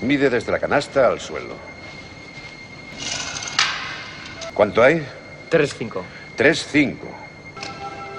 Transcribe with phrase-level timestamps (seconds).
[0.00, 1.54] Mide desde la canasta al suelo.
[4.54, 5.06] ¿Cuánto hay?
[5.50, 6.02] 3-5.
[6.36, 6.96] 3-5.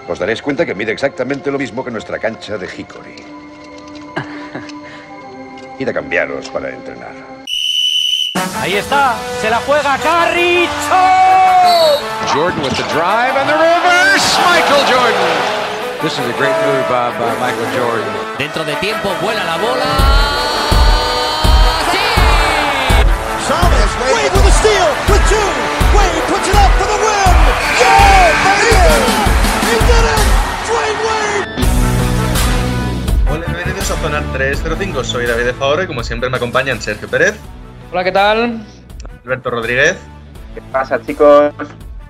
[0.08, 3.16] Os daréis cuenta que mide exactamente lo mismo que nuestra cancha de Hickory.
[5.80, 7.14] Id a cambiaros para entrenar.
[8.60, 10.72] Ahí está, se la juega Carricho.
[12.34, 14.38] Jordan with the drive and the reverse.
[14.46, 15.28] Michael Jordan.
[16.02, 18.14] This is a great move by, by Michael Jordan.
[18.38, 20.37] Dentro de tiempo vuela la bola.
[24.64, 25.50] Wade with a steal, with two.
[25.98, 27.36] Wade puts it up for the win.
[27.80, 28.74] Yeah, baby!
[29.68, 30.22] He did it!
[30.68, 31.46] Dwayne Wade!
[33.30, 35.04] Hola, bienvenidos a Zona 305.
[35.04, 37.36] Soy David de Favor y como siempre me acompañan Sergio Pérez,
[37.92, 38.66] Hola, ¿qué tal?
[39.24, 39.98] Alberto Rodríguez,
[40.56, 41.54] ¿Qué pasa, chicos?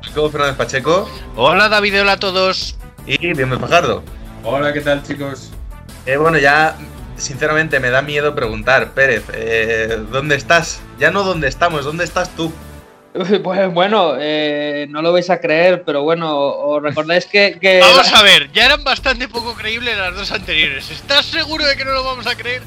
[0.03, 2.77] Jacobo Fernández Pacheco Hola David, hola a todos.
[3.05, 4.03] y Bienvenido Fajardo.
[4.43, 5.51] Hola, ¿qué tal chicos?
[6.05, 6.75] Eh, bueno, ya
[7.17, 10.81] sinceramente me da miedo preguntar, Pérez, eh, ¿dónde estás?
[10.99, 12.51] Ya no dónde estamos, ¿dónde estás tú?
[13.43, 17.57] Pues bueno, eh, no lo vais a creer, pero bueno, os recordáis que.
[17.59, 20.91] que Vamos a ver, ya eran bastante poco creíbles las dos anteriores.
[20.91, 22.61] ¿Estás seguro de que no lo vamos a creer?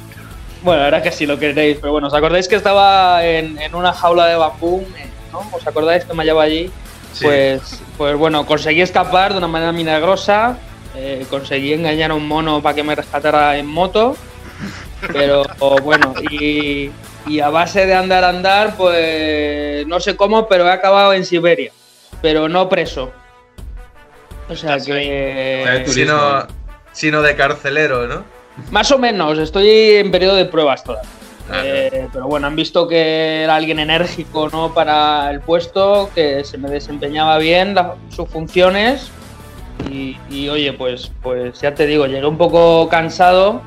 [0.62, 3.92] Bueno, ahora que sí lo queréis, pero bueno, ¿os acordáis que estaba en, en una
[3.92, 4.84] jaula de bambú?
[4.98, 5.48] eh, ¿no?
[5.52, 6.70] ¿Os acordáis que me hallaba allí?
[7.12, 7.24] Sí.
[7.24, 10.58] Pues, pues bueno, conseguí escapar de una manera milagrosa,
[10.96, 14.16] eh, conseguí engañar a un mono para que me rescatara en moto,
[15.12, 15.44] pero
[15.82, 16.90] bueno, y,
[17.26, 21.72] y a base de andar, andar, pues no sé cómo, pero he acabado en Siberia,
[22.22, 23.12] pero no preso.
[24.48, 25.84] O sea que...
[25.86, 26.46] Sino,
[26.92, 28.24] sino de carcelero, ¿no?
[28.70, 31.08] Más o menos, estoy en periodo de pruebas todavía.
[31.52, 34.72] Ah, Eh, pero bueno, han visto que era alguien enérgico ¿no?
[34.74, 39.10] para el puesto, que se me desempeñaba bien la- sus funciones.
[39.90, 43.62] Y, y, oye, pues, pues ya te digo, llegué un poco cansado,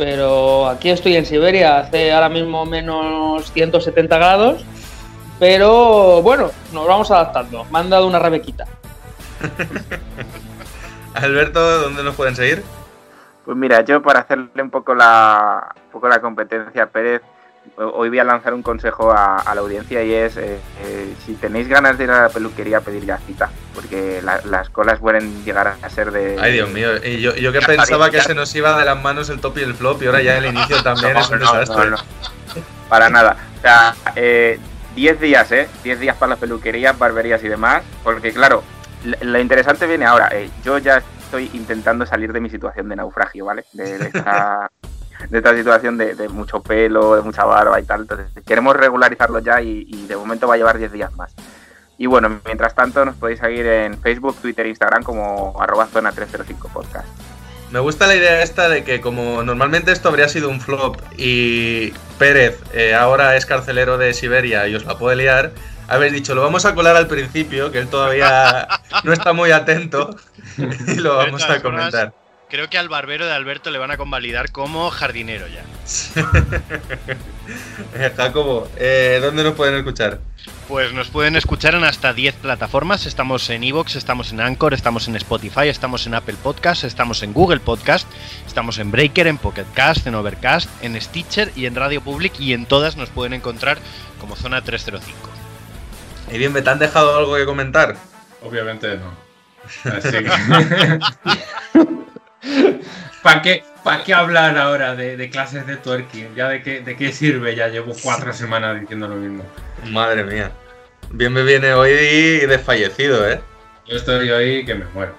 [0.00, 4.64] pero aquí estoy en Siberia, hace ahora mismo menos 170 grados.
[5.38, 7.66] Pero bueno, nos vamos adaptando.
[7.70, 8.64] Me han dado una rebequita.
[11.14, 12.62] Alberto, ¿dónde nos pueden seguir?
[13.44, 17.20] Pues mira, yo para hacerle un poco la, un poco la competencia a Pérez,
[17.80, 21.34] hoy voy a lanzar un consejo a, a la audiencia y es, eh, eh, si
[21.34, 25.44] tenéis ganas de ir a la peluquería pedir ya cita, porque la- las colas pueden
[25.44, 26.38] llegar a ser de...
[26.40, 29.28] Ay, Dios mío, y yo, yo que pensaba que se nos iba de las manos
[29.30, 31.52] el top y el flop y ahora ya el inicio también No, es un no,
[31.54, 31.90] desastre.
[31.90, 31.96] no.
[32.88, 33.36] Para nada.
[33.58, 34.58] O sea, eh,
[34.96, 35.68] 10 días, ¿eh?
[35.84, 37.82] 10 días para las peluquerías, barberías y demás.
[38.02, 38.62] Porque, claro,
[39.22, 40.28] lo interesante viene ahora.
[40.32, 43.64] Eh, yo ya estoy intentando salir de mi situación de naufragio, ¿vale?
[43.72, 44.68] De, de esta,
[45.28, 48.02] de esta situación de, de mucho pelo, de mucha barba y tal.
[48.02, 51.34] Entonces, queremos regularizarlo ya y, y de momento va a llevar 10 días más.
[51.98, 56.12] Y bueno, mientras tanto nos podéis seguir en Facebook, Twitter e Instagram como arroba zona
[56.12, 57.06] 305 podcast.
[57.70, 61.92] Me gusta la idea esta de que como normalmente esto habría sido un flop y
[62.18, 65.52] Pérez eh, ahora es carcelero de Siberia y os la puede liar,
[65.86, 68.66] habéis dicho, lo vamos a colar al principio, que él todavía
[69.04, 70.16] no está muy atento
[70.56, 72.12] y lo vamos a comentar.
[72.50, 75.64] Creo que al barbero de Alberto le van a convalidar como jardinero ya.
[77.94, 80.20] Eh, Jacobo, eh, ¿dónde nos pueden escuchar?
[80.68, 83.06] Pues nos pueden escuchar en hasta 10 plataformas.
[83.06, 87.32] Estamos en Evox, estamos en Anchor, estamos en Spotify, estamos en Apple Podcast, estamos en
[87.32, 88.08] Google Podcast,
[88.46, 92.52] estamos en Breaker, en Pocket Cast, en Overcast, en Stitcher y en Radio Public y
[92.52, 93.78] en todas nos pueden encontrar
[94.20, 95.18] como Zona 305.
[96.30, 97.96] Y bien, ¿me te han dejado algo que comentar?
[98.42, 99.12] Obviamente no.
[99.90, 101.00] Así que.
[103.22, 106.34] ¿Para qué, pa' qué hablar ahora de, de clases de twerking?
[106.34, 107.54] ¿Ya de qué, de qué sirve?
[107.54, 109.44] Ya llevo cuatro semanas diciendo lo mismo.
[109.90, 110.50] Madre mía.
[111.10, 111.90] Bien me viene hoy
[112.46, 113.40] desfallecido, ¿eh?
[113.86, 115.14] Yo estoy hoy que me muero.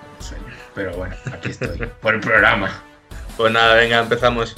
[0.73, 1.77] Pero bueno, aquí estoy.
[2.01, 2.71] Por el programa.
[3.35, 4.55] Pues nada, venga, empezamos.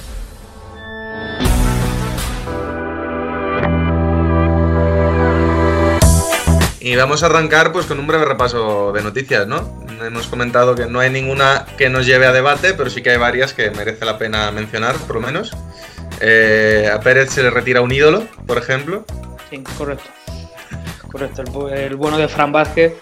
[6.80, 9.83] Y vamos a arrancar pues con un breve repaso de noticias, ¿no?
[10.02, 13.16] Hemos comentado que no hay ninguna que nos lleve a debate, pero sí que hay
[13.16, 15.52] varias que merece la pena mencionar, por lo menos.
[16.20, 19.04] Eh, a Pérez se le retira un ídolo, por ejemplo.
[19.50, 20.04] Sí, correcto.
[21.10, 22.94] Correcto, el, bu- el bueno de Fran Vázquez,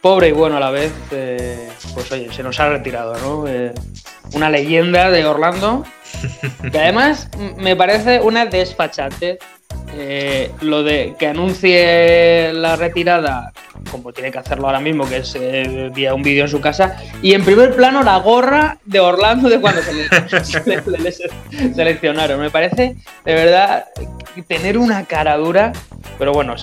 [0.00, 3.48] pobre y bueno a la vez, eh, pues oye, se nos ha retirado, ¿no?
[3.48, 3.72] Eh,
[4.34, 5.84] una leyenda de Orlando,
[6.70, 9.38] que además me parece una desfachate.
[9.94, 13.52] Eh, lo de que anuncie la retirada,
[13.90, 16.96] como tiene que hacerlo ahora mismo, que es eh, vía un vídeo en su casa,
[17.22, 20.04] y en primer plano la gorra de Orlando de cuando se le,
[20.44, 22.40] se le- se le se- seleccionaron.
[22.40, 23.86] Me parece, de verdad,
[24.46, 25.72] tener una cara dura,
[26.18, 26.54] pero bueno,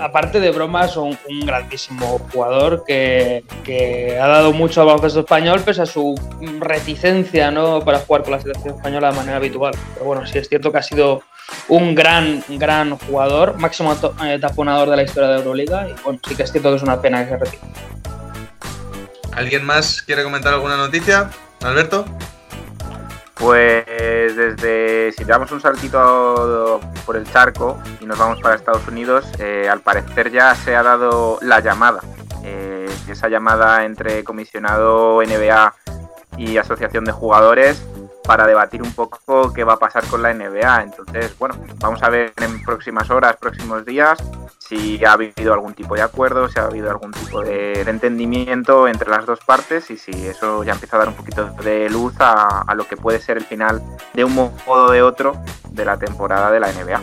[0.00, 5.60] aparte de bromas, un, un grandísimo jugador que, que ha dado mucho al baloncesto español,
[5.64, 6.14] pese a su
[6.58, 7.80] reticencia ¿no?
[7.80, 9.74] para jugar con la selección española de manera habitual.
[9.94, 11.22] Pero bueno, sí es cierto que ha sido
[11.68, 15.88] un gran, gran jugador, máximo to- eh, taponador de la historia de Euroliga.
[15.88, 17.62] Y bueno, sí que es cierto que es una pena que se retire.
[19.32, 21.30] ¿Alguien más quiere comentar alguna noticia?
[21.62, 22.04] ¿Alberto?
[23.34, 29.24] Pues desde, si damos un saltito por el charco y nos vamos para Estados Unidos,
[29.38, 32.00] eh, al parecer ya se ha dado la llamada.
[32.44, 35.74] Eh, esa llamada entre comisionado NBA
[36.36, 37.82] y asociación de jugadores
[38.30, 40.84] para debatir un poco qué va a pasar con la NBA.
[40.84, 44.22] Entonces, bueno, vamos a ver en próximas horas, próximos días,
[44.56, 49.10] si ha habido algún tipo de acuerdo, si ha habido algún tipo de, entendimiento entre
[49.10, 52.72] las dos partes y si eso ya empieza a dar un poquito de luz a,
[52.76, 53.82] lo que puede ser el final
[54.14, 55.36] de un modo o de otro
[55.70, 57.02] de la temporada de la NBA.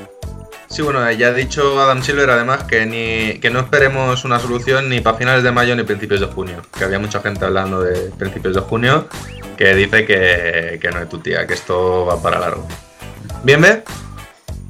[0.70, 4.88] Sí, bueno, ya ha dicho Adam Silver además que, ni, que no esperemos una solución
[4.88, 6.62] ni para finales de mayo ni principios de junio.
[6.78, 9.08] Que había mucha gente hablando de principios de junio
[9.58, 12.68] que dice que, que no es tu tía, que esto va para largo.
[13.44, 13.84] ¿Bien, ve?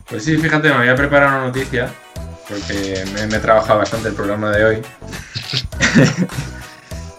[0.10, 1.90] Pues sí, fíjate, me había preparado una noticia,
[2.48, 4.82] porque me, me he trabajado bastante el programa de hoy.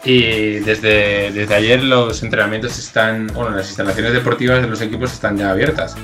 [0.04, 5.36] y desde, desde ayer los entrenamientos están, bueno, las instalaciones deportivas de los equipos están
[5.36, 5.96] ya abiertas.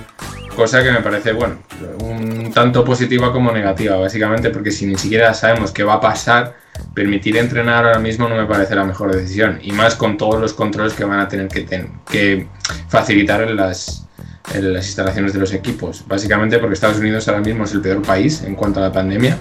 [0.55, 1.58] Cosa que me parece, bueno,
[2.00, 2.13] un
[2.54, 6.56] tanto positiva como negativa, básicamente porque si ni siquiera sabemos qué va a pasar,
[6.94, 9.58] permitir entrenar ahora mismo no me parece la mejor decisión.
[9.60, 12.46] Y más con todos los controles que van a tener que, ten- que
[12.88, 14.06] facilitar en las,
[14.54, 16.04] en las instalaciones de los equipos.
[16.06, 19.36] Básicamente porque Estados Unidos ahora mismo es el peor país en cuanto a la pandemia.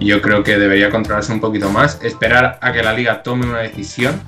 [0.00, 3.46] Y yo creo que debería controlarse un poquito más, esperar a que la liga tome
[3.46, 4.20] una decisión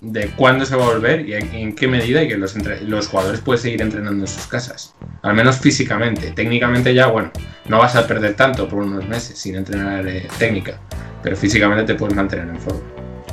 [0.00, 3.06] de cuándo se va a volver y en qué medida y que los, entre- los
[3.08, 4.94] jugadores pueden seguir entrenando en sus casas.
[5.22, 6.30] Al menos físicamente.
[6.32, 7.30] Técnicamente ya, bueno,
[7.68, 10.80] no vas a perder tanto por unos meses sin entrenar eh, técnica,
[11.22, 12.80] pero físicamente te puedes mantener en forma.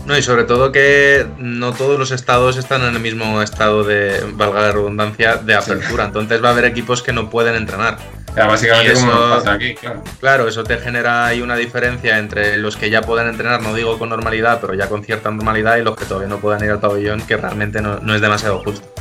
[0.06, 4.22] No, y sobre todo que no todos los estados están en el mismo estado de,
[4.36, 6.06] valga la redundancia, de apertura.
[6.06, 7.98] Entonces va a haber equipos que no pueden entrenar.
[8.38, 10.04] Sea, básicamente como eso- nos pasa aquí, claro.
[10.20, 13.98] Claro, eso te genera ahí una diferencia entre los que ya pueden entrenar, no digo
[13.98, 16.80] con normalidad, pero ya con cierta normalidad, y los que todavía no puedan ir al
[16.80, 18.94] pabellón, que realmente no, no es demasiado justo.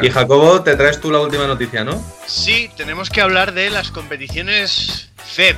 [0.00, 2.02] Y Jacobo, te traes tú la última noticia, ¿no?
[2.26, 5.56] Sí, tenemos que hablar de las competiciones FEB.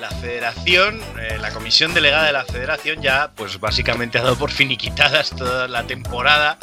[0.00, 4.50] La federación, eh, la comisión delegada de la federación ya, pues básicamente ha dado por
[4.50, 6.58] finiquitadas toda la temporada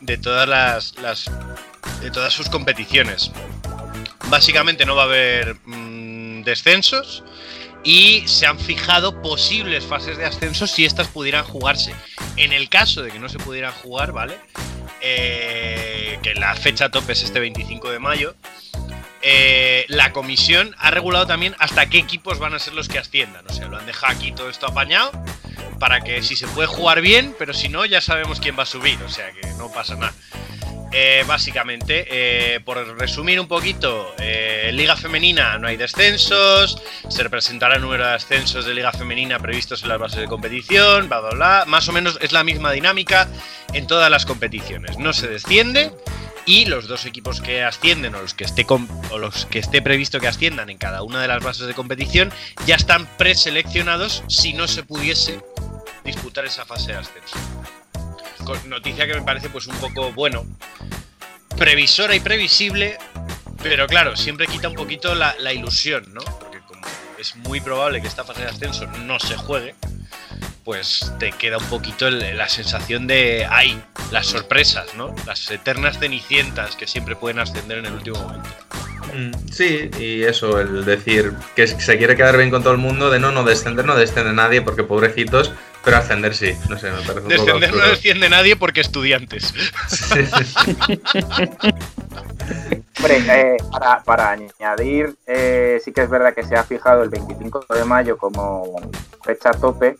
[0.00, 1.30] de todas las, las-
[2.00, 3.30] de todas sus competiciones.
[4.28, 7.22] Básicamente no va a haber mm, descensos
[7.84, 11.94] y se han fijado posibles fases de ascenso si estas pudieran jugarse.
[12.36, 14.38] En el caso de que no se pudieran jugar, ¿vale?
[15.00, 18.34] Eh, que la fecha tope es este 25 de mayo.
[19.24, 23.44] eh, la comisión ha regulado también hasta qué equipos van a ser los que asciendan.
[23.48, 25.12] O sea, lo han dejado aquí todo esto apañado
[25.78, 28.66] para que si se puede jugar bien, pero si no, ya sabemos quién va a
[28.66, 28.98] subir.
[29.04, 30.12] O sea que no pasa nada.
[30.94, 37.76] Eh, básicamente, eh, por resumir un poquito, eh, Liga Femenina no hay descensos, se representará
[37.76, 41.30] el número de ascensos de Liga Femenina previstos en las bases de competición, bla, bla,
[41.30, 41.64] bla.
[41.66, 43.26] Más o menos es la misma dinámica
[43.72, 44.98] en todas las competiciones.
[44.98, 45.92] No se desciende
[46.44, 50.20] y los dos equipos que ascienden o los que esté, o los que esté previsto
[50.20, 52.30] que asciendan en cada una de las bases de competición
[52.66, 55.40] ya están preseleccionados si no se pudiese
[56.04, 57.81] disputar esa fase de ascenso.
[58.66, 60.44] Noticia que me parece pues un poco bueno,
[61.56, 62.98] previsora y previsible,
[63.62, 66.20] pero claro, siempre quita un poquito la, ilusión, ¿no?
[66.40, 66.86] Porque como
[67.18, 69.74] es muy probable que esta fase de ascenso no se juegue,
[70.64, 73.80] pues te queda un poquito la sensación de, ay,
[74.10, 75.14] las sorpresas, ¿no?
[75.26, 78.48] Las eternas cenicientas que siempre pueden ascender en el último momento.
[79.14, 83.10] Mm, Sí, y eso, el decir que se quiere quedar bien con todo el mundo,
[83.10, 85.52] de no, no descender, no descende nadie, porque pobrecitos,
[85.84, 89.52] pero ascender sí, no sé, me parece un poco Descender no desciende nadie porque estudiantes.
[92.98, 97.08] Hombre, eh, para, para añadir, eh, sí que es verdad que se ha fijado el
[97.08, 98.80] 25 de mayo como
[99.24, 99.96] fecha tope,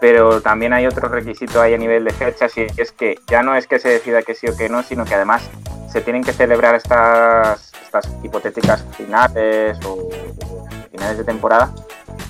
[0.00, 3.54] pero también hay otro requisito ahí a nivel de fechas y es que ya no
[3.54, 5.48] es que se decida que sí o que no, sino que además
[5.92, 11.72] se tienen que celebrar estas, estas hipotéticas finales o, o finales de temporada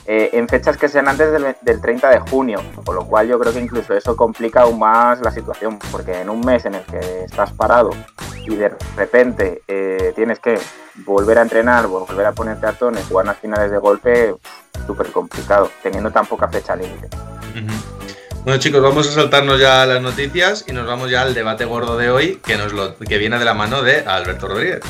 [0.06, 3.38] eh, en fechas que sean antes del, del 30 de junio, con lo cual yo
[3.38, 6.82] creo que incluso eso complica aún más la situación, porque en un mes en el
[6.82, 7.90] que estás parado
[8.44, 10.59] y de repente eh, tienes que
[11.04, 14.35] volver a entrenar, volver a ponerte a tono jugar las finales de golpe,
[14.87, 17.09] súper complicado, teniendo tan poca fecha límite.
[18.44, 21.97] Bueno chicos, vamos a saltarnos ya las noticias y nos vamos ya al debate gordo
[21.97, 24.80] de hoy, que, nos lo, que viene de la mano de Alberto Rodríguez.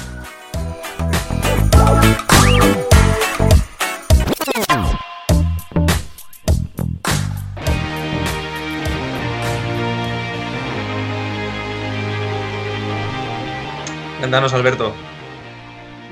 [14.23, 14.93] Cuéntanos, Alberto.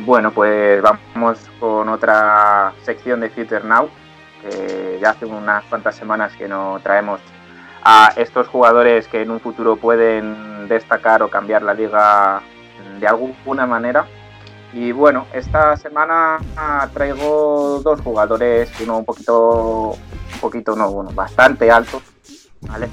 [0.00, 3.88] Bueno, pues vamos con otra sección de Future Now.
[4.43, 7.21] Que ya hace unas cuantas semanas que no traemos
[7.85, 12.43] a estos jugadores que en un futuro pueden destacar o cambiar la liga
[12.99, 14.07] de alguna manera.
[14.73, 16.38] Y bueno, esta semana
[16.93, 22.02] traigo dos jugadores, uno un poquito, un poquito, no, bueno, bastante alto,
[22.62, 22.88] ¿vale?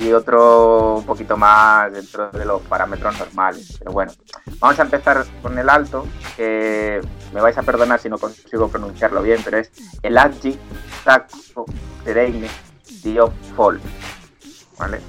[0.00, 3.76] Y otro un poquito más dentro de los parámetros normales.
[3.78, 4.12] Pero bueno,
[4.60, 7.00] vamos a empezar con el alto, que
[7.32, 10.58] me vais a perdonar si no consigo pronunciarlo bien, pero es el Adji
[11.04, 11.66] Taco
[12.04, 12.48] Tereine
[13.02, 13.80] Diopol.
[14.78, 15.00] ¿Vale?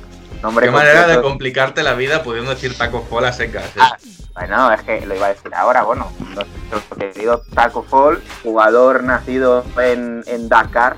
[0.41, 3.65] Nombre Qué manera de complicarte la vida pudiendo decir Taco Fall a secas.
[3.65, 3.79] ¿eh?
[3.79, 3.97] Ah,
[4.33, 6.09] bueno, es que lo iba a decir ahora, bueno,
[6.71, 10.95] nuestro querido Taco Fall, jugador nacido en, Dakar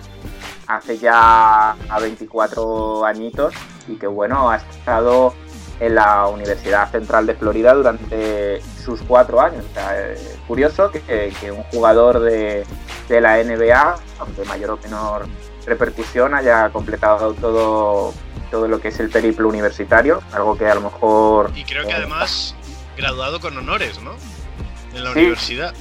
[0.75, 3.53] hace ya a 24 añitos
[3.87, 5.33] y que bueno, ha estado
[5.79, 9.65] en la Universidad Central de Florida durante sus cuatro años.
[9.69, 12.63] O sea, es curioso que, un jugador de,
[13.09, 15.25] de, la NBA, aunque mayor o menor
[15.65, 18.13] repercusión, haya completado todo,
[18.51, 21.51] todo lo que es el periplo universitario, algo que a lo mejor...
[21.55, 22.55] Y creo que además
[22.95, 24.13] graduado con honores, ¿no?
[24.93, 25.73] En la universidad.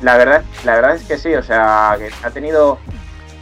[0.00, 2.78] La verdad, la verdad es que sí, o sea, que ha tenido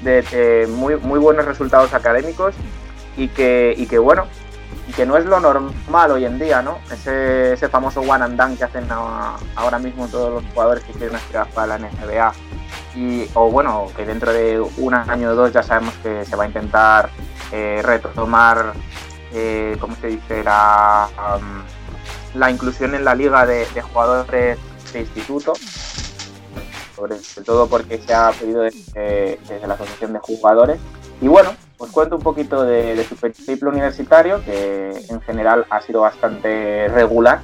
[0.02, 2.54] de, muy, muy buenos resultados académicos
[3.16, 4.26] y que, y que bueno,
[4.88, 6.78] y que no es lo normal hoy en día, ¿no?
[6.90, 11.16] Ese, ese famoso one and done que hacen ahora mismo todos los jugadores que quieren
[11.16, 12.32] aspirar para la NBA.
[12.94, 16.44] Y, o bueno, que dentro de un año o dos ya sabemos que se va
[16.44, 17.10] a intentar
[17.52, 18.72] eh, retomar,
[19.32, 20.42] eh, ¿cómo se dice?
[20.44, 21.08] La,
[22.34, 24.58] la inclusión en la liga de, jugadores
[24.92, 25.52] de instituto,
[27.08, 30.78] sobre todo porque se ha pedido desde, la Asociación de Jugadores.
[31.20, 36.02] Y bueno, os cuento un poquito de, su periplo universitario, que en general ha sido
[36.02, 37.40] bastante regular,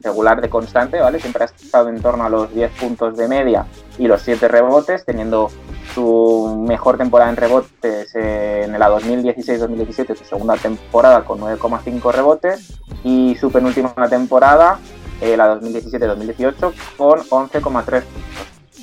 [0.00, 1.20] regular de constante, ¿vale?
[1.20, 3.66] Siempre ha estado en torno a los 10 puntos de media
[3.98, 5.50] y los 7 rebotes, teniendo
[5.94, 13.36] su mejor temporada en rebotes en la 2016-2017, su segunda temporada con 9,5 rebotes y
[13.36, 14.78] su penúltima temporada,
[15.20, 18.02] eh, la 2017-2018, con 11,3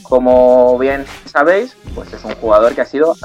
[0.09, 3.15] como bien sabéis, pues es un jugador que ha sido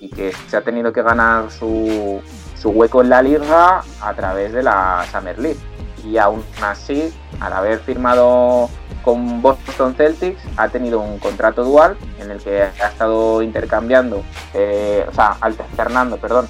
[0.00, 2.22] y que se ha tenido que ganar su,
[2.56, 5.58] su hueco en la liga a través de la Summer League.
[6.04, 8.70] Y aún así, al haber firmado
[9.04, 14.22] con Boston Celtics ha tenido un contrato dual en el que ha estado intercambiando,
[14.54, 16.48] eh, o sea, alternando, perdón,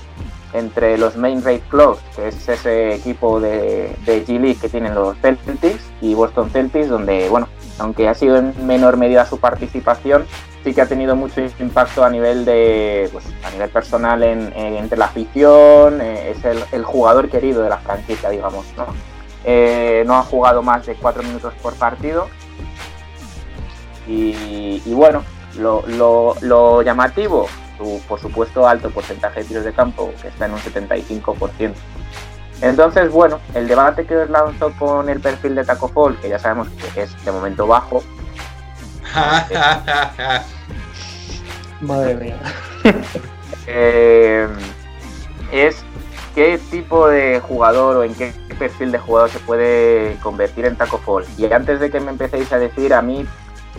[0.53, 4.95] entre los Main Raid Clubs, que es ese equipo de, de G League que tienen
[4.95, 7.49] los Celtics, y Boston Celtics, donde, bueno,
[7.79, 10.27] aunque ha sido en menor medida su participación,
[10.65, 14.99] sí que ha tenido mucho impacto a nivel de, pues, a nivel personal en, entre
[14.99, 18.87] la afición, eh, es el, jugador querido de la franquicia, digamos, ¿no?
[19.45, 22.29] Eh, no ha jugado más de cuatro minutos por partido
[24.07, 25.25] y, bueno,
[25.59, 27.49] lo, llamativo,
[27.79, 31.73] su, por supuesto, alto porcentaje de tiros de campo, que está en un 75%.
[32.63, 36.39] Entonces, bueno, el debate que os lanzo con el perfil de Taco Fall, que ya
[36.39, 38.03] sabemos que es de momento bajo.
[41.81, 42.39] Madre mía.
[43.67, 44.49] Eh,
[45.53, 45.85] es
[46.35, 50.99] qué tipo de jugador o en qué perfil de jugador se puede convertir en Taco
[50.99, 51.25] Fall.
[51.37, 53.27] Y antes de que me empecéis a decir, a mí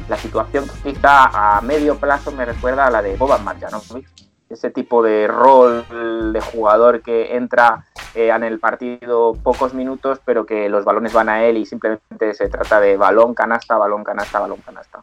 [0.09, 4.07] la situación quizá a medio plazo me recuerda a la de Boban Marjanovic.
[4.53, 5.83] Ese tipo de rol
[6.31, 11.29] de jugador que entra eh, en el partido pocos minutos, pero que los balones van
[11.29, 15.01] a él y simplemente se trata de balón, canasta, balón, canasta, balón, canasta.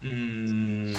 [0.00, 0.94] Mm,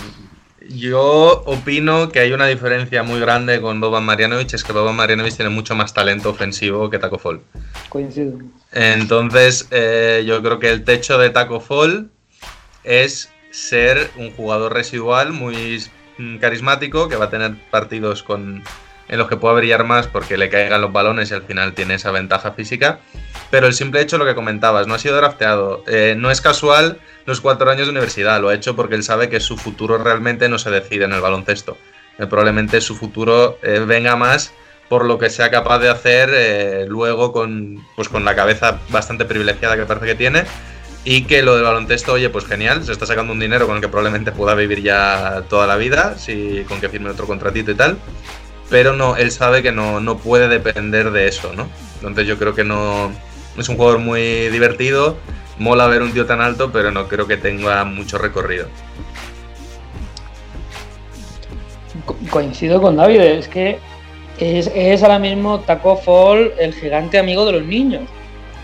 [0.69, 5.35] yo opino que hay una diferencia muy grande con Boban Marjanovic, es que Boban Marjanovic
[5.35, 7.41] tiene mucho más talento ofensivo que Taco Fall.
[7.89, 8.37] Coincido.
[8.71, 12.11] Entonces, eh, yo creo que el techo de Taco Fall
[12.83, 15.81] es ser un jugador residual muy
[16.39, 18.63] carismático que va a tener partidos con,
[19.09, 21.95] en los que pueda brillar más porque le caigan los balones y al final tiene
[21.95, 22.99] esa ventaja física.
[23.49, 25.83] Pero el simple hecho, lo que comentabas, no ha sido drafteado.
[25.87, 29.29] Eh, no es casual los cuatro años de universidad, lo ha hecho porque él sabe
[29.29, 31.77] que su futuro realmente no se decide en el baloncesto.
[32.19, 34.53] Eh, probablemente su futuro eh, venga más
[34.89, 39.75] por lo que sea capaz de hacer luego con, pues, con la cabeza bastante privilegiada
[39.75, 40.45] que parece que tiene
[41.09, 43.81] y que lo del baloncesto, oye, pues genial, se está sacando un dinero con el
[43.81, 47.75] que probablemente pueda vivir ya toda la vida, si, con que firme otro contratito y
[47.75, 47.97] tal.
[48.69, 51.69] Pero no, él sabe que no, no puede depender de eso, ¿no?
[51.95, 53.09] Entonces yo creo que no.
[53.57, 55.15] Es un jugador muy divertido,
[55.57, 58.67] mola ver un tío tan alto, pero no creo que tenga mucho recorrido.
[62.29, 63.79] coincido con David, es que
[64.39, 68.09] es, es ahora mismo Taco Fall el gigante amigo de los niños.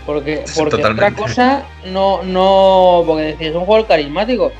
[0.06, 4.52] Porque, porque otra cosa, no, no, porque decís, es un jugador carismático.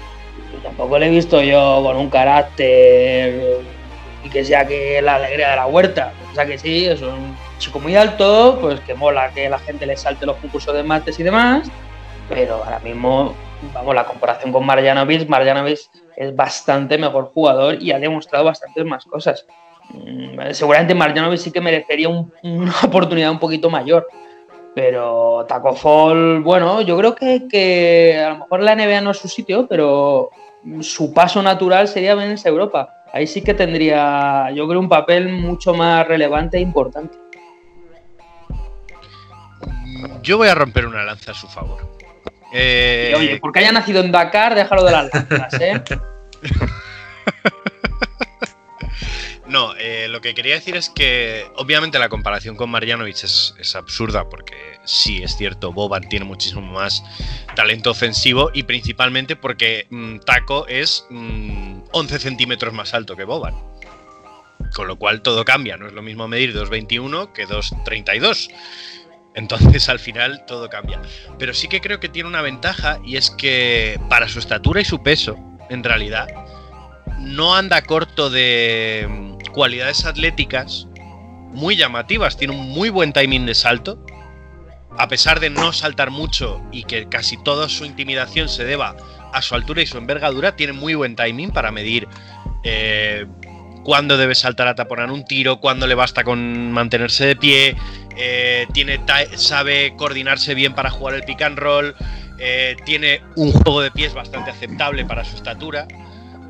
[0.52, 3.60] Yo tampoco le he visto yo con un carácter
[4.24, 6.12] y que sea que la alegría de la huerta.
[6.30, 9.84] O sea que sí, es un chico muy alto, pues que mola que la gente
[9.86, 11.68] le salte los concursos de mates y demás.
[12.28, 13.34] Pero ahora mismo,
[13.74, 15.78] vamos, la comparación con Marjanovic, Marjanovic
[16.16, 19.44] es bastante mejor jugador y ha demostrado bastantes más cosas.
[19.90, 24.06] Mm, Seguramente Marjanovic sí que merecería un- una oportunidad un poquito mayor.
[24.74, 29.18] Pero Taco Fall, bueno, yo creo que, que a lo mejor la NBA no es
[29.18, 30.30] su sitio, pero
[30.80, 33.04] su paso natural sería venirse a Europa.
[33.12, 37.16] Ahí sí que tendría, yo creo, un papel mucho más relevante e importante.
[40.22, 41.78] Yo voy a romper una lanza a su favor.
[42.52, 45.82] Eh, Y oye, porque haya nacido en Dakar, déjalo de las lanzas, ¿eh?
[49.54, 54.28] No, eh, lo que quería decir es que obviamente la comparación con Marjanovic es, absurda
[54.28, 57.04] porque sí, es cierto, Boban tiene muchísimo más
[57.54, 63.54] talento ofensivo y principalmente porque mm, Taco es mm, 11 centímetros más alto que Boban.
[64.74, 68.50] Con lo cual todo cambia, no es lo mismo medir 2.21 que 2.32.
[69.36, 71.00] Entonces al final todo cambia.
[71.38, 74.84] Pero sí que creo que tiene una ventaja y es que para su estatura y
[74.84, 75.38] su peso,
[75.70, 76.26] en realidad,
[77.20, 80.86] no anda corto de mm, cualidades atléticas
[81.52, 82.36] muy llamativas.
[82.36, 84.04] Tiene un muy buen timing de salto.
[84.98, 88.94] A pesar de no saltar mucho y que casi toda su intimidación se deba
[89.32, 92.06] a su altura y su envergadura, tiene muy buen timing para medir
[92.62, 93.26] eh,
[93.82, 97.76] cuándo debe saltar a taponar un tiro, cuándo le basta con mantenerse de pie.
[98.16, 101.94] eh, tiene ti- sabe coordinarse bien para jugar el pick and roll.
[102.38, 105.86] eh, tiene un juego de pies bastante aceptable para su estatura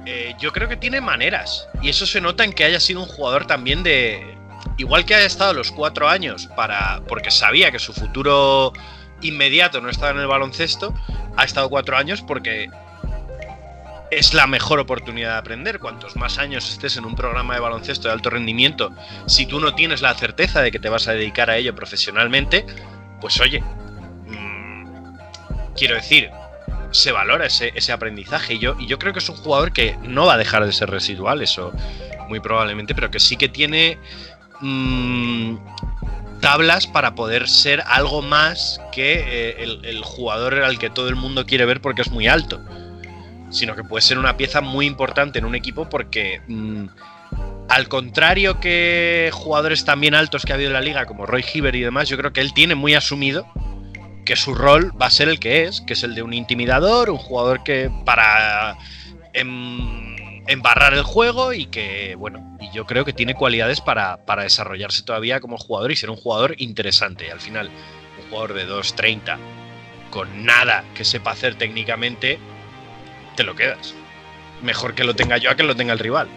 [0.06, 1.68] eh, yo creo que tiene maneras.
[1.82, 4.36] Y eso se nota en que haya sido un jugador también de.
[4.76, 7.02] Igual que haya estado los cuatro años para.
[7.08, 8.72] porque sabía que su futuro
[9.22, 10.94] inmediato no estaba en el baloncesto.
[11.36, 12.68] Ha estado cuatro años porque
[14.10, 15.78] es la mejor oportunidad de aprender.
[15.78, 18.92] Cuantos más años estés en un programa de baloncesto de alto rendimiento,
[19.26, 22.66] si tú no tienes la certeza de que te vas a dedicar a ello profesionalmente,
[23.20, 23.60] pues oye,
[24.26, 25.16] mm,
[25.74, 26.30] quiero decir,
[26.94, 28.54] se valora ese, ese aprendizaje.
[28.54, 30.72] Y yo, y yo creo que es un jugador que no va a dejar de
[30.72, 31.72] ser residual, eso
[32.28, 33.98] muy probablemente, pero que sí que tiene
[34.60, 35.56] mm,
[36.40, 41.44] tablas para poder ser algo más que eh, el, jugador al que todo el mundo
[41.46, 42.60] quiere ver porque es muy alto,
[43.50, 46.40] sino que puede ser una pieza muy importante en un equipo porque...
[46.48, 46.86] mm,
[47.66, 51.74] al contrario que jugadores también altos que ha habido en la liga, como Roy Hibbert
[51.74, 53.46] y demás, yo creo que él tiene muy asumido
[54.24, 57.10] que su rol va a ser el que es, que es el de un intimidador,
[57.10, 58.76] un jugador que para
[59.32, 64.42] em- embarrar el juego y que, bueno, y yo creo que tiene cualidades para, para
[64.42, 67.30] desarrollarse todavía como jugador y ser un jugador interesante.
[67.30, 67.70] Al final,
[68.22, 69.38] un jugador de 2.30
[70.10, 72.38] con nada que sepa hacer técnicamente,
[73.36, 73.94] te lo quedas.
[74.62, 76.28] Mejor que lo tenga yo a que lo tenga el rival.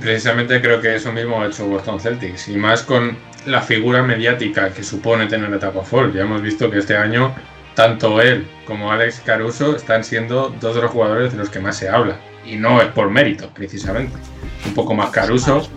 [0.00, 4.70] Precisamente creo que eso mismo ha hecho Boston Celtics y más con la figura mediática
[4.70, 6.12] que supone tener a Taco Fall.
[6.12, 7.34] Ya hemos visto que este año
[7.74, 11.76] tanto él como Alex Caruso están siendo dos de los jugadores de los que más
[11.76, 14.16] se habla y no es por mérito precisamente.
[14.64, 15.68] Un poco más Caruso,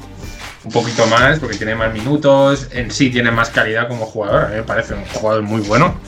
[0.63, 4.47] un poquito más porque tiene más minutos, en sí tiene más calidad como jugador, a
[4.47, 5.99] mí me parece un jugador muy bueno.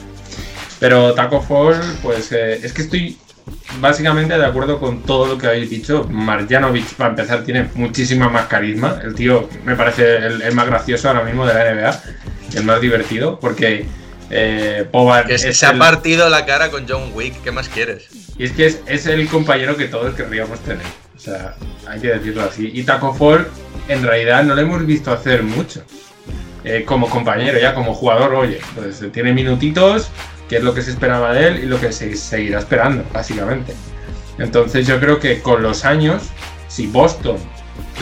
[0.79, 3.17] Pero Taco Fall, pues eh, es que estoy
[3.79, 6.07] básicamente de acuerdo con todo lo que habéis dicho.
[6.09, 8.99] Marjanovic, para empezar, tiene muchísima más carisma.
[9.03, 12.01] El tío me parece el, el más gracioso ahora mismo de la NBA,
[12.55, 13.85] el más divertido, porque
[14.29, 14.87] eh,
[15.27, 18.07] Que se, es se ha partido la cara con John Wick, ¿qué más quieres?
[18.37, 20.85] y es que es, es el compañero que todos querríamos tener.
[21.15, 21.55] O sea,
[21.87, 22.71] hay que decirlo así.
[22.73, 23.47] Y Taco Fall,
[23.87, 25.83] en realidad, no le hemos visto hacer mucho.
[26.63, 30.09] Eh, como compañero, ya como jugador, oye, pues eh, tiene minutitos,
[30.51, 33.73] que es lo que se esperaba de él y lo que se seguirá esperando, básicamente.
[34.37, 36.23] Entonces yo creo que con los años,
[36.67, 37.37] si Boston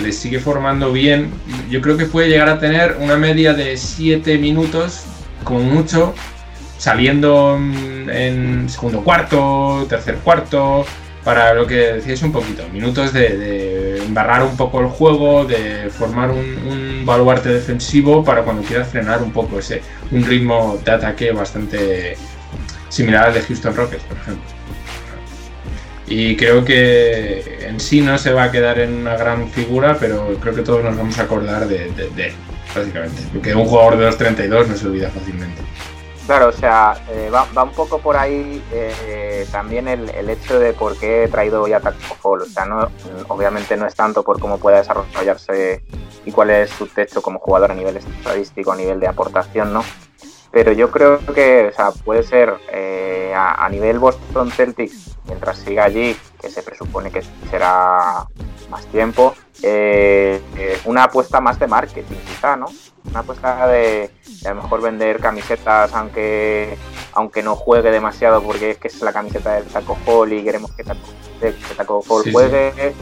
[0.02, 1.30] le sigue formando bien,
[1.70, 5.04] yo creo que puede llegar a tener una media de 7 minutos,
[5.44, 6.16] como mucho,
[6.80, 10.88] saliendo mm, en segundo cuarto, tercer cuarto,
[11.24, 16.32] para lo que decíais un poquito, minutos de, embarrar un poco el juego, de formar
[16.32, 21.32] un, un baluarte defensivo para cuando quieras frenar un poco ese un ritmo de ataque
[21.32, 22.18] bastante
[22.90, 24.44] similar al de Houston Rockets, por ejemplo.
[26.08, 30.36] Y creo que en sí no se va a quedar en una gran figura, pero
[30.42, 32.34] creo que todos nos vamos a acordar de, él,
[32.76, 33.22] básicamente.
[33.32, 35.62] Porque un jugador de 2.32 no se olvida fácilmente.
[36.26, 40.98] Claro, o sea, eh, va, un poco por ahí eh, también el, hecho de por
[40.98, 42.42] qué he traído ya Taco Fall.
[42.42, 42.88] O sea, no,
[43.28, 45.84] obviamente no es tanto por cómo puede desarrollarse
[46.26, 49.84] y cuál es su techo como jugador a nivel estadístico, a nivel de aportación, ¿no?
[50.52, 55.60] Pero yo creo que o sea, puede ser eh, a, a nivel Boston Celtics, mientras
[55.60, 58.26] siga allí, que se presupone que será
[58.70, 62.68] más tiempo, eh, eh, una apuesta más de marketing, quizá, ¿no?
[63.10, 64.10] Una apuesta de,
[64.42, 66.78] de a lo mejor vender camisetas aunque
[67.14, 70.72] aunque no juegue demasiado porque es que es la camiseta del Taco Fall y queremos
[70.74, 71.00] que Taco,
[71.40, 72.32] que Taco Sí, sí.
[72.32, 72.94] juegue.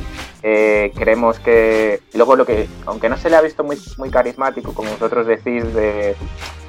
[0.44, 2.02] Eh, queremos que.
[2.14, 5.74] luego lo que, aunque no se le ha visto muy, muy carismático, como vosotros decís,
[5.74, 6.16] de,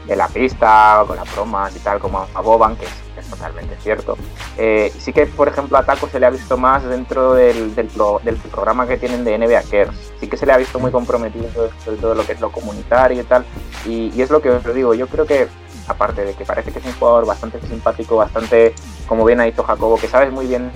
[0.09, 3.77] de la pista, con las bromas y tal, como a Boban, que es, es totalmente
[3.83, 4.17] cierto.
[4.57, 7.87] Eh, sí que, por ejemplo, a Taco se le ha visto más dentro del, del,
[7.89, 9.91] pro- del programa que tienen de NBA Cares.
[10.19, 11.47] Sí que se le ha visto muy comprometido
[11.87, 13.45] en todo lo que es lo comunitario y tal.
[13.85, 15.47] Y, y es lo que os digo, yo creo que,
[15.87, 18.75] aparte de que parece que es un jugador bastante simpático, bastante,
[19.07, 20.71] como bien ha dicho Jacobo, que sabes muy bien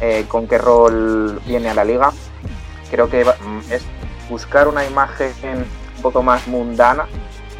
[0.00, 2.10] eh, con qué rol viene a la liga,
[2.90, 3.84] creo que mm, es
[4.28, 5.34] buscar una imagen
[5.96, 7.06] un poco más mundana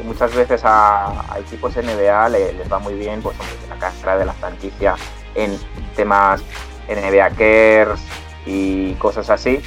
[0.03, 3.37] muchas veces a, equipos NBA le- les va muy bien, pues
[3.69, 4.95] la cara de la franquicia
[5.35, 5.59] en
[5.95, 6.41] temas
[6.89, 8.01] NBA Cares
[8.47, 9.61] y cosas así.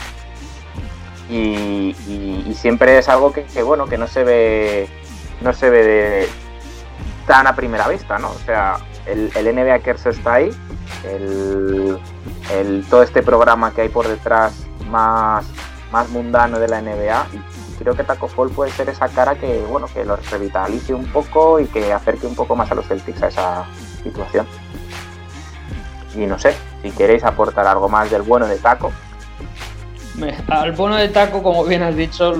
[1.30, 1.96] Y,
[2.56, 4.90] siempre es algo que, que, bueno que no se ve
[5.42, 6.30] no se ve de-
[7.28, 8.30] tan a primera vista, ¿no?
[8.32, 10.50] O sea, el, el NBA Cares está ahí,
[11.06, 11.98] el,
[12.52, 14.54] el- todo este programa que hay por detrás
[14.90, 15.46] más,
[15.92, 17.28] más mundano de la NBA
[17.80, 21.60] creo que Taco Fall puede ser esa cara que bueno que los revitalice un poco
[21.60, 23.66] y que acerque un poco más a los Celtics a esa
[24.04, 24.46] situación
[26.16, 28.92] y no sé si queréis aportar algo más del bueno de Taco
[30.50, 32.34] Al bono de taco, como bien has dicho,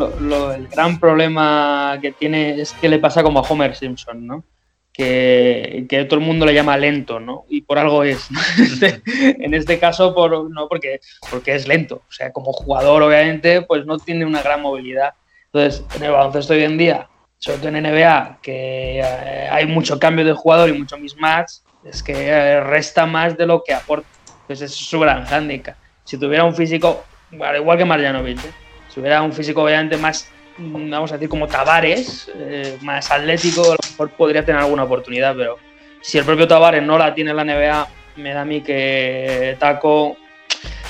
[0.54, 4.44] el gran problema que tiene es que le pasa como a Homer Simpson, ¿no?
[4.92, 7.46] Que, que todo el mundo le llama lento, ¿no?
[7.48, 8.28] Y por algo es.
[8.60, 11.00] Este- en este caso, por, no porque,
[11.32, 12.02] porque es lento.
[12.10, 15.14] O sea, como jugador, obviamente, pues no tiene una gran movilidad.
[15.52, 17.08] Entonces, en el baloncesto hoy en día,
[17.40, 22.04] sobre todo en NBA, que eh, hay mucho cambio de jugador y mucho mismatch, es
[22.04, 24.08] que eh, resta más de lo que aporta.
[24.42, 25.76] Entonces, es su gran hándicap.
[26.04, 27.04] Si tuviera un físico,
[27.40, 28.52] al igual que Marjanovic, ¿eh?
[28.90, 33.64] si hubiera un físico obviamente más, mm, vamos a decir, como Tavares, eh, más atlético,
[33.64, 35.58] a lo mejor podría tener alguna oportunidad, pero
[36.02, 39.56] si el propio Tavares no la tiene en la NBA, me da a mí que
[39.60, 40.18] Taco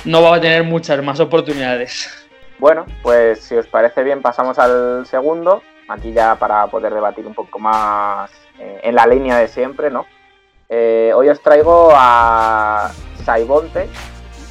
[0.05, 2.18] no va a tener muchas más oportunidades.
[2.59, 7.33] Bueno, pues si os parece bien pasamos al segundo, aquí ya para poder debatir un
[7.33, 10.05] poco más eh, en la línea de siempre, ¿no?
[10.67, 12.91] Eh, hoy os traigo a
[13.23, 13.89] Saibonte,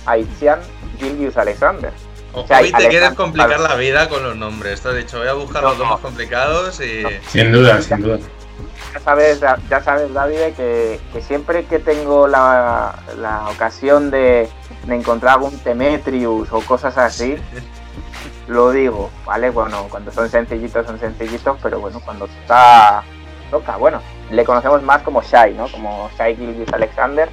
[0.06, 0.60] Aitzian,
[0.98, 1.92] Gilgius Alexander.
[2.32, 4.80] Ojo, sea, y te quieres Alexander- complicar la vida con los nombres.
[4.80, 5.92] Te has dicho, voy a buscar los dos no.
[5.94, 7.02] más complicados y.
[7.28, 8.18] Sin duda, sin duda.
[8.94, 14.48] Ya sabes, ya sabes David, que, que siempre que tengo la, la ocasión de,
[14.84, 17.36] de encontrar algún Temetrius o cosas así,
[18.46, 19.50] lo digo, ¿vale?
[19.50, 23.02] Bueno, cuando son sencillitos son sencillitos, pero bueno, cuando está
[23.50, 25.68] toca, bueno, le conocemos más como Shai, ¿no?
[25.68, 27.28] Como Shai Gilgis Alexander,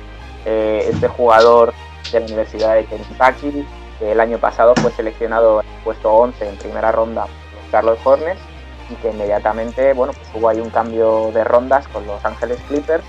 [0.45, 1.73] eh, este jugador
[2.11, 3.65] de la Universidad de Kentucky,
[3.99, 7.71] que el año pasado fue seleccionado en el puesto 11 en primera ronda por los
[7.71, 8.41] Charlotte Hornets
[8.89, 13.03] y que inmediatamente, bueno, pues hubo ahí un cambio de rondas con Los Ángeles Clippers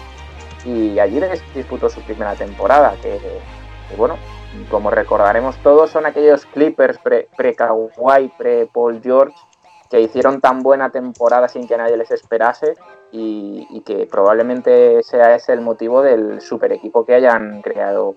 [0.64, 1.20] y allí
[1.54, 3.20] disputó su primera temporada, que,
[3.96, 4.16] bueno,
[4.70, 9.34] como recordaremos todos, son aquellos Clippers pre- pre-Kawhi, pre-Paul George,
[9.90, 12.74] que hicieron tan buena temporada sin que nadie les esperase
[13.12, 18.16] y, y que probablemente sea ese el motivo del super equipo que hayan creado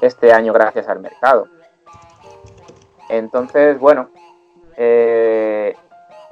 [0.00, 1.48] este año gracias al mercado.
[3.08, 4.10] Entonces, bueno,
[4.76, 5.74] eh,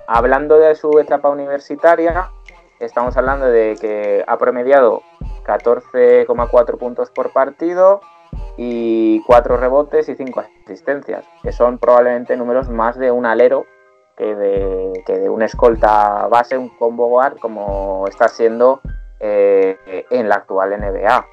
[0.06, 2.30] hablando de su etapa universitaria,
[2.78, 5.02] estamos hablando de que ha promediado
[5.44, 8.00] 14,4 puntos por partido
[8.60, 13.66] y 4 rebotes y 5 asistencias, que son probablemente números más de un alero
[14.16, 18.80] que de, que de un escolta base, un combo guard, como está siendo
[19.20, 21.24] eh, en la actual NBA.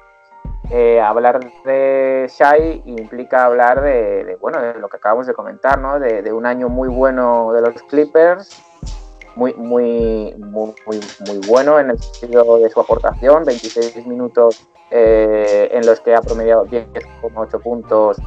[0.70, 5.78] Eh, hablar de Shai implica hablar de, de, bueno, de lo que acabamos de comentar,
[5.80, 5.98] ¿no?
[5.98, 8.62] de, de, un año muy bueno de los Clippers,
[9.34, 15.68] muy, muy, muy, muy, muy bueno en el sentido de su aportación, 26 minutos eh,
[15.72, 18.18] en los que ha promediado 10,8 puntos,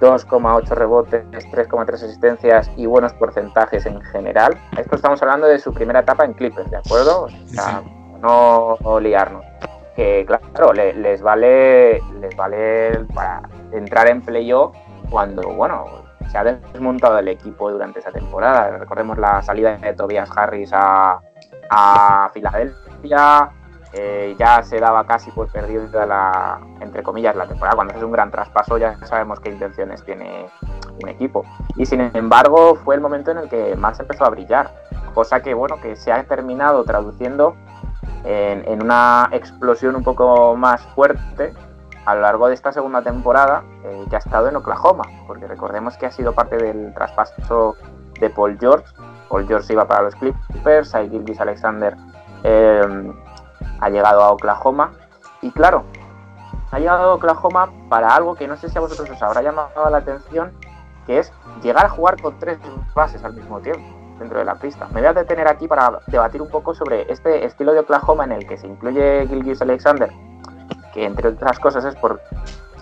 [0.00, 4.58] 2,8 rebotes, 3,3 asistencias y buenos porcentajes en general.
[4.78, 7.24] Esto estamos hablando de su primera etapa en Clippers, ¿de acuerdo?
[7.24, 7.82] O sea,
[8.20, 9.44] no, no liarnos
[9.94, 14.74] que claro, le, les vale les vale para entrar en playoff
[15.10, 15.84] cuando, bueno,
[16.28, 18.78] se ha desmontado el equipo durante esa temporada.
[18.78, 21.20] Recordemos la salida de Tobias Harris a,
[21.70, 23.50] a Filadelfia,
[23.96, 27.76] eh, ya se daba casi por perdida la, entre comillas, la temporada.
[27.76, 30.46] Cuando es un gran traspaso ya sabemos qué intenciones tiene
[31.02, 31.44] un equipo.
[31.76, 34.74] Y sin embargo fue el momento en el que más empezó a brillar,
[35.14, 37.54] cosa que, bueno, que se ha terminado traduciendo
[38.24, 41.52] en, una explosión un poco más fuerte
[42.04, 45.96] a lo largo de esta segunda temporada eh, ya ha estado en Oklahoma, porque recordemos
[45.96, 47.76] que ha sido parte del traspaso
[48.20, 48.86] de Paul George.
[49.28, 51.96] Paul George iba para los Clippers, Shai Gilgis Alexander
[52.42, 53.12] eh,
[53.80, 54.92] ha llegado a Oklahoma.
[55.42, 55.84] Y claro,
[56.70, 59.88] ha llegado a Oklahoma para algo que no sé si a vosotros os habrá llamado
[59.90, 60.52] la atención,
[61.06, 62.58] que es llegar a jugar con tres
[62.94, 63.82] bases al mismo tiempo
[64.18, 64.86] dentro de la pista.
[64.92, 68.32] Me voy a detener aquí para debatir un poco sobre este estilo de Oklahoma en
[68.32, 70.10] el que se incluye Gilgis Alexander,
[70.92, 72.20] que entre otras cosas es por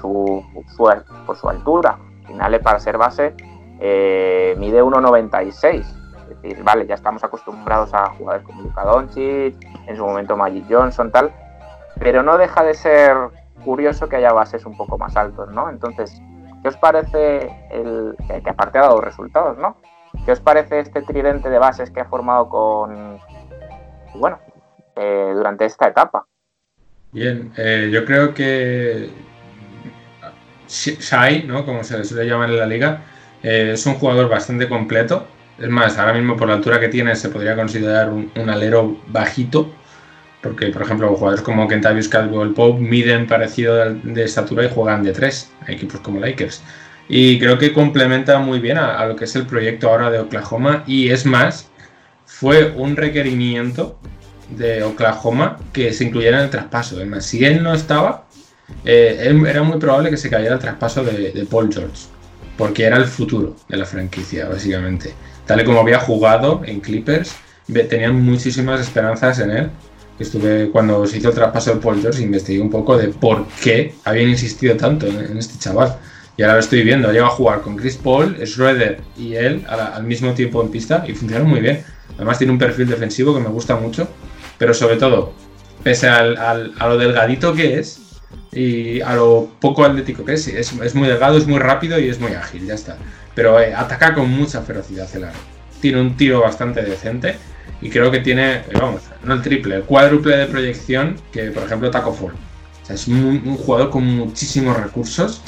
[0.01, 0.45] su,
[0.77, 0.89] su-
[1.27, 1.99] por su altura.
[2.21, 3.35] Al final, para ser base,
[3.81, 5.85] eh, mide 1,96.
[6.63, 9.55] Vale, ya estamos acostumbrados a jugadores como Luka Doncic,
[9.87, 11.33] en su momento Magic Johnson, tal,
[11.99, 13.17] pero no deja de ser
[13.65, 15.71] curioso que haya bases un poco más altos, ¿no?
[15.71, 16.21] Entonces,
[16.63, 19.77] ¿qué os parece el que, aparte ha dado resultados, ¿no?
[20.25, 23.19] ¿Qué os parece este tridente de bases que ha formado con,
[24.15, 24.39] bueno,
[24.97, 26.27] eh, durante esta etapa?
[27.13, 29.11] Bien, eh, yo creo que
[30.67, 31.65] Sh- Shai, ¿no?
[31.65, 33.03] como se le suele llamar en la liga,
[33.43, 35.27] eh, es un jugador bastante completo.
[35.59, 39.73] Es más, ahora mismo por la altura que tiene se podría considerar un, alero bajito,
[40.43, 45.13] porque por ejemplo jugadores como Kentavious Caldwell Pope miden parecido de, estatura y juegan de
[45.13, 46.63] tres, a equipos como Lakers.
[47.09, 50.85] Y creo que complementa muy bien a, lo que es el proyecto ahora de Oklahoma
[50.87, 51.69] y es más,
[52.25, 53.99] fue un requerimiento
[54.49, 57.01] de Oklahoma que se incluyera en el traspaso.
[57.01, 58.27] Es más, si él no estaba,
[58.85, 62.07] eh, era muy probable que se cayera el traspaso de Paul George,
[62.57, 65.15] porque era el futuro de la franquicia, básicamente.
[65.47, 67.35] Tal y como había jugado en Clippers,
[67.89, 69.71] tenían muchísimas esperanzas en él.
[70.19, 73.95] Estuve, cuando se hizo el traspaso de Paul George, investigué un poco de por qué
[74.05, 75.97] habían insistido tanto en, en este chaval.
[76.37, 80.05] Y ahora lo estoy viendo, llega a jugar con Chris Paul, Schroeder y él al
[80.05, 81.85] mismo tiempo en pista y funcionan muy bien.
[82.17, 84.09] Además tiene un perfil defensivo que me gusta mucho,
[84.59, 85.33] pero sobre todo,
[85.83, 88.01] pese al- al- a lo delgadito que es
[88.53, 92.09] y a lo poco atlético que es, es, es muy delgado, es muy rápido y
[92.09, 92.97] es muy ágil, ya está.
[93.35, 95.39] Pero eh, ataca con mucha ferocidad el aro.
[95.81, 97.37] Tiene un tiro bastante decente
[97.81, 101.65] y creo que tiene, eh, vamos, no el triple, el cuádruple de proyección que, por
[101.65, 102.33] ejemplo, Taco Fall.
[102.83, 105.43] O sea, es un, jugador con muchísimos recursos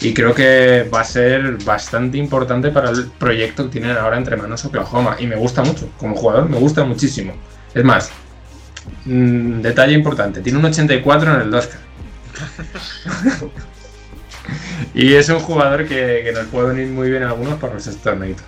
[0.00, 4.36] y creo que va a ser bastante importante para el proyecto que tienen ahora entre
[4.36, 5.16] manos Oklahoma.
[5.18, 7.34] Y me gusta mucho, como jugador, me gusta muchísimo.
[7.74, 8.10] Es más,
[9.06, 11.80] mm, detalle importante, tiene un 84 en el Oscar.
[14.94, 18.44] y es un jugador que, nos puede venir muy bien a algunos para los torneitos.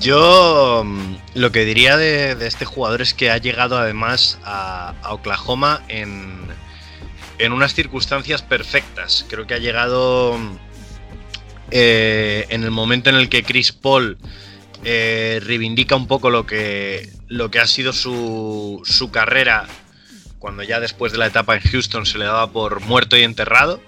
[0.00, 5.14] Yo mm, lo que diría de, este jugador es que ha llegado además a, a
[5.14, 6.44] Oklahoma en,
[7.38, 9.24] en unas circunstancias perfectas.
[9.28, 10.56] Creo que ha llegado mm,
[11.70, 14.18] eh, en el momento en el que Chris Paul
[14.84, 19.66] eh, reivindica un poco lo que, lo que ha sido su, su carrera
[20.44, 23.80] cuando ya después de la etapa en Houston se le daba por muerto y enterrado.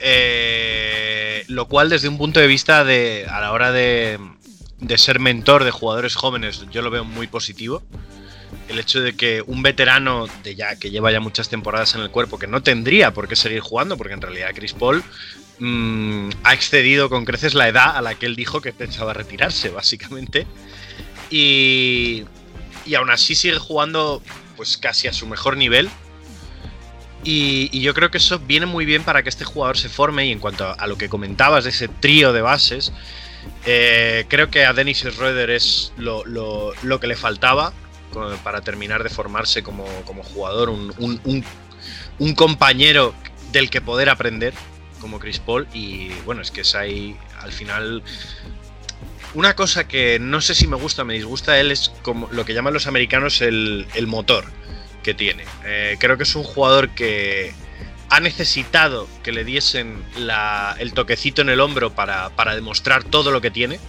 [0.00, 4.18] Eh, lo cual desde un punto de vista de a la hora de,
[4.80, 7.82] de ser mentor de jugadores jóvenes yo lo veo muy positivo.
[8.68, 12.08] El hecho de que un veterano de ya que lleva ya muchas temporadas en el
[12.10, 15.04] cuerpo que no tendría por qué seguir jugando porque en realidad Chris Paul
[15.58, 19.68] mm, ha excedido con creces la edad a la que él dijo que pensaba retirarse
[19.68, 20.46] básicamente
[21.28, 22.24] y,
[22.86, 24.22] y aún así sigue jugando
[24.56, 25.90] pues casi a su mejor nivel
[27.24, 30.26] y, yo creo que eso viene muy bien para que este jugador se forme.
[30.26, 32.92] Y en cuanto a, a lo que comentabas de ese trío de bases,
[33.64, 37.72] eh, creo que a Dennis Schroeder es lo, lo, lo, que le faltaba
[38.44, 40.68] para terminar de formarse como, como jugador.
[40.68, 41.44] Un, un, un,
[42.18, 43.14] un, compañero
[43.52, 44.52] del que poder aprender,
[45.00, 45.66] como Chris Paul.
[45.72, 48.02] Y bueno, es que es ahí al final.
[49.34, 52.44] Una cosa que no sé si me gusta o me disgusta él es como lo
[52.44, 54.44] que llaman los americanos el, el motor
[55.02, 55.44] que tiene.
[55.64, 57.52] Eh, creo que es un jugador que
[58.10, 63.32] ha necesitado que le diesen la, el toquecito en el hombro para, para, demostrar todo
[63.32, 63.80] lo que tiene.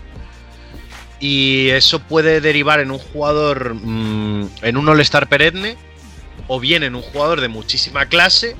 [1.19, 5.77] Y eso puede derivar en un jugador, mmm, en un all-star perenne,
[6.47, 8.55] o bien en un jugador de muchísima clase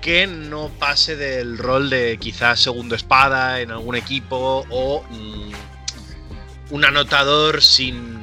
[0.00, 5.52] que no pase del rol de quizás segundo espada en algún equipo o mmm,
[6.72, 8.18] un anotador sin,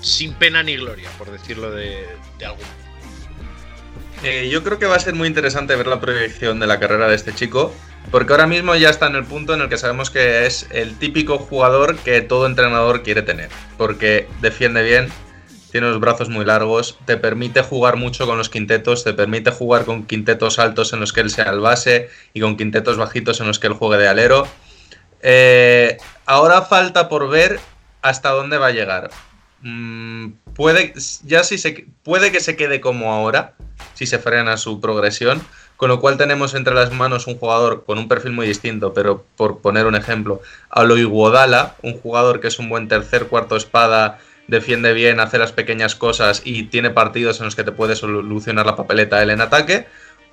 [0.00, 2.06] sin pena ni gloria, por decirlo de,
[2.38, 2.64] de algún
[4.24, 7.08] eh, yo creo que va a ser muy interesante ver la proyección de la carrera
[7.08, 7.72] de este chico,
[8.10, 10.96] porque ahora mismo ya está en el punto en el que sabemos que es el
[10.98, 15.08] típico jugador que todo entrenador quiere tener, porque defiende bien,
[15.70, 19.84] tiene los brazos muy largos, te permite jugar mucho con los quintetos, te permite jugar
[19.84, 23.46] con quintetos altos en los que él sea el base y con quintetos bajitos en
[23.46, 24.48] los que él juegue de alero.
[25.22, 27.60] Eh, ahora falta por ver
[28.02, 29.10] hasta dónde va a llegar.
[29.62, 33.54] mm, puede, ya si se, puede que se quede como ahora,
[33.94, 35.42] si se frena su progresión,
[35.76, 39.24] con lo cual tenemos entre las manos un jugador con un perfil muy distinto, pero
[39.36, 44.18] por poner un ejemplo, a lo un jugador que es un buen tercer, cuarto espada,
[44.48, 48.66] defiende bien, hace las pequeñas cosas y tiene partidos en los que te puede solucionar
[48.66, 49.86] la papeleta él en ataque,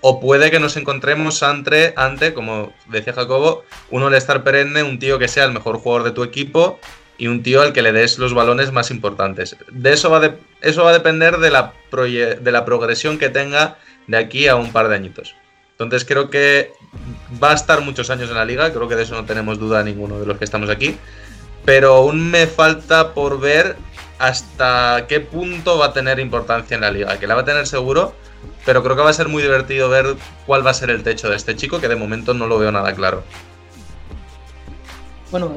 [0.08, 1.96] o puede que nos encontremos ante,
[2.36, 6.24] como decía Jacobo, un all perenne, un tío que sea el mejor jugador de tu
[6.24, 6.80] equipo
[7.18, 9.56] y un tío al que le des los balones más importantes.
[9.72, 13.80] De eso va, de, eso va a depender de la, de la progresión que tenga
[14.06, 15.36] de aquí a un par de añitos.
[15.72, 16.72] Entonces creo que
[17.44, 19.82] va a estar muchos años en la liga, creo que de eso no tenemos duda
[19.82, 20.98] ninguno de los que estamos aquí,
[21.66, 23.76] pero aún me falta por ver
[24.20, 27.66] hasta qué punto va a tener importancia en la liga, que la va a tener
[27.66, 28.14] seguro,
[28.66, 31.30] pero creo que va a ser muy divertido ver cuál va a ser el techo
[31.30, 33.24] de este chico, que de momento no lo veo nada claro.
[35.32, 35.52] Bueno,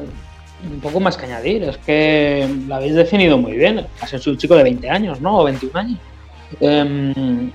[0.64, 3.79] un poco más que añadir, es que lo habéis definido muy bien.
[3.79, 5.38] Va un chico de 20 años, ¿no?
[5.38, 5.98] O 21 años.
[6.61, 7.51] Eh,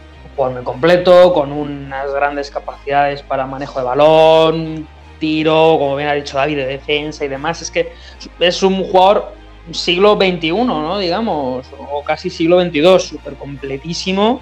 [0.64, 4.88] completo, con unas grandes capacidades para manejo de balón,
[5.20, 7.62] tiro, como bien ha dicho David, de defensa y demás.
[7.62, 7.94] Es que
[8.40, 9.34] es un jugador
[9.72, 11.00] siglo XXI, ¿no?
[11.00, 14.42] Digamos, o casi siglo XXII, súper completísimo,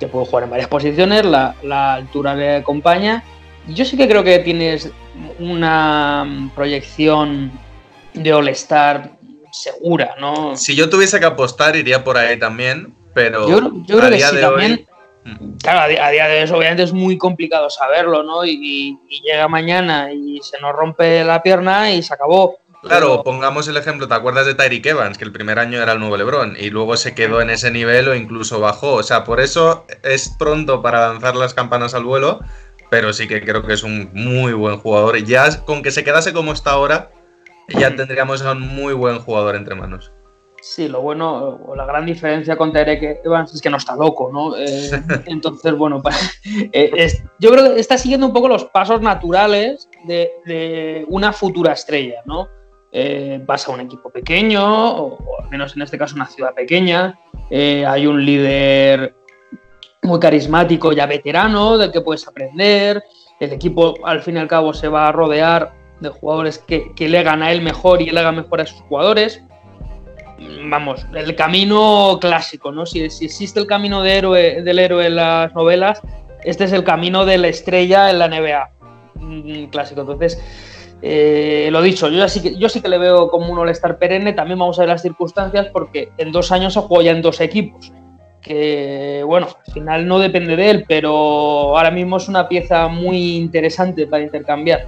[0.00, 3.22] que puede jugar en varias posiciones, la, la altura le acompaña.
[3.68, 4.90] Yo sí que creo que tienes
[5.38, 7.52] una proyección
[8.14, 9.12] de All-Star
[9.52, 10.56] segura, ¿no?
[10.56, 14.86] Si yo tuviese que apostar, iría por ahí también, pero yo, creo que sí, también.
[15.24, 15.58] Mm.
[15.62, 18.44] Claro, a día de hoy obviamente es muy complicado saberlo, ¿no?
[18.44, 22.58] Y, llega mañana y se nos rompe la pierna y se acabó.
[22.82, 25.18] Claro, pongamos el ejemplo, ¿te acuerdas de Tyreek Evans?
[25.18, 28.08] Que el primer año era el nuevo LeBron y luego se quedó en ese nivel
[28.08, 28.94] o incluso bajó.
[28.94, 32.40] O sea, por eso es pronto para lanzar las campanas al vuelo,
[32.88, 35.18] pero sí que creo que es un muy buen jugador.
[35.18, 37.10] Y ya con que se quedase como está ahora,
[37.68, 40.12] ya tendríamos a un muy buen jugador entre manos.
[40.62, 44.30] Sí, lo bueno, o la gran diferencia con Terek Evans es que no está loco,
[44.30, 44.56] ¿no?
[44.56, 44.90] Eh,
[45.26, 46.02] entonces, bueno,
[46.72, 52.22] eh, yo creo que está siguiendo un poco los pasos naturales de, una futura estrella,
[52.26, 52.48] ¿no?
[52.92, 57.18] Eh, vas a un equipo pequeño, o, al menos en este caso una ciudad pequeña,
[57.50, 59.14] hay un líder
[60.02, 63.02] muy carismático, ya veterano, del que puedes aprender,
[63.40, 67.18] el equipo al fin y al cabo se va a rodear de jugadores que, le
[67.18, 69.42] hagan a él mejor y él haga mejor a sus jugadores.
[70.64, 72.86] Vamos, el camino clásico, ¿no?
[72.86, 76.00] Si, existe el camino de héroe, del héroe en las novelas,
[76.44, 78.70] este es el camino de la estrella en la NBA.
[79.14, 80.00] Mm, clásico.
[80.00, 80.42] Entonces,
[81.02, 84.32] eh, lo dicho, yo, sí que, yo sí que le veo como un all perenne.
[84.32, 87.40] También vamos a ver las circunstancias porque en dos años se juega ya en dos
[87.40, 87.92] equipos.
[88.40, 93.36] Que bueno, al final no depende de él, pero ahora mismo es una pieza muy
[93.36, 94.86] interesante para intercambiar.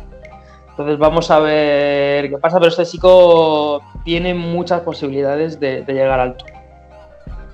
[0.71, 6.47] Entonces vamos a ver qué pasa, pero este chico tiene muchas posibilidades de, llegar alto.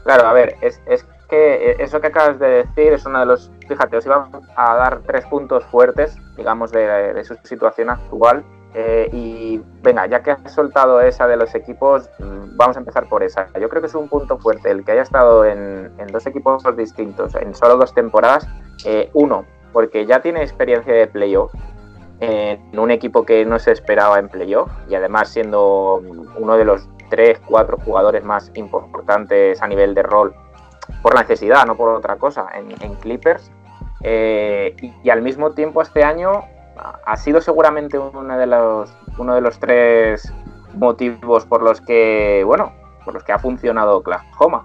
[0.04, 0.80] Claro, a ver, es,
[1.28, 5.00] que eso que acabas de decir es uno de los, fíjate, os iba a dar
[5.06, 8.44] tres puntos fuertes, digamos, de, su situación actual.
[8.74, 13.08] Eh, y venga, ya que has soltado esa de los equipos, mm, vamos a empezar
[13.08, 13.46] por esa.
[13.58, 17.34] Yo creo que es un punto fuerte el que haya estado en, dos equipos distintos
[17.34, 18.46] en solo dos temporadas.
[18.84, 21.52] Eh, uno, porque ya tiene experiencia de playoff
[22.20, 26.02] en un equipo que no se esperaba en playoff y además siendo
[26.36, 30.34] uno de los tres, cuatro jugadores más importantes a nivel de rol
[31.02, 33.50] por necesidad, no por otra cosa, en, Clippers.
[34.02, 36.44] Eh, y, al mismo tiempo este año
[37.04, 40.32] ha sido seguramente uno de los, uno de los tres
[40.74, 42.72] motivos por los que, bueno,
[43.04, 44.64] por los que ha funcionado Oklahoma.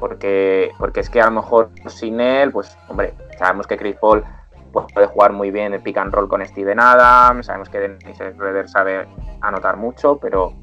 [0.00, 4.24] Porque, porque es que a lo mejor sin él, pues hombre, sabemos que Chris Paul
[4.72, 8.68] puede jugar muy bien el pick and roll con Steven Adams, sabemos que Dennis Schroeder
[8.68, 9.06] sabe
[9.40, 10.54] anotar mucho, pero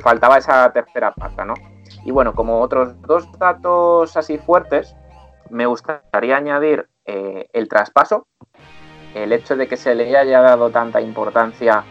[0.00, 1.54] faltaba esa tercera pata, ¿no?
[2.04, 4.94] Y bueno, como otros dos datos así fuertes,
[5.50, 8.26] me gustaría añadir eh, el traspaso,
[9.14, 11.84] el hecho de que se le haya dado tanta importancia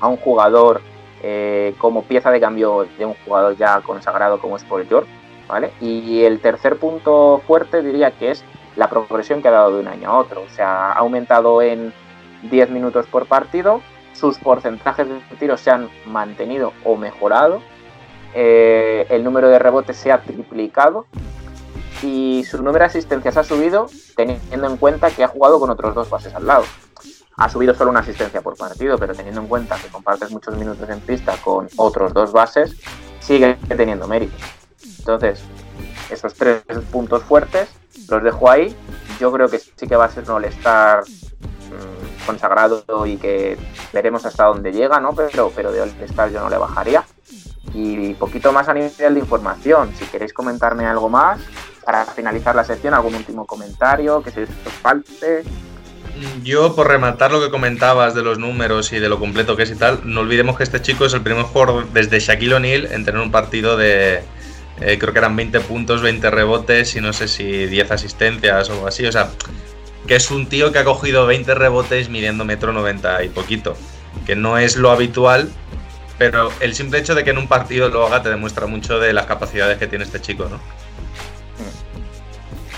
[0.00, 0.80] a un jugador
[1.22, 5.10] eh, como pieza de cambio de un jugador ya consagrado como es Paul George,
[5.48, 5.72] ¿vale?
[5.80, 8.44] Y el tercer punto fuerte diría que es
[8.76, 10.42] la progresión que ha dado de un año a otro.
[10.42, 11.92] O sea, ha aumentado en
[12.50, 13.80] 10 minutos por partido,
[14.12, 17.62] sus porcentajes de tiros se han mantenido o mejorado,
[18.34, 21.06] eh, el número de rebotes se ha triplicado
[22.02, 25.94] y su número de asistencias ha subido teniendo en cuenta que ha jugado con otros
[25.94, 26.64] dos bases al lado.
[27.36, 30.88] Ha subido solo una asistencia por partido, pero teniendo en cuenta que compartes muchos minutos
[30.88, 32.76] en pista con otros dos bases,
[33.20, 34.36] sigue teniendo mérito.
[34.98, 35.40] Entonces,
[36.10, 36.62] esos tres
[36.92, 37.68] puntos fuertes
[38.08, 38.76] los dejo ahí.
[39.18, 43.56] Yo creo que sí que va a ser un All-Star mm, consagrado y que
[43.92, 45.12] veremos hasta dónde llega, ¿no?
[45.14, 47.04] Pero, pero de All-Star yo no le bajaría.
[47.74, 49.90] Y poquito más a nivel de información.
[49.98, 51.40] Si queréis comentarme algo más
[51.84, 54.48] para finalizar la sección, algún último comentario que se os
[54.80, 55.42] falte.
[56.42, 59.70] Yo, por rematar lo que comentabas de los números y de lo completo que es
[59.70, 63.04] y tal, no olvidemos que este chico es el primer jugador desde Shaquille O'Neal en
[63.04, 64.22] tener un partido de.
[64.80, 68.74] eh, creo que eran 20 puntos, 20 rebotes y no sé si 10 asistencias o
[68.74, 69.04] algo así.
[69.06, 69.30] O sea,
[70.06, 73.76] que es un tío que ha cogido 20 rebotes midiendo metro 90 y poquito.
[74.24, 75.50] Que no es lo habitual,
[76.18, 79.12] pero el simple hecho de que en un partido lo haga te demuestra mucho de
[79.12, 80.60] las capacidades que tiene este chico, ¿no?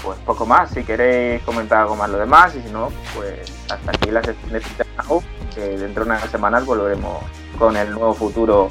[0.03, 3.91] Pues poco más, si queréis comentar algo más lo demás, y si no, pues hasta
[3.91, 4.63] aquí la sección de
[5.03, 5.23] Now,
[5.55, 7.25] que dentro de unas semanas volveremos
[7.59, 8.71] con el nuevo futuro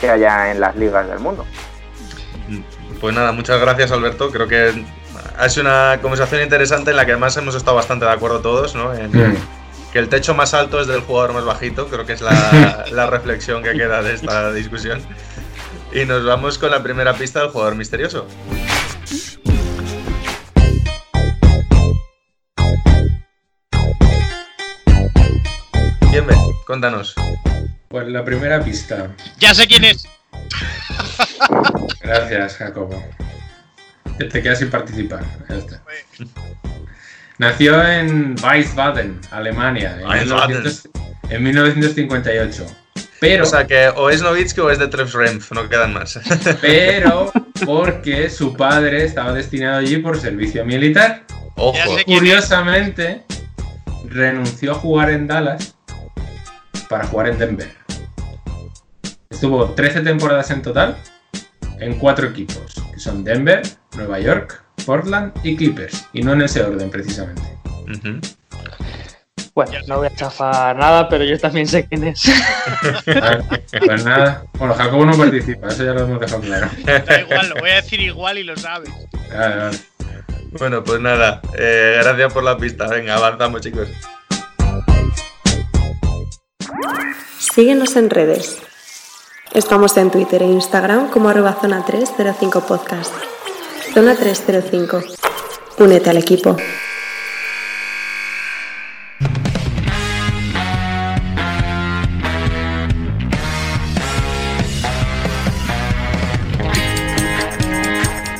[0.00, 1.46] que haya en las ligas del mundo.
[3.00, 4.30] Pues nada, muchas gracias Alberto.
[4.30, 4.84] Creo que
[5.38, 8.74] ha sido una conversación interesante en la que además hemos estado bastante de acuerdo todos,
[8.74, 8.94] ¿no?
[8.94, 9.36] En Mm.
[9.96, 11.88] Que el techo más alto es del jugador más bajito.
[11.88, 15.00] Creo que es la, la reflexión que queda de esta discusión.
[15.90, 18.26] Y nos vamos con la primera pista del jugador misterioso.
[26.10, 27.14] Bien, Ben, cuéntanos.
[27.88, 29.10] Pues la primera pista.
[29.38, 30.08] Ya sé quién es.
[32.00, 33.02] Gracias, Jacobo.
[34.18, 35.24] Te- Te quedas sin participar.
[35.48, 35.82] Ya está.
[37.38, 40.62] Nació en Wiesbaden, Alemania, en, Wiesbaden.
[40.62, 40.88] 1900
[41.28, 42.66] en 1958.
[43.20, 46.18] Pero, O sea que o es Novitsky o es de Trev Renf, no quedan más.
[46.60, 47.32] pero
[47.64, 51.24] porque su padre estaba destinado allí por servicio militar.
[51.56, 51.78] Ojo.
[52.04, 53.24] Curiosamente,
[54.08, 55.74] renunció a jugar en Dallas
[56.88, 57.70] para jugar en Denver.
[59.30, 60.96] Estuvo 13 temporadas en total
[61.80, 63.62] en cuatro equipos, que son Denver,
[63.96, 67.42] Nueva York, Portland y Clippers, y no en ese orden precisamente.
[69.54, 72.22] Bueno, no voy a chafar nada, pero yo también sé quién es.
[73.22, 73.38] Ah,
[73.84, 76.68] Pues nada, bueno, Jacobo no participa, eso ya lo hemos dejado claro.
[76.84, 78.90] Da igual, lo voy a decir igual y lo sabes.
[79.30, 79.78] Vale, vale.
[80.58, 82.86] Bueno, pues nada, eh, gracias por la pista.
[82.86, 83.88] Venga, avanzamos, chicos.
[87.38, 88.58] Síguenos en redes.
[89.52, 93.14] Estamos en Twitter e Instagram como arroba zona 305 podcast.
[93.96, 95.02] Zona 305.
[95.78, 96.54] Únete al equipo.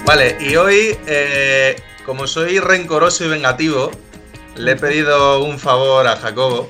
[0.04, 3.90] Vale, y hoy, eh, como soy rencoroso y vengativo,
[4.56, 6.68] le he pedido un favor a Jacobo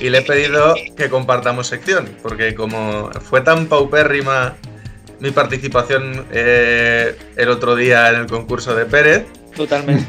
[0.00, 4.56] y le he pedido que compartamos sección, porque como fue tan paupérrima
[5.24, 9.24] mi participación eh, el otro día en el concurso de Pérez,
[9.56, 10.04] Totalmente.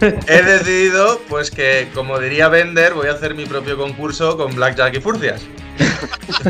[0.26, 4.96] he decidido, pues que, como diría Bender, voy a hacer mi propio concurso con Blackjack
[4.96, 5.42] y Furcias.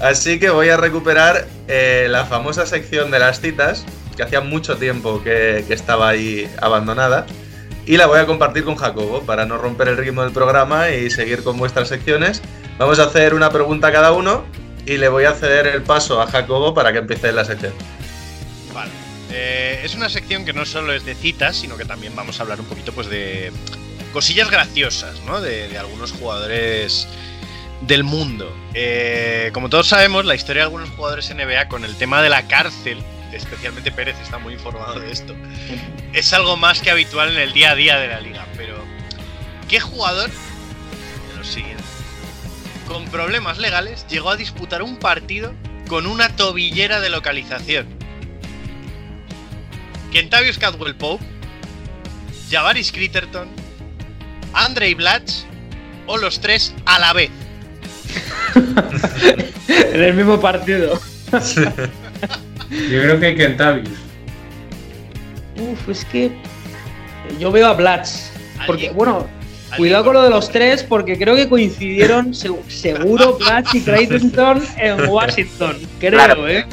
[0.00, 3.86] Así que voy a recuperar eh, la famosa sección de las citas,
[4.16, 7.26] que hacía mucho tiempo que, que estaba ahí abandonada,
[7.86, 11.10] y la voy a compartir con Jacobo para no romper el ritmo del programa y
[11.10, 12.42] seguir con vuestras secciones.
[12.80, 14.42] Vamos a hacer una pregunta a cada uno
[14.86, 17.74] y le voy a ceder el paso a Jacobo para que empiece la sección.
[18.72, 18.90] Vale.
[19.30, 22.42] Eh, es una sección que no solo es de citas, sino que también vamos a
[22.42, 23.52] hablar un poquito pues de
[24.14, 25.42] cosillas graciosas, ¿no?
[25.42, 27.06] De, algunos jugadores
[27.82, 28.50] del mundo.
[28.72, 32.48] Eh, como todos sabemos, la historia de algunos jugadores NBA con el tema de la
[32.48, 32.96] cárcel,
[33.30, 35.36] especialmente Pérez está muy informado de esto,
[36.14, 38.46] es algo más que habitual en el día a día de la liga.
[38.56, 38.82] Pero,
[39.68, 41.79] ¿qué jugador de los siguientes,
[42.90, 45.54] con problemas legales, llegó a disputar un partido
[45.88, 47.86] con una tobillera de localización?
[50.10, 51.24] Kentavious Cadwell Pope,
[52.50, 53.48] Javaris Critterton,
[54.54, 55.44] Andrei Blatch
[56.08, 57.30] o los tres a la vez.
[59.68, 61.00] en el mismo partido.
[61.30, 63.98] Yo creo que Kentavious.
[65.60, 66.32] Uf, es que
[67.38, 68.32] yo veo a Blatz.
[68.66, 68.96] Porque, ¿Alguien?
[68.96, 69.39] bueno, ¿Alguien
[69.76, 74.62] cuidado con lo de los tres, porque creo que coincidieron se- seguro Blatz y Creighton
[74.78, 75.76] en Washington.
[75.98, 76.48] Creo, Claro.
[76.48, 76.66] ¿eh?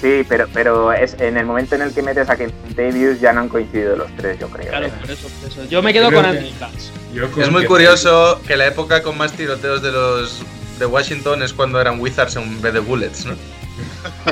[0.00, 3.40] Sí, pero, pero es en el momento en el que metes a Kentavious ya no
[3.42, 4.68] han coincidido los tres, yo creo.
[4.68, 4.92] Claro, ¿eh?
[5.00, 5.64] por eso, por eso.
[5.68, 9.16] Yo me quedo Creo con que- Anthony con Es muy curioso que la época con
[9.16, 10.42] más tiroteos de los
[10.78, 13.34] de Washington es cuando eran Wizards en vez de Bullets, ¿no?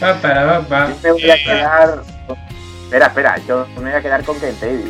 [0.00, 0.88] Pa, para, pa, pa.
[1.02, 1.42] Yo me voy a Eh.
[1.44, 2.02] quedar.
[2.84, 4.88] Espera, espera, yo me voy a quedar con Kentavious.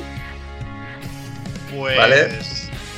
[1.75, 1.97] Pues.
[1.97, 2.39] Vale.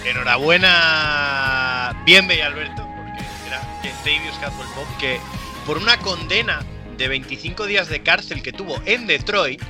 [0.04, 5.20] Enhorabuena, Bienve y Alberto, porque era Kentavious Cadwell Pope, que
[5.66, 6.60] por una condena
[6.96, 9.62] de 25 días de cárcel que tuvo en Detroit,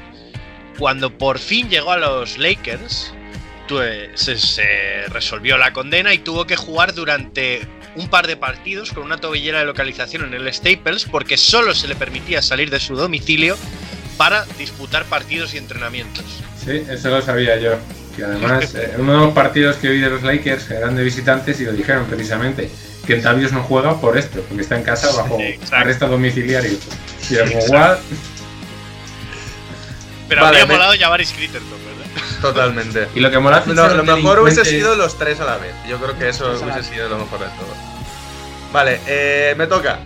[0.79, 3.13] cuando por fin llegó a los Lakers,
[3.69, 8.93] tuve- se, se resolvió la condena y tuvo que jugar durante un par de partidos
[8.93, 12.81] con una tobillera de localización en el Staples porque solo se le permitía salir de
[12.81, 13.57] su domicilio
[14.17, 16.25] para disputar partidos y entrenamientos.
[16.65, 17.77] Sí, eso lo sabía yo.
[18.17, 21.59] Y además, eh, uno de los partidos que vi de los Lakers eran de visitantes
[21.61, 22.71] y lo dijeron precisamente.
[23.07, 25.75] Que Tavius no juega por esto, porque está en casa bajo Exacto.
[25.77, 26.79] arresto domiciliario.
[27.31, 27.65] Y era como.
[27.65, 27.99] "What?".
[30.29, 32.23] Pero Vale, habría me- molado Javaris Critterton, ¿verdad?
[32.41, 33.09] Totalmente.
[33.15, 35.75] Y lo que mola No, lo mejor hubiese sido los tres a la vez.
[35.89, 37.75] Yo creo que eso hubiese sido lo mejor de todo.
[38.73, 39.99] Vale, eh, me toca.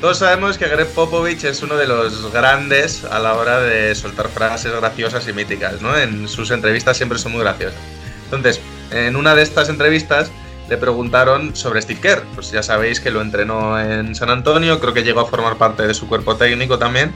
[0.00, 4.30] Todos sabemos que Greg Popovich es uno de los grandes a la hora de soltar
[4.30, 5.94] frases graciosas y míticas, ¿no?
[5.94, 7.78] En sus entrevistas siempre son muy graciosas.
[8.24, 8.60] Entonces,
[8.92, 10.30] en una de estas entrevistas
[10.70, 12.22] le preguntaron sobre Steve Kerr.
[12.34, 15.86] Pues ya sabéis que lo entrenó en San Antonio, creo que llegó a formar parte
[15.86, 17.12] de su cuerpo técnico también.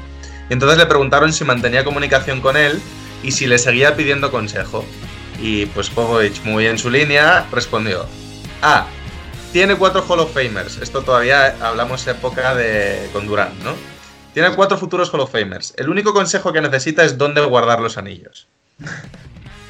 [0.51, 2.83] Y entonces le preguntaron si mantenía comunicación con él
[3.23, 4.85] y si le seguía pidiendo consejo.
[5.41, 8.07] Y pues Popovich, muy en su línea, respondió:
[8.61, 8.87] A.
[9.55, 10.79] Tiene cuatro Hall of Famers.
[10.79, 13.77] Esto todavía hablamos época de con Durant, ¿no?
[14.33, 15.75] Tiene cuatro futuros Hall of Famers.
[15.77, 18.49] El único consejo que necesita es dónde guardar los anillos.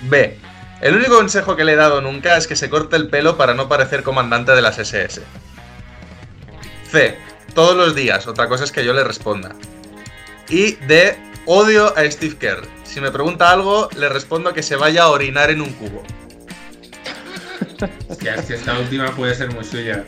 [0.09, 0.39] B.
[0.80, 3.53] El único consejo que le he dado nunca es que se corte el pelo para
[3.53, 5.20] no parecer comandante de las SS.
[6.91, 7.18] C.
[7.55, 8.26] Todos los días.
[8.26, 9.55] Otra cosa es que yo le responda.
[10.49, 11.14] Y D.
[11.45, 12.66] Odio a Steve Kerr.
[12.85, 16.03] Si me pregunta algo, le respondo que se vaya a orinar en un cubo.
[18.11, 20.05] Es que esta última puede ser muy suya.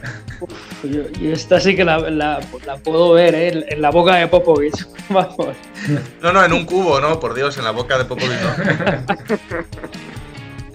[0.82, 3.48] Yo, y esta sí que la, la- la puedo ver, ¿eh?
[3.48, 4.86] En, en la boca de Popovich.
[5.08, 5.56] Vamos.
[6.22, 8.38] No, no, en un cubo, no, por Dios, en la boca de Popovich.
[8.40, 9.56] no.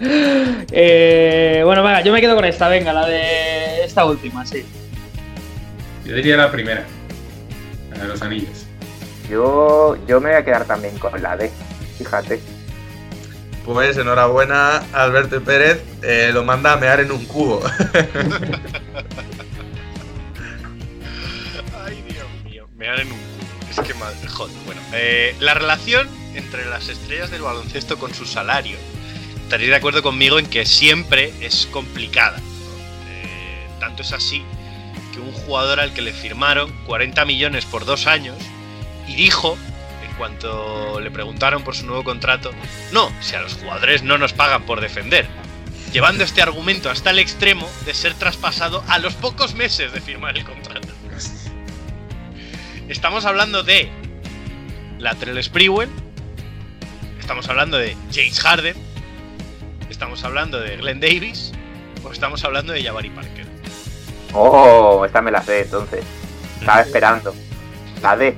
[0.04, 4.66] Eh, bueno, venga, yo me quedo con esta, venga, la de esta última, sí.
[6.06, 6.84] Yo diría la primera.
[7.92, 8.66] La de los anillos.
[9.30, 11.52] Yo, yo me voy a quedar también con la D.
[12.00, 12.40] Fíjate.
[13.66, 15.82] Pues enhorabuena, Alberto Pérez.
[16.02, 17.62] eh, lo manda a mear en un cubo.
[21.86, 23.70] Ay, Dios mío, me dan en un cubo.
[23.70, 24.56] Es que madre, joder.
[24.66, 28.78] Bueno, eh, la relación entre las estrellas del baloncesto con su salario.
[29.44, 32.38] Estaréis de acuerdo conmigo en que siempre es complicada.
[32.38, 34.44] Eh, tanto es así
[35.14, 38.38] que un jugador al que le firmaron 40 millones por dos años
[39.08, 39.58] y dijo,
[40.22, 42.52] cuanto le preguntaron por su nuevo contrato,
[42.92, 45.26] no, si a los jugadores no nos pagan por defender.
[45.92, 50.38] Llevando este argumento hasta el extremo de ser traspasado a los pocos meses de firmar
[50.38, 50.90] el contrato.
[52.88, 53.90] Estamos hablando de
[55.00, 55.90] Latrell Sprewell,
[57.20, 58.76] estamos hablando de James Harden,
[59.90, 61.52] estamos hablando de Glenn Davis
[62.04, 63.48] o estamos hablando de Jabari Parker.
[64.34, 66.06] Oh, esta me la sé entonces.
[66.60, 67.34] Estaba esperando.
[68.04, 68.36] La D.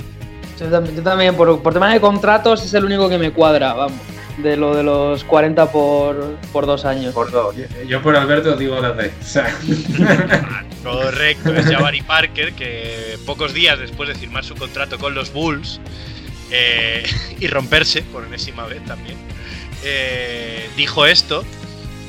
[0.60, 3.74] Yo también, yo también, por, por tema de contratos, es el único que me cuadra,
[3.74, 4.00] vamos.
[4.38, 7.14] De lo de los 40 por, por dos años.
[7.14, 7.56] Por dos.
[7.56, 9.12] Yo, yo por Alberto digo la D.
[9.22, 9.56] O sea,
[10.84, 15.80] Correcto, es Jabari Parker que pocos días después de firmar su contrato con los Bulls
[16.52, 17.04] eh,
[17.40, 19.18] y romperse por enésima vez también,
[19.84, 21.44] eh, dijo esto.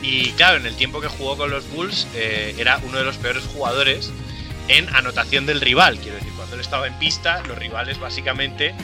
[0.03, 3.16] Y claro, en el tiempo que jugó con los Bulls eh, era uno de los
[3.16, 4.12] peores jugadores
[4.69, 5.99] en anotación del rival.
[5.99, 8.75] Quiero decir, cuando él estaba en pista, los rivales básicamente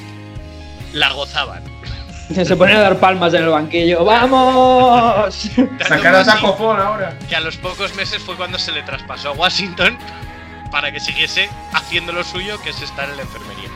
[0.92, 1.62] la gozaban.
[2.44, 4.04] Se ponen a dar palmas en el banquillo.
[4.04, 5.34] ¡Vamos!
[5.86, 7.18] sacar a Taco Fall ahora.
[7.28, 9.98] que a los pocos meses fue cuando se le traspasó a Washington
[10.70, 13.68] para que siguiese haciendo lo suyo, que es estar en la enfermería.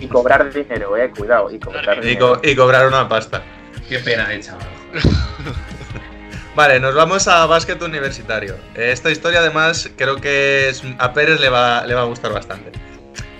[0.00, 1.12] Y cobrar dinero, eh.
[1.16, 1.48] Cuidado.
[1.54, 2.40] Y cobrar y, dinero.
[2.40, 3.42] co- y cobrar una pasta.
[3.88, 4.66] Qué pena, eh, chaval.
[6.54, 8.56] Vale, nos vamos a básquet universitario.
[8.74, 12.72] Esta historia además creo que es- a Pérez le va, le va a gustar bastante.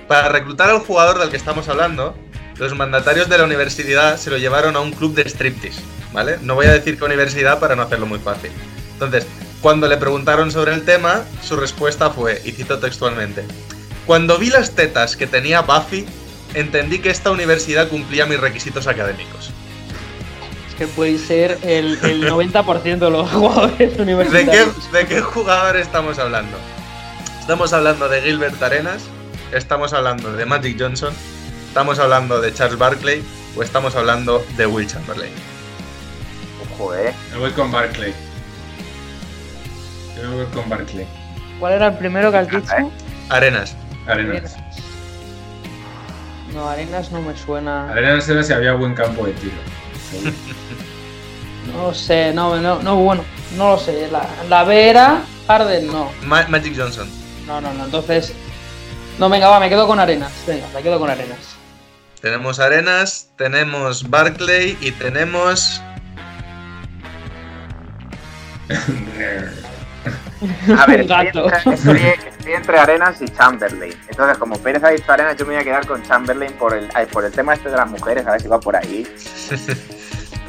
[0.06, 2.16] Para reclutar al jugador del que estamos hablando,
[2.56, 5.80] los mandatarios de la universidad se lo llevaron a un club de striptease,
[6.12, 6.38] ¿vale?
[6.42, 8.50] No voy a decir qué universidad para no hacerlo muy fácil.
[8.92, 9.26] Entonces,
[9.61, 13.44] cuando le preguntaron sobre el tema, su respuesta fue, y cito textualmente,
[14.06, 16.04] Cuando vi las tetas que tenía Buffy,
[16.54, 19.52] entendí que esta universidad cumplía mis requisitos académicos.
[20.81, 24.91] Que puede ser el, el 90% de los jugadores ¿De qué, universitarios.
[24.91, 26.57] ¿De qué jugador estamos hablando?
[27.39, 29.03] Estamos hablando de Gilbert Arenas,
[29.53, 31.12] estamos hablando de Magic Johnson,
[31.68, 33.22] estamos hablando de Charles Barkley
[33.59, 35.35] o estamos hablando de Will Chamberlain.
[36.72, 37.12] Ojo, eh.
[37.33, 38.14] Me voy con Barclay.
[40.16, 41.07] Yo me voy con Barclay.
[41.59, 42.91] ¿Cuál era el primero que has dicho?
[43.28, 43.76] Arenas.
[44.07, 44.57] Arenas.
[46.55, 47.91] No, Arenas no me suena.
[47.93, 49.57] Arenas era si había buen campo de tiro.
[51.75, 53.25] No lo sé, no, no, no, bueno,
[53.57, 54.09] no lo sé.
[54.11, 56.11] La, la B era Harden, no.
[56.25, 57.09] Ma- Magic Johnson.
[57.47, 57.85] No, no, no.
[57.85, 58.33] Entonces.
[59.18, 60.33] No, venga, va, me quedo con Arenas.
[60.47, 61.39] Venga, me quedo con Arenas.
[62.21, 65.81] Tenemos Arenas, tenemos Barkley y tenemos
[70.79, 71.97] A ver, estoy entre, estoy-
[72.29, 73.95] estoy entre Arenas y Chamberlain.
[74.09, 76.89] Entonces, como Pérez ha dicho Arenas, yo me voy a quedar con Chamberlain por el,
[76.95, 79.07] ay, por el tema este de las mujeres, a ver si va por ahí.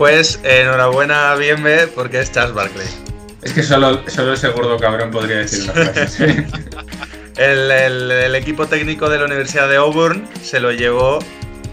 [0.01, 2.87] Pues enhorabuena, Bienve, porque es Charles Barkley.
[3.43, 6.47] Es que solo, solo ese gordo cabrón podría decir una frase.
[7.37, 11.19] El, el- el equipo técnico de la Universidad de Auburn se lo llevó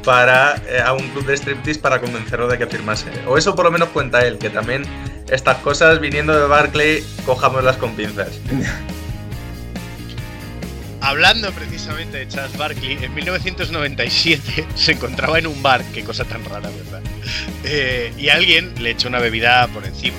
[0.04, 3.06] para, eh, a un club de striptease para convencerlo de que firmase.
[3.26, 4.82] O eso por lo menos cuenta él, que también
[5.30, 8.28] estas cosas viniendo de Barclay, cojámoslas con pinzas.
[11.08, 16.44] Hablando precisamente de Charles Barkley, en 1997 se encontraba en un bar, qué cosa tan
[16.44, 17.00] rara, ¿verdad?
[17.64, 20.18] Eh, y alguien le echó una bebida por encima.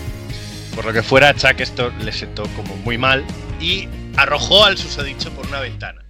[0.74, 3.24] Por lo que fuera, Chuck esto le sentó como muy mal
[3.62, 3.88] y
[4.18, 6.02] arrojó al susodicho por una ventana.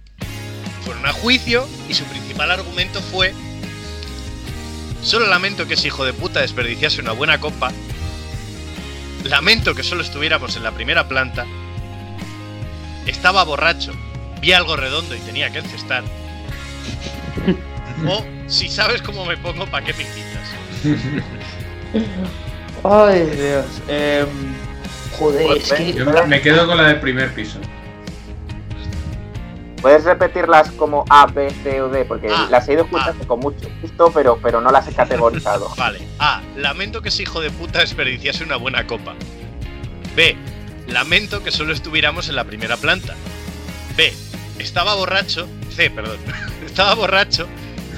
[0.82, 3.34] Fueron a juicio y su principal argumento fue:
[5.02, 7.70] Solo lamento que ese hijo de puta desperdiciase una buena copa.
[9.24, 11.44] Lamento que solo estuviéramos en la primera planta.
[13.06, 13.92] Estaba borracho,
[14.40, 16.04] vi algo redondo y tenía que encestar.
[18.08, 20.48] o si sabes cómo me pongo, ¿para qué me incitas?
[22.84, 23.66] Ay, Dios.
[23.88, 24.26] Em,
[25.18, 25.92] joder, Pues es que.
[25.92, 27.58] Yo me- quedo con la del primer piso.
[29.82, 32.04] ¿Puedes repetirlas como A, B, C o D?
[32.04, 35.72] Porque Ah, las he ido escuchando con mucho gusto, pero, pero no las he categorizado.
[35.76, 36.00] Vale.
[36.18, 36.42] A.
[36.56, 39.14] Lamento que ese hijo de puta desperdiciase una buena copa.
[40.14, 40.36] B.
[40.86, 43.14] Lamento que solo estuviéramos en la primera planta.
[43.96, 44.12] B.
[44.58, 45.46] Estaba borracho.
[45.74, 46.18] C, perdón.
[46.66, 47.46] Estaba borracho,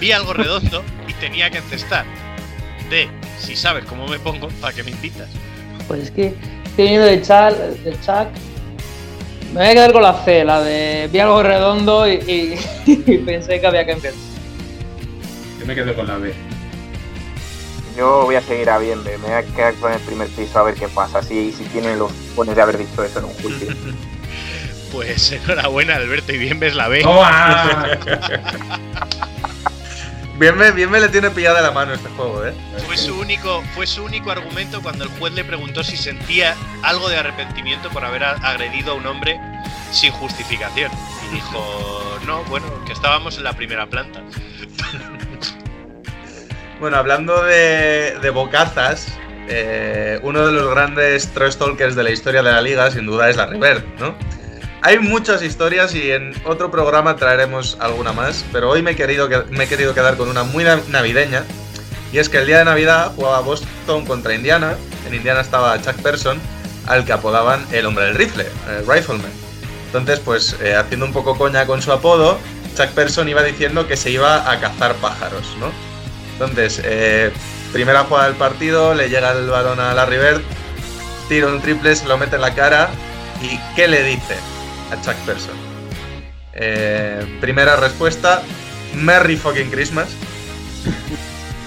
[0.01, 2.05] vi algo redondo y tenía que encestar.
[2.91, 3.09] D.
[3.41, 5.29] Si sabes cómo me pongo, ¿para qué me invitas?
[5.89, 6.35] Pues es que
[6.65, 8.29] estoy viniendo de Chuck, de Chuck.
[9.53, 12.59] Me voy a quedar con la C, la de vi algo redondo y, y-
[13.07, 14.19] y pensé que había que empezar.
[15.61, 16.33] Yo me quedo con la B.
[17.97, 20.63] Yo voy a seguir a bien, me voy a quedar con el primer piso a
[20.63, 23.69] ver qué pasa, si, si tienen los pones de haber dicho eso en un juicio.
[24.93, 27.03] Pues enhorabuena, Alberto, y bien ves la B.
[27.03, 27.89] ¡Toma!
[30.39, 32.53] Bien me, bien me le tiene pillada la mano este juego, ¿eh?
[32.87, 37.09] Fue su único, fue su único argumento cuando el juez le preguntó si sentía algo
[37.09, 39.39] de arrepentimiento por haber agredido a un hombre
[39.93, 40.91] sin justificación.
[41.31, 44.21] Y dijo, no, bueno, que estábamos en la primera planta.
[46.81, 49.17] Bueno, hablando de, de bocazas,
[49.49, 53.31] eh, uno de los grandes trash talkers de la historia de la liga, sin duda,
[53.31, 54.17] es la River, ¿no?
[54.85, 59.29] Hay muchas historias y en otro programa traeremos alguna más, pero hoy me he querido,
[59.29, 61.45] que- me he querido quedar con una muy nav- navideña.
[62.13, 64.75] Y es que el día de Navidad jugaba Boston contra Indiana.
[65.07, 66.39] En Indiana estaba Chuck Person,
[66.87, 69.31] al que apodaban el hombre del rifle, el rifleman.
[69.87, 72.39] Entonces, pues eh, haciendo un poco coña con su apodo,
[72.77, 75.71] Chuck Person iba diciendo que se iba a cazar pájaros, ¿no?
[76.33, 77.31] Entonces, eh,
[77.73, 80.41] primera jugada del partido, le llega el balón a Larry Bird,
[81.29, 82.89] tira un triple, se lo mete en la cara
[83.41, 84.35] y ¿qué le dice
[84.93, 85.55] a Chuck Person?
[86.55, 88.43] Eh, primera respuesta,
[88.95, 90.09] Merry fucking Christmas.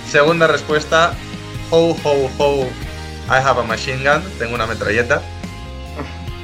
[0.09, 1.13] Segunda respuesta,
[1.71, 2.67] ho ho ho,
[3.27, 5.21] I have a machine gun, tengo una metralleta.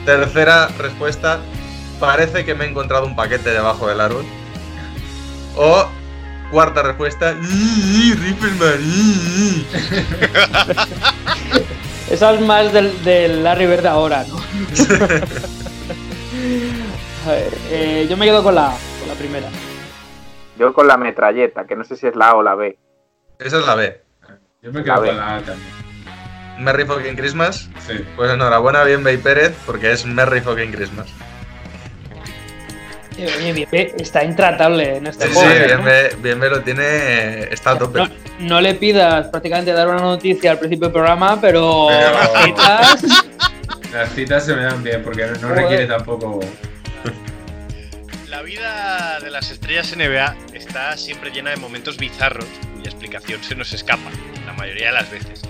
[0.06, 1.40] Tercera respuesta,
[2.00, 4.26] parece que me he encontrado un paquete debajo del árbol.
[5.56, 5.86] O
[6.50, 9.68] cuarta respuesta, "Ih, Rifleman, ih".
[12.12, 14.42] Esa es más del, del Larry Bird de ahora, ¿no?
[17.28, 19.48] A ver, eh, yo me quedo con la, con la primera.
[20.58, 22.78] Yo con la metralleta, que no sé si es la A o la B.
[23.40, 24.02] Esa es la B.
[24.62, 25.12] Yo me quedo ver.
[25.12, 25.70] con la A también.
[26.60, 27.70] Merry fucking Christmas.
[27.88, 28.06] Sí.
[28.16, 31.08] Pues enhorabuena, bien Bay Pérez, porque es Merry fucking Christmas.
[33.18, 35.60] Eh, está intratable en este Sí, sí, juego.
[35.60, 35.66] ¿no?
[35.66, 38.00] bien Bay, bien Bay lo tiene, eh, está a tope.
[38.00, 42.56] No, no le pidas prácticamente dar una noticia al principio del programa, pero, Pero-
[43.92, 46.40] las citas, se me dan bien porque no, requiere tampoco.
[48.28, 53.56] La vida de las estrellas NBA está siempre llena de momentos bizarros cuya explicación se
[53.56, 54.10] nos escapa,
[54.46, 55.42] la mayoría de las veces.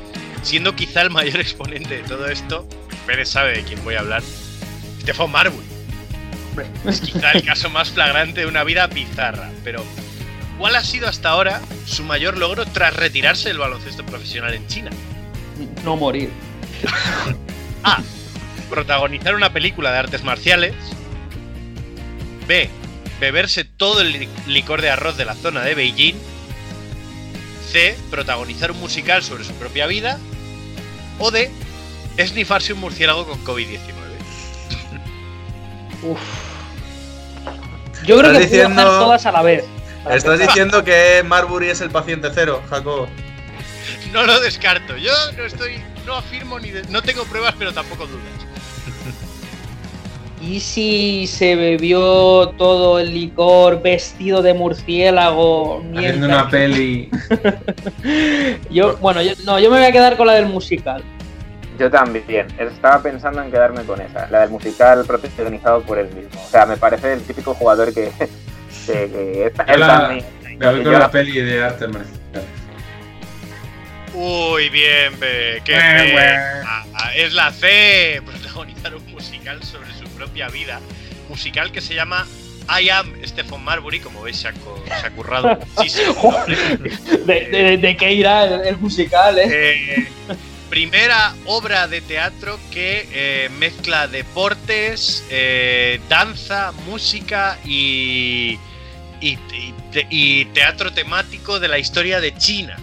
[0.42, 2.68] Siendo quizá el mayor exponente de todo esto,
[3.06, 4.24] Pérez sabe de quién voy a hablar,
[5.02, 5.68] Stefan Marbury.
[6.86, 9.84] Es quizá el caso más flagrante de una vida bizarra, pero
[10.58, 14.92] ¿cuál ha sido hasta ahora su mayor logro tras retirarse del baloncesto profesional en China?
[15.84, 16.30] no morir.
[17.84, 18.02] A.
[18.72, 20.74] Protagonizar una película de artes marciales.
[22.48, 22.70] B.
[23.20, 26.16] Beberse todo el li- licor de arroz de la zona de Beijing.
[27.72, 27.96] C.
[28.10, 30.18] Protagonizar un musical sobre su propia vida.
[31.20, 31.52] O D.
[32.18, 33.80] Esnifarse un murciélago con COVID-19.
[36.04, 36.20] Uf.
[38.06, 39.64] Yo creo que puedo diciendo- hacer todas a la vez.
[40.10, 43.08] Estás diciendo que Marbury es el paciente cero, Jacob.
[44.12, 44.98] No lo descarto.
[44.98, 45.82] Yo no estoy.
[46.06, 46.70] No afirmo ni.
[46.72, 48.41] de- no tengo pruebas, pero tampoco dudas.
[50.42, 55.84] ¿Y si se bebió todo el licor vestido de murciélago?
[55.96, 57.10] Haciendo una peli.
[58.72, 61.04] Yo, bueno, yo, no, yo me voy a quedar con la del musical.
[61.78, 62.48] Yo también.
[62.58, 66.42] Estaba pensando en quedarme con esa, la del musical protagonizado por él mismo.
[66.44, 68.12] O sea, me parece el típico jugador que,
[68.88, 71.40] que, que está- Yo él la- también- Me voy que con yo la la- peli
[71.42, 72.20] de artes marciales.
[74.14, 76.12] Uy, bien, be, qué Bue, fe.
[76.12, 76.24] bue.
[76.66, 79.91] Ah, Es la C, protagonizar un musical sobre
[80.22, 80.80] propia vida.
[81.30, 82.28] Musical que se llama
[82.80, 86.36] I Am Stephen Marbury, como veis se ha, se ha currado muchísimo.
[87.26, 89.48] ¿De, de- de qué irá el, el musical, eh?
[89.98, 90.08] Eh,
[90.70, 98.60] primera obra de teatro que eh, mezcla deportes, eh, danza, música y,
[99.20, 102.78] y, y te- y teatro temático de la historia de China.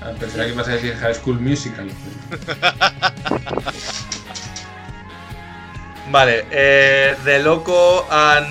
[0.00, 1.90] Ah, Pensaba que ibas a decir High School Musical.
[6.10, 8.44] Vale, eh, de loco han.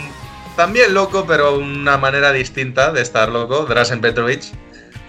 [0.56, 4.44] También loco, pero una manera distinta de estar loco, Drasen Petrovic.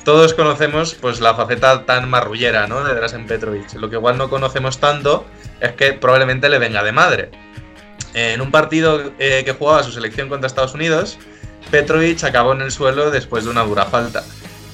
[0.05, 2.83] Todos conocemos pues la faceta tan marrullera, ¿no?
[2.85, 3.75] De Drasen Petrovic.
[3.75, 5.27] Lo que igual no conocemos tanto
[5.61, 7.31] es que probablemente le venga de madre.
[8.15, 11.19] En un partido eh, que jugaba su selección contra Estados Unidos,
[11.71, 14.25] Petrovic acabó en el suelo después de una dura falta.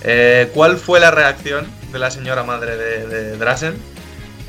[0.02, 3.74] Eh, ¿Cuál fue la reacción de la señora madre de, de Drasen?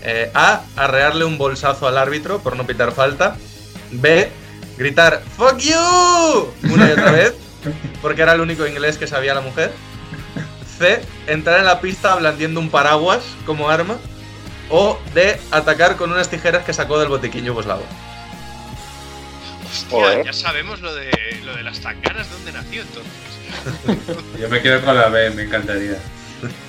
[0.09, 0.61] Eh, A.
[0.77, 3.35] Arrearle un bolsazo al árbitro por no pitar falta.
[3.91, 4.29] B.
[4.77, 6.53] Gritar ¡Fuck you!
[6.71, 7.33] Una y otra vez.
[8.01, 9.73] Porque era el único inglés que sabía la mujer.
[10.79, 11.01] C.
[11.27, 13.97] Entrar en la pista blandiendo un paraguas como arma.
[14.69, 15.41] O D.
[15.51, 17.83] Atacar con unas tijeras que sacó del botiquín yugoslavo.
[19.69, 20.25] Hostia, Joder.
[20.25, 21.11] ya sabemos lo de,
[21.43, 24.13] lo de las tanganas, dónde nació entonces.
[24.39, 25.97] Yo me quedo con la B, me encantaría.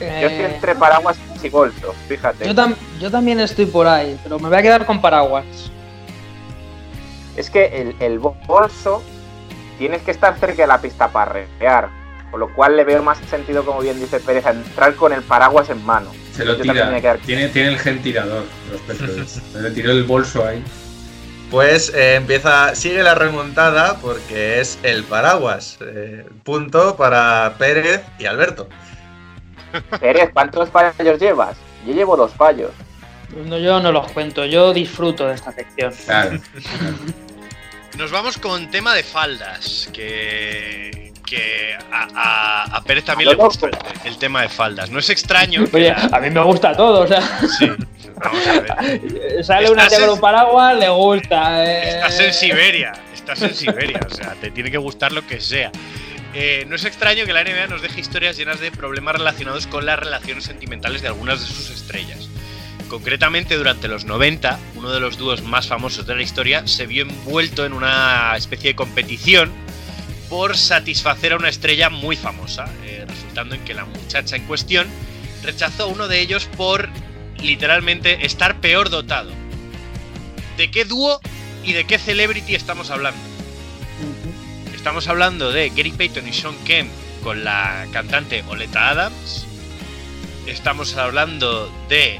[0.00, 2.46] Yo estoy Eh, entre paraguas y bolso, fíjate.
[2.46, 5.44] yo, tam- yo también estoy por ahí, pero me voy a quedar con paraguas.
[7.36, 9.02] Es que el, el bo- bolso
[9.78, 11.88] tienes que estar cerca de la pista para rear.
[12.30, 15.22] Por lo cual le veo más sentido, como bien dice Pérez, a entrar con el
[15.22, 16.12] paraguas en mano.
[16.32, 16.88] Se lo Yo tira.
[16.88, 19.28] a quedar- Tiene, tiene el gen tirador, los Petrovic.
[19.54, 20.62] Le tiró el bolso ahí.
[21.50, 25.78] Pues eh, empieza, sigue la remontada porque es el paraguas.
[25.80, 28.68] Eh, punto para Pérez y Alberto.
[30.00, 31.56] Pérez, ¿cuántos fallos llevas?
[31.86, 32.70] Yo llevo dos fallos.
[33.46, 35.92] No, yo no los cuento, yo disfruto de esta sección.
[36.04, 36.38] Claro.
[37.96, 43.36] Nos vamos con tema de faldas, que, que a, a- a Pérez también A le
[43.36, 43.78] gusta loco.
[44.04, 44.90] el, el tema de faldas.
[44.90, 45.64] No es extraño.
[45.66, 47.20] que Oye, la- a mí me gusta todo, o sea,
[47.58, 47.70] sí,
[48.16, 49.44] vamos a ver.
[49.44, 51.64] sale una tía con un paraguas, le gusta.
[51.64, 51.88] eh.
[51.96, 55.70] Estás en Siberia, estás en Siberia, o sea, te tiene que gustar lo que sea.
[56.32, 59.84] Eh, no es extraño que la NBA nos deje historias llenas de problemas relacionados con
[59.84, 62.28] las relaciones sentimentales de algunas de sus estrellas.
[62.88, 67.02] Concretamente, durante los 90, uno de los dúos más famosos de la historia se vio
[67.02, 69.50] envuelto en una especie de competición
[70.28, 74.86] por satisfacer a una estrella muy famosa, eh, resultando en que la muchacha en cuestión
[75.42, 76.88] rechazó a uno de ellos por
[77.42, 79.32] literalmente estar peor dotado.
[80.56, 81.20] ¿De qué dúo
[81.64, 83.29] y de qué celebrity estamos hablando?
[84.80, 86.88] Estamos hablando de Gary Payton y Sean Kemp
[87.22, 89.46] con la cantante Oleta Adams.
[90.46, 92.18] Estamos hablando de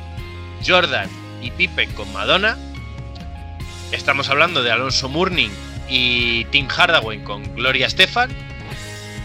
[0.67, 1.09] Jordan
[1.41, 2.59] y Pippen con Madonna.
[3.93, 5.51] Estamos hablando de Alonso Mourning
[5.89, 8.31] y Tim Hardaway con Gloria Estefan.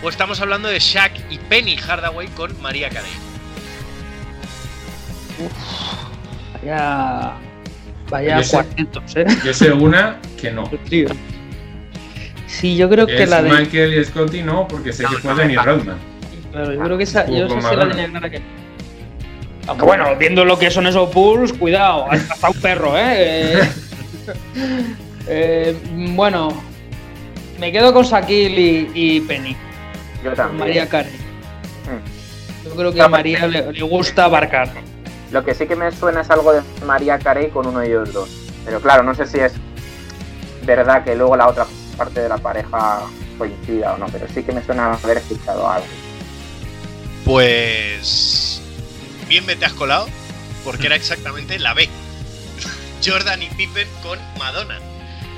[0.01, 3.11] O estamos hablando de Shaq y Penny Hardaway con María Carey.
[6.63, 7.33] Vaya,
[8.09, 9.25] vaya Yo sé- cuartetos, ¿eh?
[9.43, 10.69] Yo sé una que no.
[12.47, 13.49] Sí, yo creo que Es la de.
[13.49, 15.97] Michael y Scotty no, porque sé que fue Dennis Rodman.
[16.51, 17.25] Claro, yo creo que esa.
[17.27, 18.41] Yo sé si la tenía clara que.
[19.67, 23.59] Aunque bueno, viendo lo que son esos Bulls, cuidado, hasta un perro, ¿eh?
[23.59, 23.69] Eh,
[25.27, 25.77] eh,
[26.15, 26.49] bueno,
[27.59, 29.55] me quedo con Shaquille y, y Penny,
[30.23, 30.59] Yo también.
[30.59, 31.11] María Carey.
[31.13, 32.67] Mm.
[32.67, 34.69] Yo creo que a María le, le gusta abarcar.
[35.31, 38.13] Lo que sí que me suena es algo de María Carey con uno de ellos
[38.13, 38.29] dos.
[38.65, 39.53] Pero claro, no sé si es
[40.63, 41.65] verdad que luego la otra
[41.95, 43.01] parte de la pareja
[43.37, 45.87] coincida o no, pero sí que me suena haber escuchado algo.
[47.23, 48.61] Pues.
[49.27, 50.07] Bien me te has colado,
[50.63, 51.89] porque era exactamente la B.
[53.05, 54.79] Jordan y Pippen con Madonna.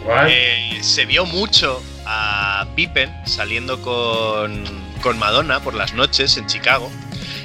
[0.03, 0.27] ¿Cuál?
[0.29, 4.63] Eh, se vio mucho a Pippen saliendo con,
[5.01, 6.91] con Madonna por las noches en Chicago.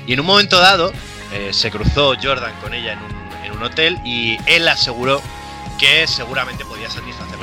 [0.06, 0.92] Y en un momento dado
[1.32, 5.22] eh, se cruzó Jordan con ella en un, en un hotel y él aseguró
[5.78, 6.90] que seguramente podía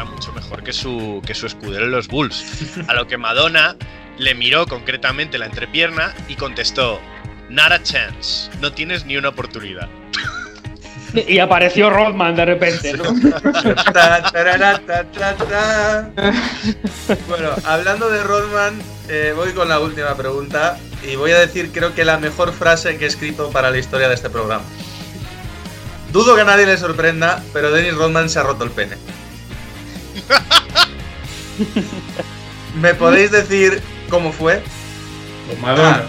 [0.06, 2.78] mucho mejor que su, que su escudero en los Bulls.
[2.88, 3.76] A lo que Madonna
[4.18, 7.00] le miró concretamente la entrepierna y contestó,
[7.50, 9.89] Not a chance, no tienes ni una oportunidad.
[11.14, 12.93] Y apareció Rodman de repente.
[17.28, 21.95] Bueno, hablando de Rodman, eh, voy con la última pregunta y voy a decir creo
[21.95, 24.64] que la mejor frase que he escrito para la historia de este programa.
[26.12, 28.97] Dudo que a nadie le sorprenda, pero Dennis Rodman se ha roto el pene.
[32.82, 34.61] ¿Me podéis decir cómo fue?
[35.61, 36.03] Madonna.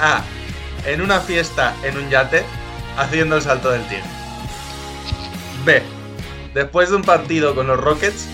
[0.00, 0.22] A.
[0.84, 2.44] En una fiesta en un yate,
[2.96, 4.04] haciendo el salto del tigre.
[5.64, 5.82] B.
[6.54, 8.28] Después de un partido con los Rockets,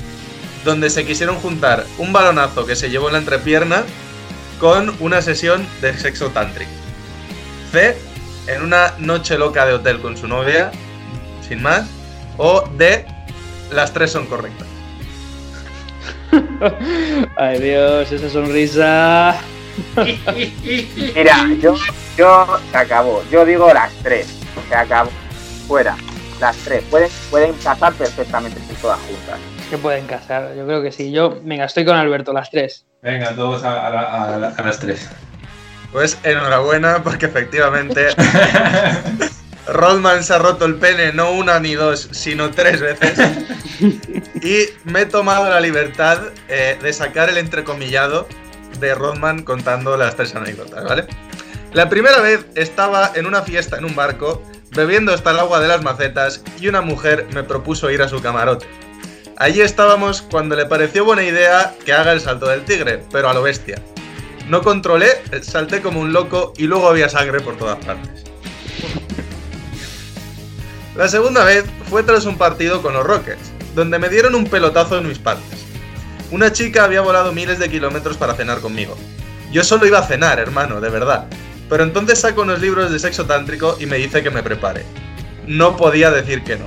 [0.65, 3.85] donde se quisieron juntar un balonazo que se llevó en la entrepierna
[4.61, 6.71] con una sesión de sexo tántrico.
[7.73, 7.97] C.
[8.47, 10.71] En una noche loca de hotel con su novia,
[11.49, 11.89] sin más.
[12.37, 13.07] O D.
[13.71, 14.72] Las tres son correctas.
[17.37, 19.37] Ay Dios, esa sonrisa.
[21.15, 21.75] Mira, yo,
[22.17, 23.23] yo se acabó.
[23.31, 24.27] Yo digo las tres.
[24.69, 25.11] Se acabó.
[25.67, 25.97] Fuera.
[26.41, 26.83] Las tres.
[26.91, 29.39] Pueden, pueden casar perfectamente todas juntas.
[29.71, 31.11] que pueden casar, yo creo que sí.
[31.13, 32.85] Yo, venga, estoy con Alberto, las tres.
[33.03, 35.09] Venga, todos a, a la- a la- a las tres.
[35.93, 38.09] Pues enhorabuena, porque efectivamente
[39.67, 43.19] Rodman se ha roto el pene no una ni dos, sino tres veces.
[44.43, 48.29] Y me he tomado la libertad eh, de sacar el entrecomillado
[48.81, 51.07] de Rodman contando las tres anécdotas, ¿vale?
[51.73, 55.69] La primera vez estaba en una fiesta en un barco, bebiendo hasta el agua de
[55.69, 58.67] las macetas, y una mujer me propuso ir a su camarote.
[59.37, 63.35] Allí estábamos cuando le pareció buena idea que haga el salto del tigre, pero a
[63.35, 63.81] lo bestia.
[64.49, 65.09] No controlé,
[65.43, 68.32] salté como un loco y luego había sangre por todas partes.
[70.97, 74.99] La segunda vez fue tras un partido con los Rockets, donde me dieron un pelotazo
[74.99, 75.65] en mis partes.
[76.31, 78.97] Una chica había volado miles de kilómetros para cenar conmigo.
[79.51, 81.27] Yo solo iba a cenar, hermano, de verdad.
[81.69, 84.85] Pero entonces saco unos libros de sexo tántrico y me dice que me prepare.
[85.47, 86.67] No podía decir que no.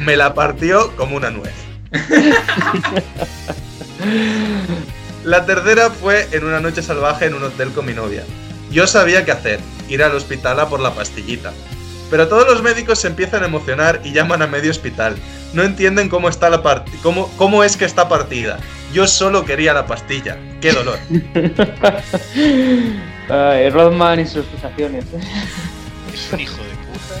[0.00, 1.54] Me la partió como una nuez.
[5.24, 8.22] La tercera fue en una noche salvaje en un hotel con mi novia.
[8.70, 11.52] Yo sabía qué hacer, ir al hospital a por la pastillita.
[12.10, 15.16] Pero todos los médicos se empiezan a emocionar y llaman a medio hospital.
[15.52, 18.58] No entienden cómo está la part cómo, cómo es que está partida.
[18.92, 20.36] Yo solo quería la pastilla.
[20.60, 20.98] ¡Qué dolor!
[23.28, 25.04] Ay, Rodman y sus fijaciones.
[26.14, 27.16] Es un hijo de puta.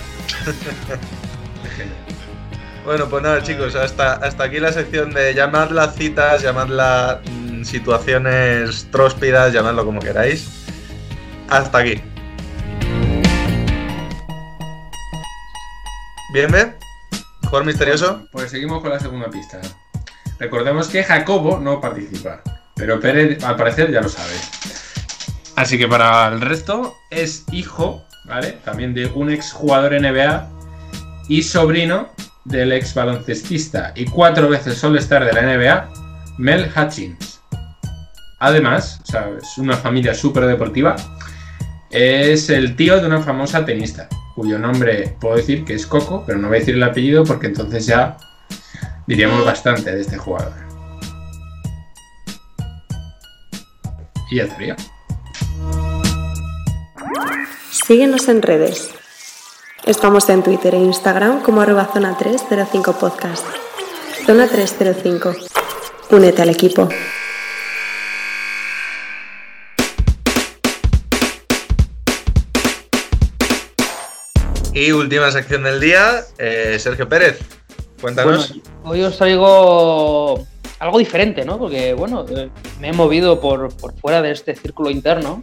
[2.86, 8.86] Bueno, pues nada, chicos, hasta, hasta aquí la sección de llamadlas citas, llamadlas mm, situaciones
[8.92, 10.48] tróspidas, llamadlo como queráis.
[11.50, 12.00] Hasta aquí.
[16.36, 16.76] Bien.
[17.44, 18.28] Jugador misterioso.
[18.30, 19.58] Pues seguimos con la segunda pista.
[20.38, 22.42] Recordemos que Jacobo no participa,
[22.74, 24.34] pero Pérez al parecer ya lo sabe.
[25.56, 28.58] Así que para el resto es hijo, ¿vale?
[28.66, 30.46] También de un ex jugador NBA
[31.30, 32.10] y sobrino
[32.44, 35.88] del ex baloncestista y cuatro veces All-Star de la NBA,
[36.36, 37.40] Mel Hutchins.
[38.40, 40.96] Además, o sea, es una familia súper deportiva.
[41.88, 44.06] Es el tío de una famosa tenista,
[44.36, 47.46] cuyo nombre puedo decir que es Coco, pero no voy a decir el apellido porque
[47.46, 48.18] entonces ya
[49.06, 50.52] diríamos bastante de este jugador.
[54.30, 54.76] Y ya estaría.
[57.70, 58.90] Síguenos en redes.
[59.86, 63.46] Estamos en Twitter e Instagram como arroba zona 305 podcast.
[64.26, 65.34] Zona 305.
[66.10, 66.88] Únete al equipo.
[74.76, 77.38] Y última sección del día, eh, Sergio Pérez.
[77.98, 78.52] Cuéntanos.
[78.84, 80.46] Hoy os traigo
[80.78, 81.58] algo diferente, ¿no?
[81.58, 85.42] Porque, bueno, eh, me he movido por, por fuera de este círculo interno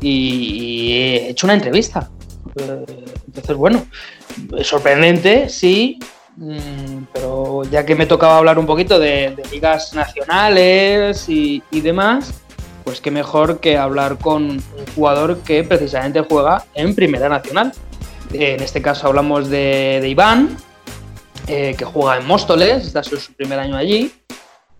[0.00, 2.10] y, he hecho una entrevista.
[2.54, 2.84] Eh,
[3.26, 3.88] Entonces, bueno,
[4.62, 5.98] sorprendente, sí,
[6.36, 11.80] mm, pero ya que me tocaba hablar un poquito de, de ligas nacionales y, y
[11.80, 12.34] demás,
[12.84, 14.62] pues qué mejor que hablar con un
[14.94, 17.72] jugador que precisamente juega en Primera Nacional.
[18.32, 20.56] Eh, En este caso hablamos de, de Iván,
[21.46, 24.12] eh, que juega en Móstoles, está su su primer año allí.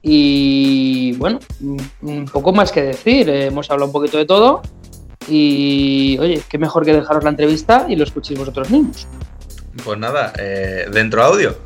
[0.03, 4.63] Y bueno, un- un poco más que decir, eh, hemos hablado un poquito de todo.
[5.29, 9.07] Y oye, qué mejor que dejaros la entrevista y lo escuchéis vosotros mismos.
[9.85, 11.57] Pues nada, eh, dentro audio.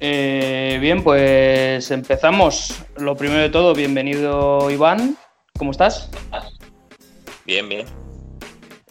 [0.00, 2.74] Eh, bien, pues empezamos.
[2.96, 5.16] Lo primero de todo, bienvenido Iván.
[5.58, 6.08] ¿Cómo estás?
[7.44, 7.84] Bien, bien.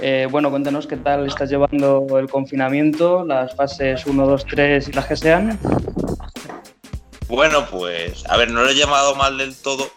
[0.01, 4.91] Eh, bueno, cuéntanos qué tal estás llevando el confinamiento, las fases 1, 2, 3 y
[4.93, 5.59] las que sean.
[7.27, 9.89] Bueno, pues, a ver, no lo he llamado mal del todo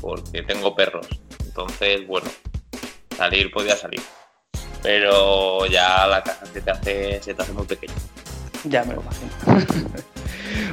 [0.00, 1.06] porque tengo perros.
[1.44, 2.28] Entonces, bueno,
[3.14, 4.00] salir podía salir.
[4.82, 7.92] Pero ya la casa se te hace, se te hace muy pequeña.
[8.64, 10.00] Ya me lo imagino.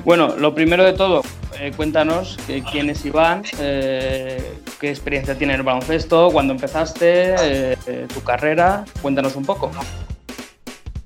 [0.03, 1.21] bueno, lo primero de todo,
[1.59, 7.77] eh, cuéntanos eh, quién es Iván, eh, qué experiencia tiene en el baloncesto, cuándo empezaste,
[8.13, 9.71] tu carrera, cuéntanos un poco.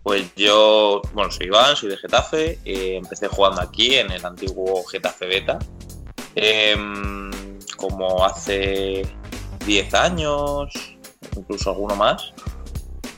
[0.03, 5.25] Pues yo, bueno, soy Iván, soy de Getafe, empecé jugando aquí en el antiguo Getafe
[5.25, 5.59] Beta,
[6.35, 7.31] em,
[7.77, 9.03] como hace
[9.65, 10.73] 10 años,
[11.37, 12.33] incluso alguno más.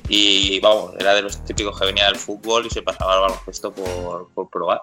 [0.07, 3.71] Y vamos, era de los típicos que venía del fútbol y se pasaba al baloncesto
[3.73, 4.81] por, por probar.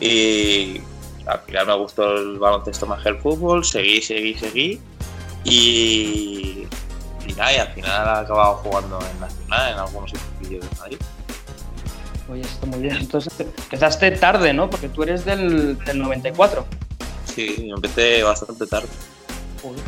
[0.00, 0.80] Y
[1.26, 4.80] al final me gustó el baloncesto más que el fútbol, seguí, seguí, seguí.
[5.44, 6.66] Y,
[7.26, 10.98] y nada, y al final he acabado jugando en Nacional, en algunos equipos de Madrid.
[12.30, 12.96] Oye, está muy bien.
[12.96, 14.70] Entonces empezaste tarde, ¿no?
[14.70, 16.66] Porque tú eres del, del 94.
[17.24, 18.88] Sí, yo empecé bastante tarde.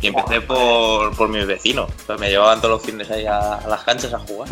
[0.01, 1.91] Y empecé por, por mis vecinos.
[2.03, 4.49] O sea, me llevaban todos los fines ahí a, a las canchas a jugar.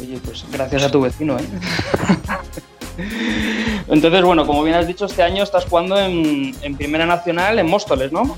[0.00, 1.44] Oye, pues gracias a tu vecino, ¿eh?
[3.88, 7.66] Entonces, bueno, como bien has dicho, este año estás jugando en, en Primera Nacional en
[7.66, 8.36] Móstoles, ¿no?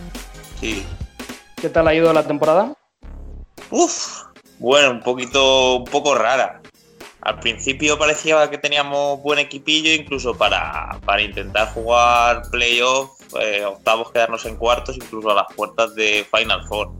[0.60, 0.84] Sí.
[1.60, 2.74] ¿Qué tal ha ido la temporada?
[3.70, 4.24] Uf,
[4.58, 6.60] bueno, un poquito, un poco rara.
[7.20, 13.10] Al principio parecía que teníamos buen equipillo, incluso para, para intentar jugar playoff,
[13.40, 16.90] eh, octavos, quedarnos en cuartos, incluso a las puertas de Final Four.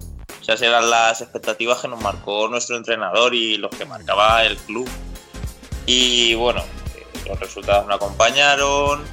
[0.41, 4.89] Esas eran las expectativas que nos marcó nuestro entrenador y los que marcaba el club.
[5.87, 6.63] Y bueno,
[7.27, 9.05] los resultados no acompañaron,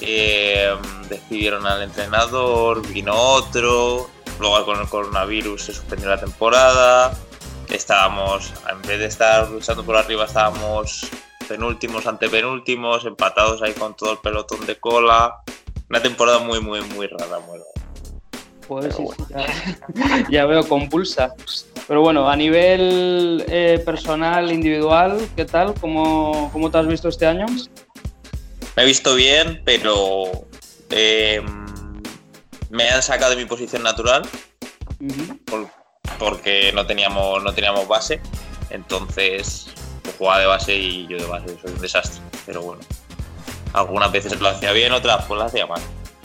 [0.00, 0.74] eh,
[1.08, 7.12] despidieron al entrenador, vino otro, luego con el coronavirus se suspendió la temporada,
[7.68, 11.08] estábamos, en vez de estar luchando por arriba, estábamos
[11.48, 15.42] penúltimos, antepenúltimos, empatados ahí con todo el pelotón de cola.
[15.88, 17.58] Una temporada muy, muy, muy rara, muy.
[18.68, 21.34] Pues sí, sí, ya, ya veo compulsa.
[21.86, 25.72] Pero bueno, a nivel eh, personal, individual, ¿qué tal?
[25.80, 27.46] ¿Cómo, ¿Cómo te has visto este año?
[28.76, 30.24] Me he visto bien, pero
[30.90, 31.42] eh,
[32.70, 34.22] me han sacado de mi posición natural
[35.46, 35.68] por-
[36.18, 38.20] porque no teníamos, no teníamos base.
[38.70, 39.68] Entonces,
[40.04, 42.20] yo jugaba de base y yo de base soy un desastre.
[42.44, 42.82] Pero bueno,
[43.72, 45.80] algunas veces lo hacía bien, otras pues lo hacía mal.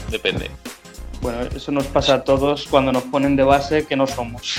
[0.10, 0.52] Depende.
[1.24, 4.58] Bueno, eso nos pasa a todos cuando nos ponen de base que no somos.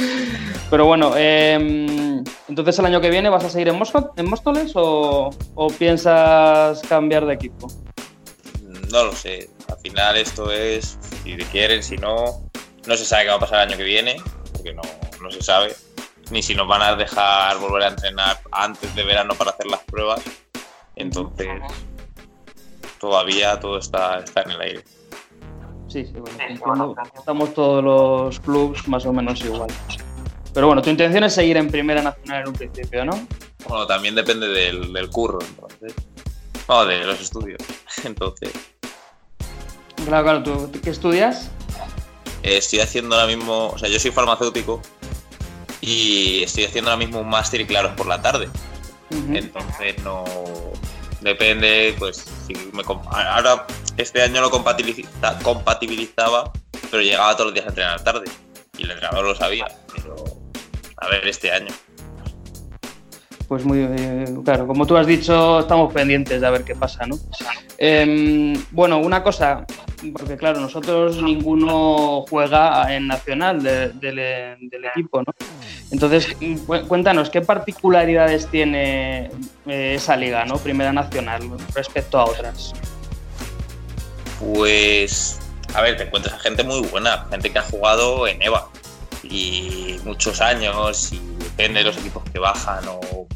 [0.70, 4.72] Pero bueno, eh, entonces el año que viene vas a seguir en, Mosco- en Móstoles
[4.76, 7.66] o, o piensas cambiar de equipo?
[8.92, 9.50] No lo sé.
[9.68, 12.48] Al final esto es, si quieren, si no,
[12.86, 14.22] no se sabe qué va a pasar el año que viene,
[14.52, 14.82] porque no,
[15.20, 15.74] no se sabe.
[16.30, 19.80] Ni si nos van a dejar volver a entrenar antes de verano para hacer las
[19.80, 20.20] pruebas.
[20.94, 21.48] Entonces,
[23.00, 24.84] todavía todo está, está en el aire.
[25.88, 26.94] Sí, sí, bueno, entiendo.
[27.16, 29.68] Estamos todos los clubes más o menos igual.
[30.54, 33.26] Pero bueno, tu intención es seguir en Primera Nacional en un principio, ¿no?
[33.68, 35.94] Bueno, también depende del, del curro, entonces.
[36.68, 37.58] No, de los estudios.
[38.04, 38.50] Entonces,
[40.04, 41.50] Claro, claro, ¿tú qué estudias?
[42.42, 44.80] eh, estoy haciendo ahora mismo, o sea, yo soy farmacéutico
[45.80, 48.48] y estoy haciendo ahora mismo un máster y claro, es por la tarde.
[49.10, 50.24] Entonces no
[51.20, 53.66] depende, pues si me ahora
[53.96, 56.52] este año lo compatibiliza- compatibilizaba,
[56.90, 58.30] pero llegaba todos los días a entrenar tarde
[58.76, 60.14] y el entrenador lo sabía, pero
[60.96, 61.72] a ver este año.
[63.48, 67.06] Pues muy eh, claro, como tú has dicho, estamos pendientes de a ver qué pasa,
[67.06, 67.18] ¿no?
[67.78, 69.64] Em, bueno, una cosa,
[70.12, 75.32] porque claro, nosotros ninguno juega en Nacional de- del- equipo, ¿no?
[75.90, 76.28] Entonces,
[76.66, 79.30] cu- cuéntanos, ¿qué particularidades tiene
[79.66, 80.58] eh, esa liga, ¿no?
[80.58, 81.40] Primera Nacional
[81.74, 82.74] respecto a otras.
[84.40, 85.38] Pues,
[85.74, 88.68] a ver, te encuentras a gente muy buena, gente que ha jugado en EVA
[89.22, 91.20] y muchos años y
[91.58, 93.26] depende de los equipos que bajan o,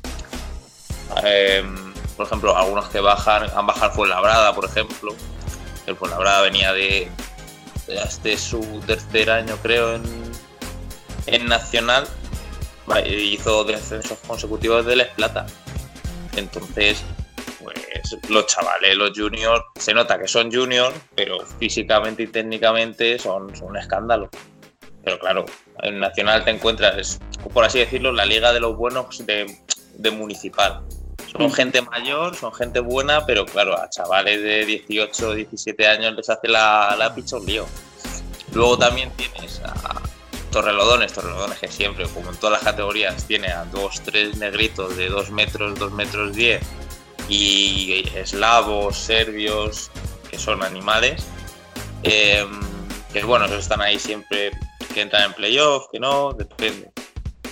[1.25, 5.13] em, por ejemplo, algunos que bajan, han bajado Fuenlabrada, por ejemplo.
[5.89, 7.11] El Fuenlabrada venía de,
[8.37, 10.05] su tercer año, creo, en,
[11.27, 12.07] en Nacional.
[13.07, 15.47] Hizo descensos consecutivos de Les Plata.
[16.37, 17.03] Entonces,
[17.61, 17.75] pues
[18.29, 23.77] los chavales, los juniors, se nota que son juniors, pero físicamente y técnicamente son un
[23.77, 24.31] escándalo.
[25.05, 25.47] Pero claro,
[25.83, 27.21] en Nacional te encuentras, es,
[27.53, 29.59] por así decirlo, la liga de los buenos de,
[29.95, 30.81] de municipal.
[31.31, 36.29] Son gente mayor, son gente buena, pero claro, a chavales de 18, 17 años les
[36.29, 37.67] hace la, la picha un lío.
[38.53, 40.03] Luego también tienes a
[40.51, 45.09] Torrelodones, Torrelodones que siempre, como en todas las categorías, tiene a dos, tres negritos de
[45.09, 46.63] 2 metros, 2 metros 10
[47.31, 49.91] y eslavos, serbios,
[50.31, 51.25] que son animales.
[52.03, 52.47] Eh,
[53.13, 54.51] que bueno, esos están ahí siempre,
[54.93, 56.91] que entran en playoff, que no, depende.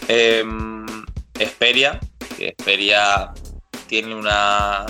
[0.09, 0.45] Eh,
[1.39, 1.99] Esperia,
[2.37, 3.33] que Esperia
[3.87, 4.87] tiene una.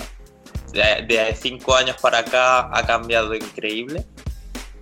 [0.72, 4.04] De, cinco años para acá ha cambiado increíble,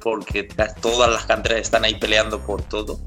[0.00, 0.44] porque
[0.82, 2.98] todas las canteras están ahí peleando por todo.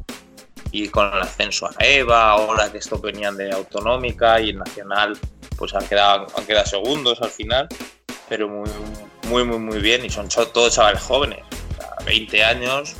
[0.71, 5.19] Y con el ascenso a EVA, ahora que estos venían de autonómica y nacional,
[5.57, 7.67] pues han quedado, han quedado segundos al final,
[8.29, 8.69] pero muy,
[9.27, 10.05] muy, muy, muy bien.
[10.05, 12.95] Y son todos chavales jóvenes, o sea, 20 años,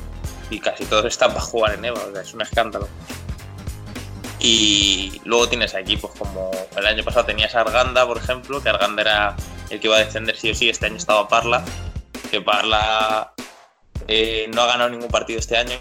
[0.52, 2.88] y casi todos están para jugar en EVA, o sea, es un escándalo.
[4.38, 8.68] Y luego tienes a equipos como el año pasado tenías a Arganda, por ejemplo, que
[8.68, 9.36] Arganda era
[9.70, 11.64] el que iba a descender sí o sí, este año estaba Parla,
[12.30, 13.32] que Parla
[14.08, 15.78] eh, no ha ganado ningún partido este año,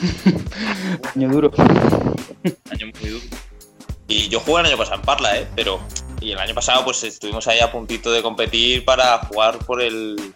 [1.14, 1.50] Año duro.
[2.70, 3.24] año muy duro.
[4.08, 5.46] Y yo jugué el año pasado en Parla, ¿eh?
[5.54, 5.80] Pero,
[6.20, 10.34] y el año pasado pues estuvimos ahí a puntito de competir para jugar por el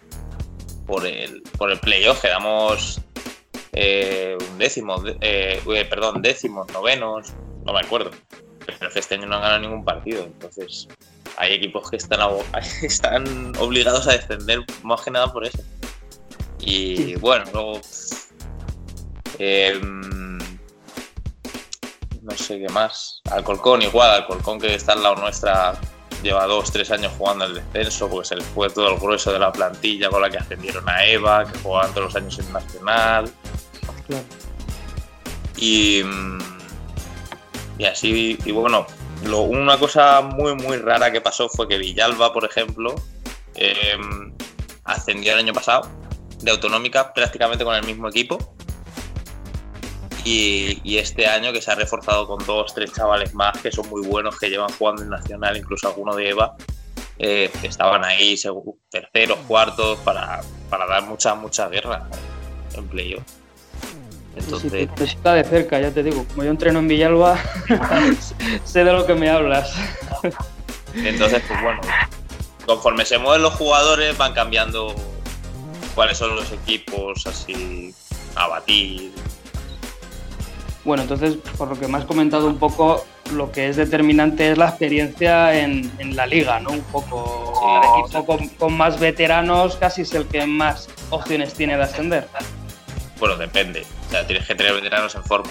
[0.85, 3.01] por el, por el playoff, quedamos
[3.77, 7.33] eh, un décimo, eh, eh, perdón, décimos, novenos,
[7.65, 8.11] no me acuerdo.
[8.65, 10.87] Pero es que este año no han ganado ningún partido, entonces
[11.37, 12.21] hay equipos que están,
[12.81, 15.59] están obligados a descender más que nada por eso.
[16.59, 17.81] Y bueno, luego
[19.39, 20.37] em,
[22.21, 23.21] no sé qué más.
[23.29, 25.77] Alcolcón igual, Alcolcón que está al lado nuestra
[26.23, 29.39] lleva dos, tres años jugando el descenso, porque se les fue todo el grueso de
[29.39, 33.31] la plantilla con la que ascendieron a EVA, que jugaban todos los años en Nacional.
[35.57, 36.01] Y,
[37.77, 38.85] y así, y bueno,
[39.23, 42.95] una cosa muy, muy rara que pasó fue que Villalba, por ejemplo,
[43.55, 44.33] em,
[44.83, 45.89] ascendió el año pasado
[46.41, 48.55] de autonómica prácticamente con el mismo equipo.
[50.23, 54.01] Y, este año que se ha reforzado con dos, tres chavales más que son muy
[54.01, 56.55] buenos, que llevan jugando en Nacional, incluso alguno de EVA,
[57.19, 58.35] eh, estaban ahí
[58.89, 62.07] terceros, cuartos, para, para dar mucha, mucha guerra
[62.73, 63.23] en playoff.
[64.35, 66.25] Sí, Entonces, sí, necesita de cerca, ya te digo.
[66.27, 67.39] Como yo entreno en Villalba,
[68.65, 69.73] sé de lo que me hablas.
[70.93, 71.81] Entonces, pues bueno,
[72.65, 74.93] conforme se mueven los jugadores van cambiando
[75.93, 77.93] cuáles son los equipos así
[78.35, 79.11] a batir.
[80.83, 84.57] Bueno, entonces, por lo que me has comentado un poco, lo que es determinante es
[84.57, 86.71] la experiencia en, en la liga, ¿no?
[86.71, 87.53] Un poco.
[87.81, 92.27] el equipo con, con más veteranos casi es el que más opciones tiene de ascender.
[93.19, 93.83] Bueno, depende.
[94.07, 95.49] O sea, tienes que tener veteranos en forma.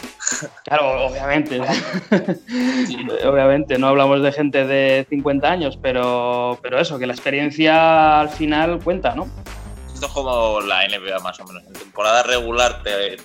[0.64, 1.60] Claro, obviamente.
[3.26, 8.30] obviamente, no hablamos de gente de 50 años, pero, pero eso, que la experiencia al
[8.30, 9.28] final cuenta, ¿no?
[9.92, 11.64] Esto es como la NBA más o menos.
[11.66, 13.16] En temporada regular te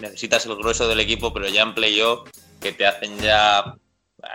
[0.00, 2.28] necesitas el grueso del equipo, pero ya en playoff
[2.60, 3.76] que te hacen ya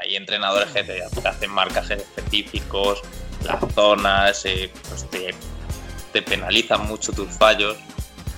[0.02, 3.02] hay entrenadores que te, te hacen marcajes específicos,
[3.44, 5.34] las zonas, eh, pues te,
[6.14, 7.78] te penalizan mucho tus fallos.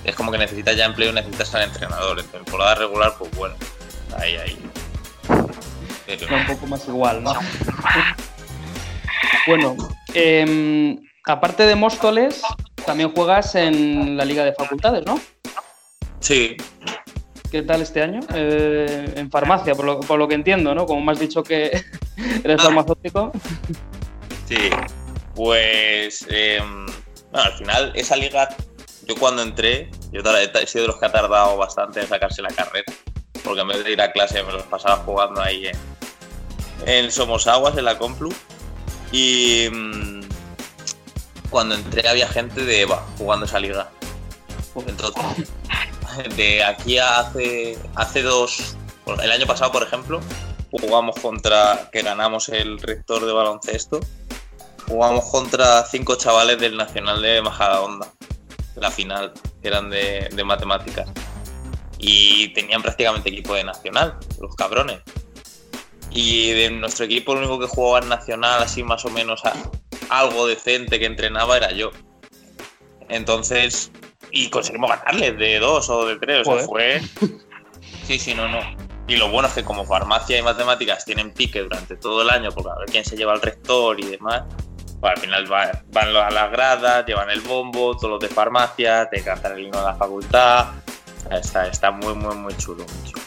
[0.04, 2.18] Es como que necesitas ya empleo, necesitas al entrenador.
[2.18, 3.54] En temporada regular, pues bueno,
[4.18, 4.58] ahí, ahí.
[6.06, 7.34] Pero- Era un poco más igual, ¿no?
[9.46, 9.76] bueno,
[10.14, 12.42] em, aparte de Móstoles,
[12.84, 15.20] también juegas en la Liga de Facultades, ¿no?
[16.20, 16.56] Sí,
[17.52, 18.20] ¿Qué tal este año?
[18.34, 20.86] Eh, en farmacia, por lo, por lo que entiendo, ¿no?
[20.86, 21.84] Como me has dicho que
[22.44, 23.30] eres farmacéutico.
[24.48, 24.70] Sí,
[25.34, 26.86] pues em,
[27.30, 28.48] bueno, al final esa liga,
[29.06, 32.50] yo cuando entré, yo he sido de los que ha tardado bastante en sacarse la
[32.50, 32.92] carrera,
[33.42, 35.76] porque en vez de ir a clase me los pasaba jugando ahí en,
[36.86, 38.32] en Somos Aguas, en la Complu,
[39.10, 40.20] y mm,
[41.50, 43.90] cuando entré había gente de EVA jugando esa liga.
[44.74, 45.48] Entonces,
[46.36, 48.76] de aquí a hace, hace dos,
[49.06, 50.20] el año pasado por ejemplo,
[50.70, 54.00] jugamos contra, que ganamos el rector de baloncesto,
[54.88, 58.08] jugamos contra cinco chavales del Nacional de Majadahonda,
[58.76, 61.08] la final, que eran de, de matemáticas.
[61.98, 65.00] Y tenían prácticamente equipo de Nacional, los cabrones.
[66.10, 69.54] Y de nuestro equipo, lo único que jugaba en Nacional, así más o menos a-
[70.10, 71.90] algo decente que entrenaba, era yo.
[73.08, 73.90] Entonces,
[74.30, 77.00] y conseguimos ganarles de dos o de tres, o sea, fue.
[78.06, 78.58] Sí, sí, no, no.
[79.06, 82.50] Y lo bueno es que como farmacia y matemáticas tienen pique durante todo el año,
[82.52, 84.42] porque a ver quién se lleva al rector y demás,
[85.02, 89.10] pues al final va- van a las gradas, llevan el bombo, todos los de farmacia,
[89.10, 90.66] te cantan el himno de la facultad.
[91.28, 92.84] Está, está muy, muy, muy chulo.
[92.84, 93.22] muy chulo.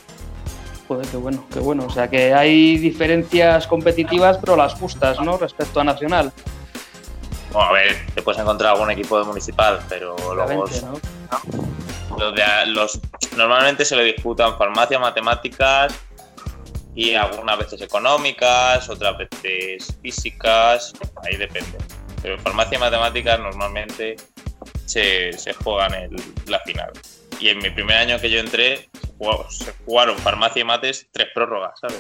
[0.88, 1.86] Joder, qué bueno, qué bueno.
[1.86, 5.38] O sea que hay diferencias competitivas, pero las justas, ¿no?
[5.38, 6.32] Respecto a Nacional.
[7.52, 11.00] Bueno, a ver, te puedes encontrar algún equipo de municipal, pero luego ¿no?
[12.18, 13.00] los de- los,
[13.36, 15.94] normalmente se le disputan farmacia, matemáticas
[16.96, 20.94] y algunas veces económicas, otras veces físicas,
[21.24, 21.78] ahí depende.
[22.22, 24.16] Pero en farmacia y matemáticas normalmente
[24.86, 26.16] se, se juegan el-
[26.48, 26.92] la final.
[27.40, 28.90] Y en mi primer año que yo entré,
[29.50, 31.98] se jugaron farmacia y mates tres prórrogas, ¿sabes?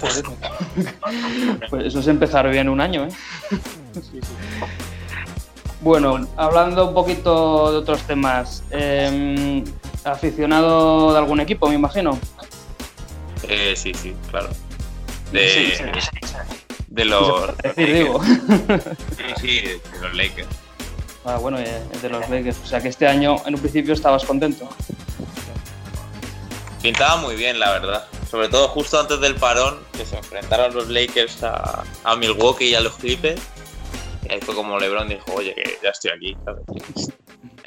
[1.70, 3.08] Pues eso es empezar bien un año, ¿eh?
[5.80, 8.62] Bueno, hablando un poquito de otros temas.
[8.70, 9.62] eh,
[10.04, 12.18] aficionado de algún equipo, me imagino.
[13.48, 14.48] Eh, sí, sí, claro.
[15.32, 15.84] De, Sí, sí,
[16.88, 17.56] de los.
[17.58, 18.20] Decir, digo.
[19.40, 20.48] Sí, sí, de los Lakers.
[21.24, 22.58] Ah, bueno, eh, de los Lakers.
[22.62, 24.68] O sea que este año, en un principio, estabas contento.
[26.82, 28.06] Pintaba muy bien, la verdad.
[28.30, 32.74] Sobre todo justo antes del parón, que se enfrentaron los Lakers a, a Milwaukee y
[32.74, 33.40] a los Clippers.
[34.28, 36.64] Y ahí fue como LeBron dijo, oye, que ya estoy aquí, ¿sabes?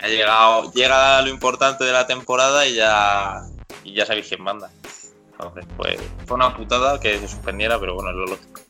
[0.01, 3.41] Ha llegado, llega lo importante de la temporada y ya,
[3.83, 4.69] y ya sabéis quién manda.
[5.39, 8.61] Entonces, pues, fue una putada que se suspendiera, pero bueno, es lo lógico.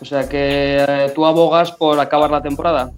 [0.00, 2.90] O sea que eh, tú abogas por acabar la temporada.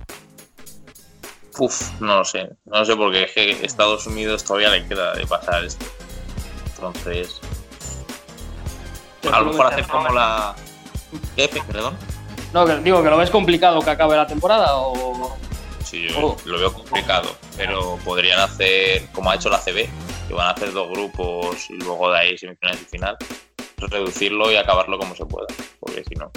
[1.58, 2.50] Uf, no lo sé.
[2.64, 5.84] No lo sé porque es que Estados Unidos todavía le queda de pasar esto.
[6.76, 7.40] Entonces.
[9.30, 10.54] A lo mejor hacer como la.
[11.36, 11.48] ¿Qué?
[11.48, 11.96] Perdón.
[12.52, 15.36] No, que digo que lo ves complicado que acabe la temporada o.
[15.84, 17.34] Sí, yo lo veo complicado.
[17.56, 19.88] Pero podrían hacer como ha hecho la CB,
[20.28, 23.16] que van a hacer dos grupos y luego de ahí semifinales y final.
[23.78, 25.46] Reducirlo y acabarlo como se pueda.
[25.80, 26.30] Porque si no.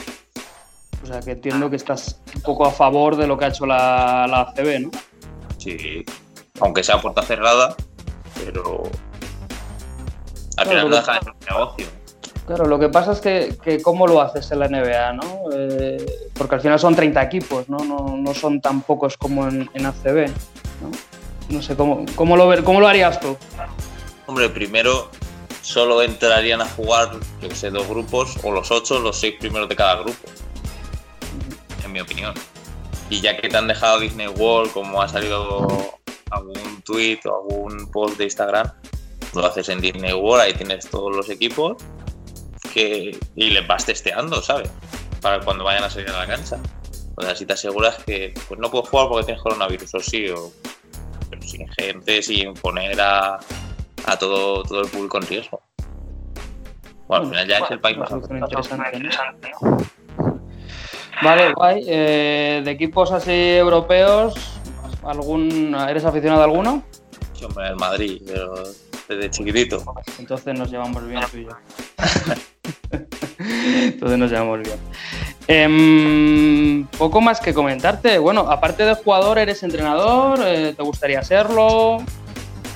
[1.04, 3.66] O sea que entiendo que estás un poco a favor de lo que ha hecho
[3.66, 4.92] la, la ACB, ¿no?
[5.60, 6.04] Sí.
[6.62, 7.76] Aunque sea puerta cerrada,
[8.44, 8.84] pero.
[10.58, 11.88] Al final Claro, no porque- deja de ser un negocio.
[12.48, 15.46] Claro, lo que pasa es que, que cómo lo haces en la NBA, ¿no?
[15.52, 17.78] Eh, porque al final son 30 equipos, ¿no?
[17.80, 20.28] No, no son tan pocos como en, en ACB,
[20.82, 20.92] ¿no?
[21.56, 23.38] No sé, ¿cómo, cómo, lo, ¿cómo lo harías tú?
[24.28, 25.10] Hombre, primero
[25.62, 27.12] solo entrarían a jugar,
[27.42, 30.28] yo sé, dos grupos, o los ocho, los seis primeros de cada grupo.
[31.86, 32.34] En mi opinión.
[33.10, 35.98] Y ya que te han dejado Disney World, como ha salido
[36.32, 38.70] algún tweet o algún post de Instagram,
[39.34, 41.78] lo haces en Disney World, ahí tienes todos los equipos
[42.74, 44.70] que, y les vas testeando, ¿sabes?
[45.22, 46.58] Para cuando vayan a salir a la cancha.
[47.16, 50.28] O sea, si te aseguras que pues no puedes jugar porque tienes coronavirus, o sí,
[50.28, 50.52] o,
[51.46, 53.40] sin gente, sin poner a,
[54.06, 55.62] a todo, todo el público en riesgo.
[57.08, 59.78] Bueno, al final ya es el país más interesante, ¿no?
[61.22, 61.84] Vale, guay.
[61.88, 64.60] Eh, de equipos así europeos,
[65.04, 66.84] ¿algún, ¿eres aficionado a alguno?
[67.34, 68.64] Sí, hombre, el Madrid, pero
[69.08, 69.84] desde chiquitito.
[70.20, 71.52] Entonces nos llevamos bien tú y yo.
[73.40, 74.78] Entonces nos llevamos bien.
[75.48, 78.18] Em, poco más que comentarte.
[78.18, 80.40] Bueno, aparte de jugador, ¿eres entrenador?
[80.44, 81.98] Eh, ¿Te gustaría serlo?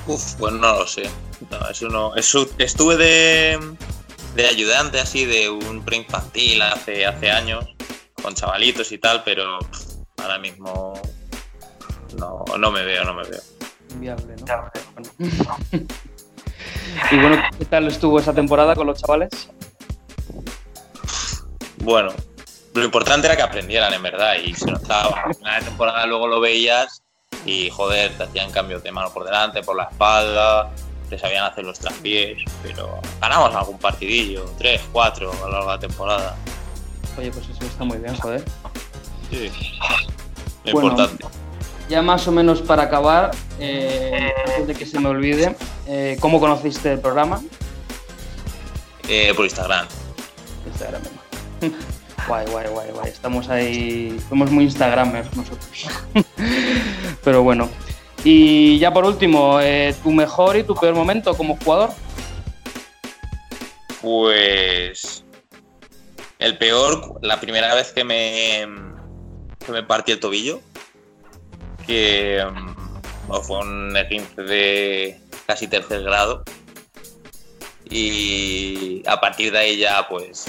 [0.06, 1.10] Uf, pues no lo sé.
[1.50, 2.14] No, eso no.
[2.14, 3.58] Eso, estuve de,
[4.36, 7.66] de ayudante así de un preinfantil hace, hace años,
[8.22, 9.58] con chavalitos y tal, pero
[10.18, 10.94] ahora mismo
[12.18, 13.40] no, no me veo, no me veo.
[13.92, 14.70] Inviable, ¿no?
[14.94, 15.10] Bueno.
[17.10, 19.50] y bueno, ¿qué tal estuvo esa temporada con los chavales?
[21.78, 22.12] Bueno,
[22.74, 25.24] lo importante era que aprendieran en verdad y se notaba.
[25.28, 27.02] De temporada luego lo veías
[27.44, 30.70] y joder, te hacían cambios de mano por delante, por la espalda,
[31.08, 35.76] te sabían hacer los traspiés, pero ganamos algún partidillo, tres, cuatro a lo largo de
[35.76, 36.36] la temporada.
[37.18, 38.44] Oye, pues eso está muy bien, joder.
[39.30, 39.50] Sí.
[40.64, 41.24] Lo Bueno, importante.
[41.88, 45.56] Ya más o menos para acabar, eh, antes de que se me olvide,
[45.88, 47.40] eh, ¿cómo conociste el programa?
[49.08, 49.88] Eh, por Instagram.
[50.66, 51.02] Instagram.
[52.26, 53.08] Guay, guay, guay, guay.
[53.08, 55.88] Estamos ahí, somos muy Instagramers nosotros.
[57.24, 57.68] Pero bueno.
[58.22, 61.90] Y ya por último, eh, tu mejor y tu peor momento como jugador.
[64.02, 65.24] Pues.
[66.38, 68.66] El peor, la primera vez que me.
[69.64, 70.60] que me partí el tobillo.
[71.86, 72.44] Que.
[72.44, 76.44] mm, fue un esguince de casi tercer grado.
[77.88, 80.46] Y a partir de ahí ya, pues.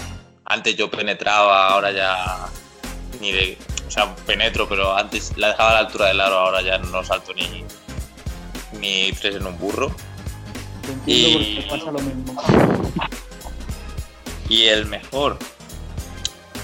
[0.51, 2.47] Antes yo penetraba, ahora ya.
[3.19, 3.57] Ni de.
[3.87, 7.03] O sea, penetro, pero antes la dejaba a la altura del aro, ahora ya no
[7.03, 7.65] salto ni.
[8.79, 9.95] ni tres en un burro.
[11.05, 12.41] Te Y- pasa lo mismo.
[14.49, 15.37] Y el mejor,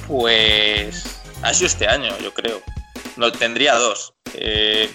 [0.07, 2.61] pues ha sido este año, yo creo.
[3.15, 4.13] No, tendría dos.
[4.33, 4.89] Eh,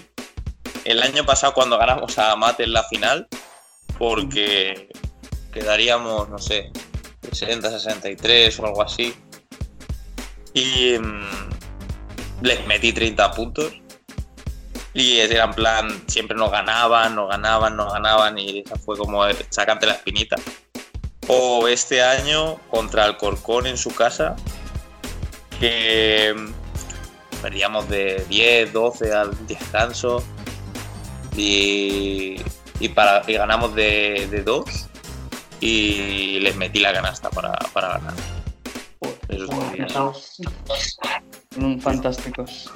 [0.85, 3.27] el año pasado cuando ganamos a Mate en la final,
[3.97, 4.89] porque
[5.51, 6.71] quedaríamos, no sé,
[7.31, 9.13] 60-63 o algo así.
[10.53, 13.73] Y mm, les metí 30 puntos.
[14.93, 19.23] Y era en plan, siempre nos ganaban, nos ganaban, nos ganaban y esa fue como
[19.49, 20.35] sacarte la espinita.
[21.27, 24.35] O este año contra el Corcón en su casa,
[25.59, 30.23] que mm, perdíamos de 10, 12 al descanso
[31.35, 32.35] y,
[32.79, 34.89] y, para, y ganamos de, de 2
[35.65, 38.13] y les metí la canasta para, para ganar.
[39.29, 40.41] Eso es
[41.55, 42.69] Mm, Fantásticos.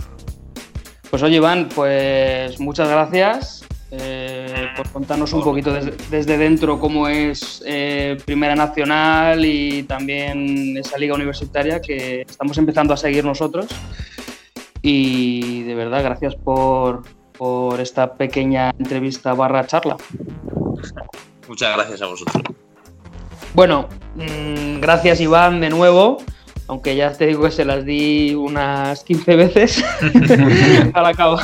[1.10, 7.08] Pues oye, Iván, pues muchas gracias eh, por contarnos un poquito desde, desde dentro cómo
[7.08, 13.68] es eh, Primera Nacional y también esa liga universitaria que estamos empezando a seguir nosotros.
[14.82, 17.04] Y de verdad, gracias por,
[17.38, 19.98] por esta pequeña entrevista barra charla.
[21.48, 22.66] Muchas gracias a vosotros.
[23.58, 26.24] Bueno, mm, gracias Iván de nuevo,
[26.68, 29.84] aunque ya te digo que se las di unas 15 veces
[30.94, 31.40] a la cabo.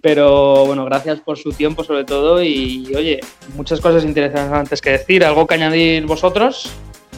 [0.00, 3.20] Pero bueno, gracias por su tiempo sobre todo y oye,
[3.56, 5.22] muchas cosas interesantes que decir.
[5.22, 6.70] ¿Algo que añadir vosotros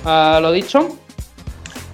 [0.05, 0.99] a lo dicho?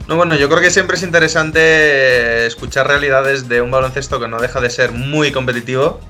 [0.09, 4.41] No, bueno, yo creo que siempre es interesante escuchar realidades de un baloncesto que no
[4.41, 6.01] deja de ser muy competitivo,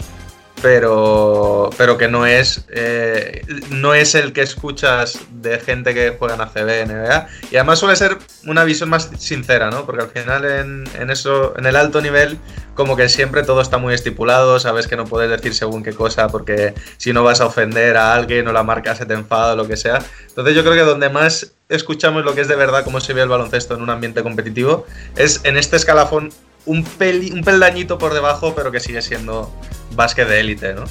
[0.63, 6.35] pero, pero que no es, eh, no es el que escuchas de gente que juega
[6.35, 9.87] en ACB, NBA, y además suele ser una visión más sincera, ¿no?
[9.87, 12.39] Porque al final en, en eso, en el alto nivel,
[12.75, 16.29] como que siempre todo está muy estipulado, sabes que no puedes decir según qué cosa,
[16.29, 19.57] porque si no vas a ofender a alguien o la marca se te enfada o
[19.57, 19.99] lo que sea.
[20.29, 23.23] Entonces yo creo que donde más escuchamos lo que es de verdad cómo se ve
[23.23, 24.87] el baloncesto en un ambiente competitivo
[25.17, 26.31] es en este escalafón
[26.69, 29.51] un, peli- un peldañito por debajo, pero que sigue siendo
[29.95, 30.85] básquet de élite, ¿no?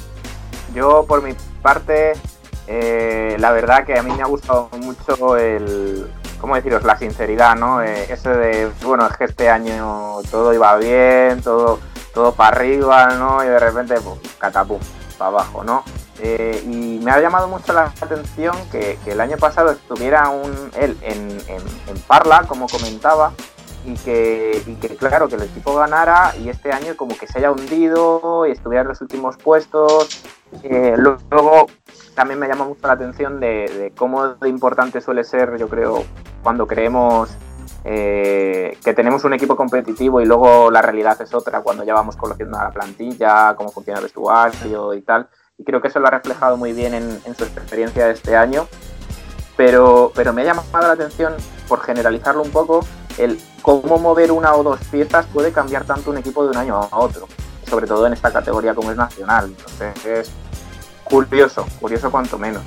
[0.74, 2.12] Yo, por mi parte,
[2.66, 6.10] eh, la verdad que a mí me ha gustado mucho el,
[6.40, 6.82] ¿cómo deciros?
[6.84, 7.82] La sinceridad, ¿no?
[7.82, 11.80] Eh, ese de, bueno, es que este año todo iba bien, todo,
[12.12, 13.42] todo para arriba, ¿no?
[13.42, 14.80] Y de repente, pues, catapum,
[15.16, 15.84] para abajo, ¿no?
[16.20, 20.98] Eh, y me ha llamado mucho la atención que, el año pasado estuviera un, él
[21.02, 23.32] en, en Parla, como comentaba,
[23.88, 27.38] y que, y que claro, que el equipo ganara y este año como que se
[27.38, 30.22] haya hundido y estuviera en los últimos puestos.
[30.62, 31.66] Eh, luego
[32.14, 36.04] también me llama mucho la atención de, de cómo de importante suele ser, yo creo,
[36.42, 37.30] cuando creemos
[37.84, 42.16] eh, que tenemos un equipo competitivo y luego la realidad es otra cuando ya vamos
[42.16, 45.28] conociendo a la plantilla, cómo funciona el vestuario y tal.
[45.56, 48.36] Y creo que eso lo ha reflejado muy bien en, en su experiencia de este
[48.36, 48.66] año.
[49.56, 51.34] Pero, pero me ha llamado la atención,
[51.66, 52.84] por generalizarlo un poco,
[53.18, 56.80] el cómo mover una o dos piezas puede cambiar tanto un equipo de un año
[56.90, 57.28] a otro,
[57.68, 59.46] sobre todo en esta categoría como es nacional.
[59.46, 60.30] Entonces es
[61.04, 62.62] curioso, curioso cuanto menos.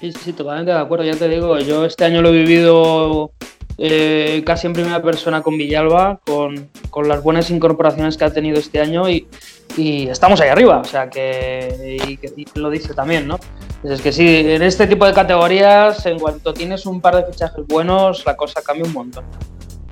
[0.00, 1.04] Sí, sí, totalmente de acuerdo.
[1.04, 3.32] Ya te digo, yo este año lo he vivido
[3.76, 8.58] eh, casi en primera persona con Villalba, con, con, las buenas incorporaciones que ha tenido
[8.58, 9.28] este año y,
[9.76, 10.78] y estamos ahí arriba.
[10.80, 12.18] O sea que,
[12.54, 13.38] lo dice también, ¿no?
[13.82, 17.66] Es que sí, en este tipo de categorías, en cuanto tienes un par de fichajes
[17.66, 19.24] buenos, la cosa cambia un montón.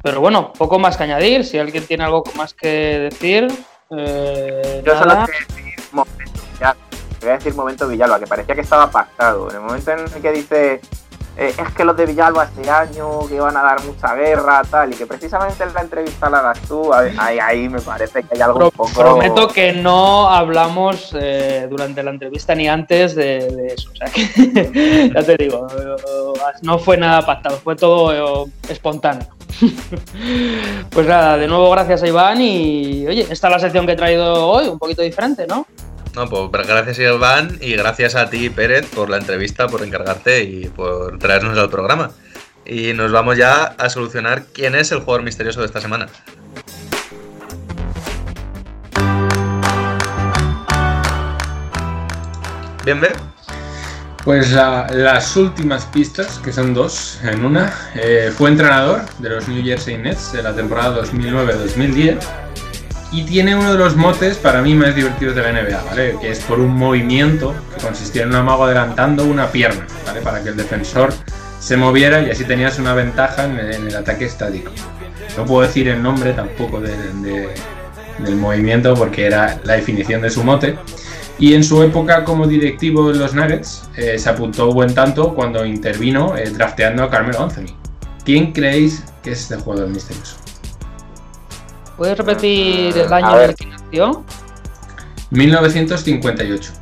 [0.02, 1.44] Pero bueno, poco más que añadir.
[1.44, 3.48] Si alguien tiene algo más que decir.
[3.90, 5.24] Eh, Yo solo nada.
[5.24, 6.40] a decir momento,
[7.20, 9.48] voy a decir momento Villalba, que parecía que estaba pactado.
[9.51, 10.81] En el momento en el que dice
[11.40, 14.93] eh, es que los de Villalba este año que van a dar mucha guerra, tal,
[14.93, 18.40] y que precisamente en la entrevista la hagas tú, ahí, ahí me parece que hay
[18.40, 18.90] algo un poco.
[18.93, 23.89] Prometo que no hablamos eh, durante la entrevista ni antes de, de eso.
[23.93, 25.69] O sea que ya te digo,
[26.62, 29.28] no fue nada pactado, fue todo eh, espontáneo.
[30.90, 33.97] pues nada, de nuevo gracias a Iván y oye, esta es la sección que he
[33.97, 35.66] traído hoy, un poquito diferente, ¿no?
[36.27, 41.16] Pues gracias Iván y gracias a ti Pérez por la entrevista, por encargarte y por
[41.20, 42.11] traernos al programa.
[42.66, 46.09] Y nos vamos ya a solucionar quién es el jugador misterioso de esta semana.
[52.85, 53.12] Bien, ¿ve?
[54.24, 59.47] Pues la, las últimas pistas, que son dos en una, eh, fue entrenador de los
[59.47, 62.19] New Jersey Nets de la temporada 2009-2010
[63.10, 66.16] y tiene uno de los motes para mí más divertidos de la NBA, ¿vale?
[66.20, 70.20] Que es por un movimiento que consistía en un amago adelantando una pierna, ¿vale?
[70.20, 71.12] Para que el defensor
[71.59, 74.70] se moviera y así tenías una ventaja en el, ataque estático.
[75.36, 77.48] No puedo decir el nombre tampoco de, de,
[78.18, 80.76] del movimiento porque era la definición de su mote.
[81.39, 85.64] Y en su época como directivo en los Nuggets eh, se apuntó buen tanto cuando
[85.64, 87.76] intervino eh, drafteando a Carmelo Anthony.
[88.24, 90.36] ¿Quién creéis que es este jugador misterioso?
[91.98, 94.24] ¿Puedes repetir el año en el que nació?
[95.30, 96.72] 1958.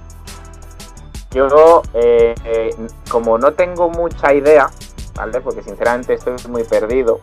[1.32, 2.70] Yo, eh, eh,
[3.10, 4.68] como no tengo mucha idea,
[5.14, 5.40] ¿vale?
[5.40, 7.20] Porque sinceramente estoy muy perdido.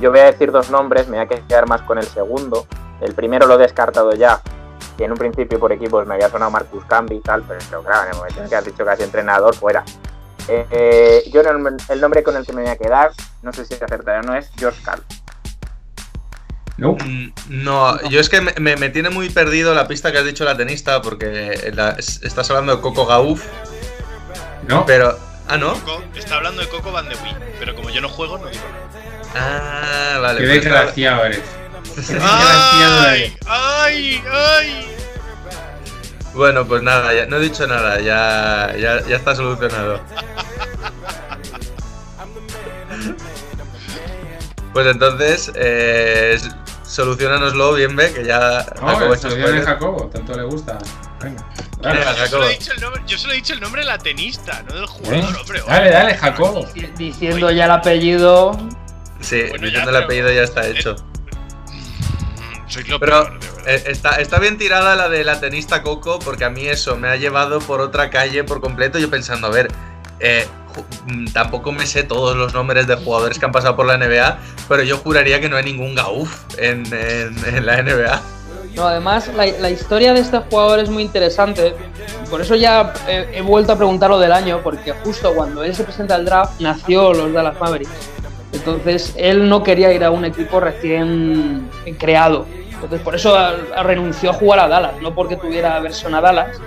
[0.00, 2.66] Yo voy a decir dos nombres, me voy a quedar más con el segundo.
[3.00, 4.42] El primero lo he descartado ya,
[4.98, 7.82] que en un principio por equipos me había sonado Marcus Camby y tal, pero, pero
[7.84, 9.84] claro, en el momento en que has dicho casi entrenador, fuera.
[10.48, 13.12] Eh, eh, yo el, nombre con el que me voy a quedar,
[13.42, 15.02] no sé si acertaré o no, es George Karl.
[16.76, 16.92] No.
[17.04, 20.24] Mm, No, yo es que me, me- me tiene muy perdido la pista que has
[20.24, 23.42] dicho la tenista, porque la- estás hablando de Coco Gauff.
[24.68, 24.84] ¿No?
[24.86, 25.18] Pero.
[25.46, 25.74] Ah, ¿no?
[25.74, 28.62] Coco, está hablando de Coco Van de Wii, pero como yo no juego, no digo
[28.64, 30.14] nada.
[30.14, 30.40] Ah, vale.
[30.40, 31.40] Qué pues desgraciado eres.
[31.84, 33.20] Qué desgraciado ¡Ay!
[33.20, 33.36] eres.
[33.46, 34.22] ¡Ay!
[34.32, 34.86] ¡Ay!
[36.34, 40.00] Bueno, pues nada, ya, no he dicho nada, ya, ya, ya está solucionado.
[44.72, 46.36] Pues entonces, eh,
[46.94, 49.62] solucionanoslo bien, ve, que ya No, Jacobo el de.
[49.62, 50.78] Jacobo, tanto le gusta.
[51.20, 51.44] Venga.
[51.80, 53.98] Dale, Yo solo, he dicho el nombre, yo solo he dicho el nombre de la
[53.98, 55.38] tenista, no del jugador, ¿eh?
[55.40, 55.62] hombre.
[55.66, 56.66] dale, dale, Jacobo.
[56.96, 58.52] Diciendo ya el apellido.
[59.20, 60.94] Sí, Bueno, diciendo ya, el apellido ya está hecho.
[60.94, 65.82] Mm, Sois lo Pero peor, de eh, está, está bien tirada la de la tenista
[65.82, 68.98] Coco, porque a mí eso me ha llevado por otra calle por completo.
[68.98, 69.68] Yo pensando, a ver,
[70.20, 70.46] eh,
[71.32, 74.38] tampoco me sé todos los nombres de jugadores que han pasado por la NBA,
[74.68, 76.84] pero yo juraría que no hay ningún Gauf en,
[77.64, 78.22] la NBA.
[78.74, 81.74] No, además, la, historia de este jugador es muy interesante.
[82.28, 85.74] Por eso ya he, he vuelto a preguntar lo del año, porque justo cuando él
[85.74, 87.92] se presenta al draft, nació los Dallas Mavericks.
[88.52, 91.68] Entonces, él no quería ir a un equipo recién
[91.98, 92.46] creado.
[92.72, 96.20] Entonces, por eso a- a- renunció a jugar a Dallas, no porque tuviera versión a
[96.20, 96.58] Dallas,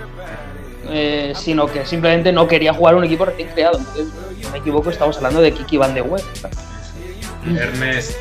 [0.90, 3.78] eh, sino que simplemente no quería jugar un equipo recién creado.
[3.78, 4.06] Entonces,
[4.36, 6.24] si no me equivoco, estamos hablando de Kiki Van de Weghe.
[7.56, 8.12] Ernest.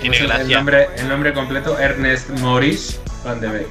[0.00, 3.68] Tiene ¿cómo es el nombre, el nombre completo, Ernest Maurice Van de Beek.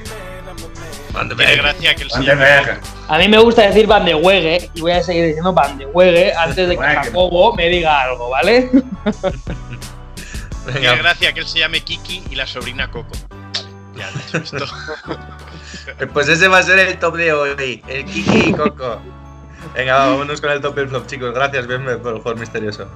[1.11, 1.57] Van de Beek.
[1.57, 2.79] gracia que el Van de Beek.
[3.07, 5.85] A mí me gusta decir Van de Weghe y voy a seguir diciendo Van de
[5.85, 6.83] Weghe antes de que.
[6.83, 8.69] Jacobo me diga algo, ¿vale?
[10.71, 13.15] Tiene gracia que él se llame Kiki y la sobrina Coco.
[13.29, 14.65] Vale, ya dicho esto.
[16.13, 19.01] pues ese va a ser el top de hoy, el Kiki y Coco.
[19.75, 21.33] Venga, vámonos con el top y el flop, chicos.
[21.33, 22.87] Gracias, bien por el juego misterioso.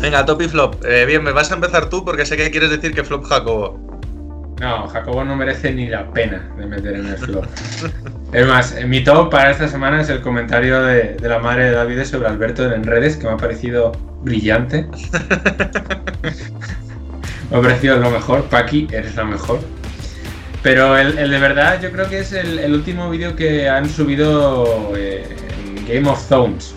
[0.00, 0.84] Venga, top y flop.
[0.84, 3.78] Eh, bien, me vas a empezar tú porque sé que quieres decir que flop Jacobo.
[4.60, 7.46] No, Jacobo no merece ni la pena de meter en el flop.
[8.32, 11.64] es más, en mi top para esta semana es el comentario de, de la madre
[11.66, 13.90] de David sobre Alberto en redes, que me ha parecido
[14.22, 14.86] brillante.
[17.50, 18.44] me ha parecido lo mejor.
[18.44, 19.60] Paqui, eres lo mejor.
[20.62, 23.88] Pero el, el de verdad yo creo que es el, el último vídeo que han
[23.88, 25.26] subido eh,
[25.66, 26.74] en Game of Thrones.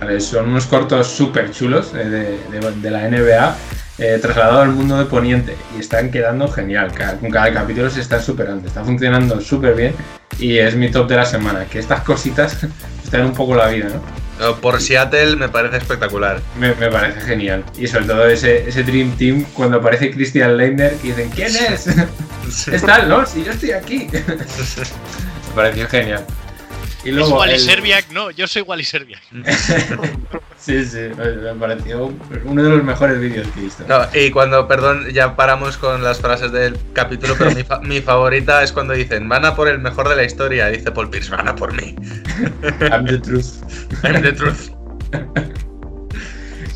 [0.00, 0.20] ¿vale?
[0.20, 3.56] Son unos cortos súper chulos eh, de, de- de la NBA
[4.02, 6.90] eh, trasladado al mundo de Poniente y están quedando genial.
[6.92, 9.94] Cada, con cada capítulo se están superando, está funcionando súper bien
[10.38, 11.64] y es mi top de la semana.
[11.66, 12.58] Que estas cositas
[13.04, 14.22] están un poco la vida, ¿no?
[14.60, 16.40] Por Seattle me parece espectacular.
[16.58, 17.64] Me, me parece genial.
[17.78, 21.86] Y sobre todo ese, ese Dream Team cuando aparece Christian Leitner y dicen ¿Quién es?
[22.68, 24.08] Están los y yo estoy aquí.
[24.12, 26.24] me pareció genial.
[27.04, 29.20] Y Es luego Wally el- Serbiak, no, yo soy Wally Serbiak.
[30.64, 32.12] Sí, sí, me pareció
[32.44, 33.84] uno de los mejores vídeos que he visto.
[33.88, 38.00] No, y cuando, perdón, ya paramos con las frases del capítulo, pero mi, fa- mi
[38.00, 40.68] favorita es cuando dicen, van a por el mejor de la historia.
[40.68, 41.96] Dice Paul Pierce, van a por mí.
[42.92, 43.64] I'm the truth.
[44.04, 44.70] I'm the truth.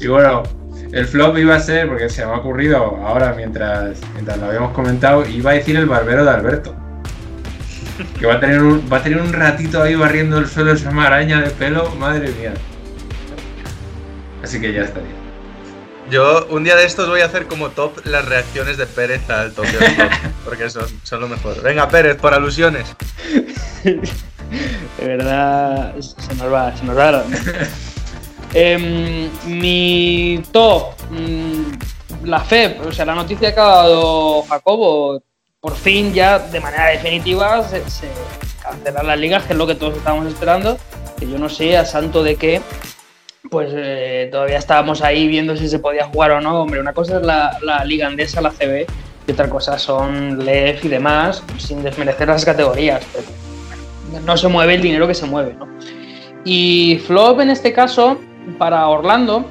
[0.00, 0.42] Y bueno,
[0.92, 4.72] el flop iba a ser, porque se me ha ocurrido ahora mientras, mientras lo habíamos
[4.72, 6.76] comentado, iba a decir el barbero de Alberto.
[8.20, 10.90] Que va a tener un, va a tener un ratito ahí barriendo el suelo esa
[10.90, 12.52] maraña de pelo, madre mía.
[14.42, 15.10] Así que ya estaría.
[16.10, 19.52] Yo un día de estos voy a hacer como top las reacciones de Pérez al
[19.52, 20.10] Tokyo Stop,
[20.44, 21.60] porque son, son lo mejor.
[21.62, 22.94] Venga, Pérez, por alusiones.
[24.98, 27.10] De verdad, se nos va, se nos va.
[27.12, 27.24] la-
[28.54, 35.20] Em, mi top, mm, la FEP, o sea, la noticia que ha dado Jacobo,
[35.60, 38.08] por fin ya de manera definitiva se, se
[38.62, 40.78] cancelan las ligas, que es lo que todos estábamos esperando,
[41.18, 42.62] que yo no sé a santo de qué,
[43.50, 46.62] pues eh, todavía estábamos ahí viendo si se podía jugar o no.
[46.62, 48.86] Hombre, una cosa es la, la liga andesa, la CB,
[49.26, 53.26] y otra cosa son LEF y demás, sin desmerecer las categorías, pero
[54.24, 55.66] no se mueve el dinero que se mueve, ¿no?
[56.44, 58.20] Y Flop en este caso,
[58.58, 59.44] para Orlando,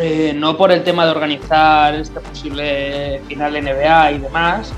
[0.00, 4.72] eh, no por el tema de organizar este posible final NBA y demás,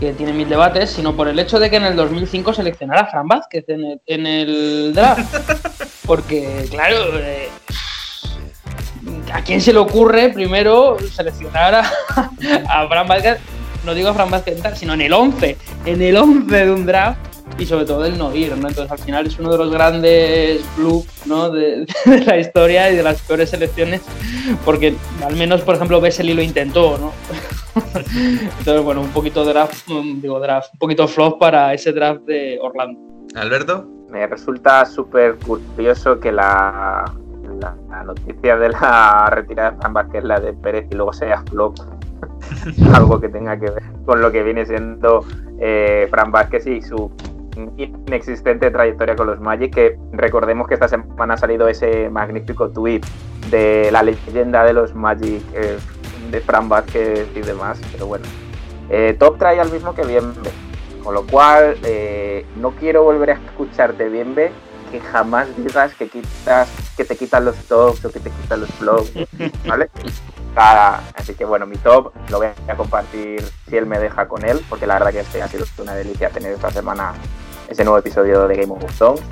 [0.00, 3.06] que tiene mil debates, sino por el hecho de que en el 2005 seleccionara a
[3.06, 5.78] Fran Vázquez en el, en el draft.
[6.10, 7.48] Porque, claro, eh,
[9.32, 11.82] ¿a quién se le ocurre primero seleccionar a,
[12.68, 13.38] a Fran Vázquez?
[13.84, 15.56] No digo a Fran Vázquez, sino en el 11,
[15.86, 17.20] en el 11 de un draft
[17.60, 18.66] y sobre todo el no ir, ¿no?
[18.66, 21.48] Entonces al final es uno de los grandes bloops, ¿no?
[21.48, 24.00] de, de la historia y de las peores selecciones,
[24.64, 27.12] porque al menos, por ejemplo, Vesely lo intentó, ¿no?
[28.58, 32.98] Entonces, bueno, un poquito draft, digo draft, un poquito flop para ese draft de Orlando.
[33.36, 33.99] Alberto.
[34.10, 37.04] Me resulta súper curioso que la,
[38.04, 41.78] noticia de la retirada de Fran Vázquez, la de Pérez, y luego sea flop.
[42.94, 45.24] Algo que tenga que ver con lo que viene siendo
[45.60, 47.10] eh, Fran Vázquez y su
[47.76, 53.02] inexistente trayectoria con los Magic, que recordemos que esta semana ha salido ese magnífico tweet
[53.50, 55.78] de la leyenda de los Magic eh,
[56.30, 58.24] de Fran Vázquez y demás, pero bueno.
[58.88, 60.50] Eh, top trae al mismo que Bienve,
[61.02, 64.52] con lo cual eh, no quiero volver a escucharte Bienve
[64.90, 68.70] que jamás digas que quitas que te quitan los tops o que te quitan los
[68.70, 69.12] flows,
[69.66, 69.88] ¿vale?
[71.14, 74.60] Así que bueno, mi top lo voy a compartir si él me deja con él,
[74.68, 77.14] porque la verdad que este ha sido una delicia tener esta semana
[77.68, 79.22] ese nuevo episodio de Game of Thrones.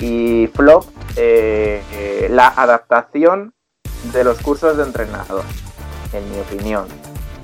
[0.00, 0.84] Y flop,
[1.16, 3.54] eh, eh, la adaptación
[4.12, 5.44] de los cursos de entrenador,
[6.12, 6.86] en mi opinión.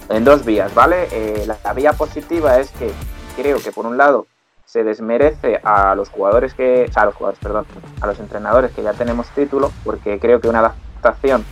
[0.09, 1.09] En dos vías, ¿vale?
[1.13, 2.91] Eh, la, la vía positiva es que
[3.37, 4.27] creo que por un lado
[4.65, 7.67] se desmerece a los jugadores que, o sea, a los jugadores, perdón,
[8.01, 11.45] a los entrenadores que ya tenemos título, porque creo que una adaptación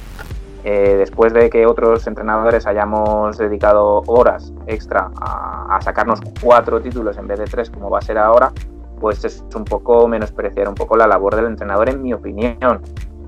[0.65, 7.27] eh, después de que otros entrenadores hayamos dedicado horas extra a, sacarnos cuatro títulos en
[7.27, 8.51] vez de tres, como va a ser ahora,
[8.99, 12.81] pues es un poco menospreciar un poco la labor del entrenador, en mi opinión.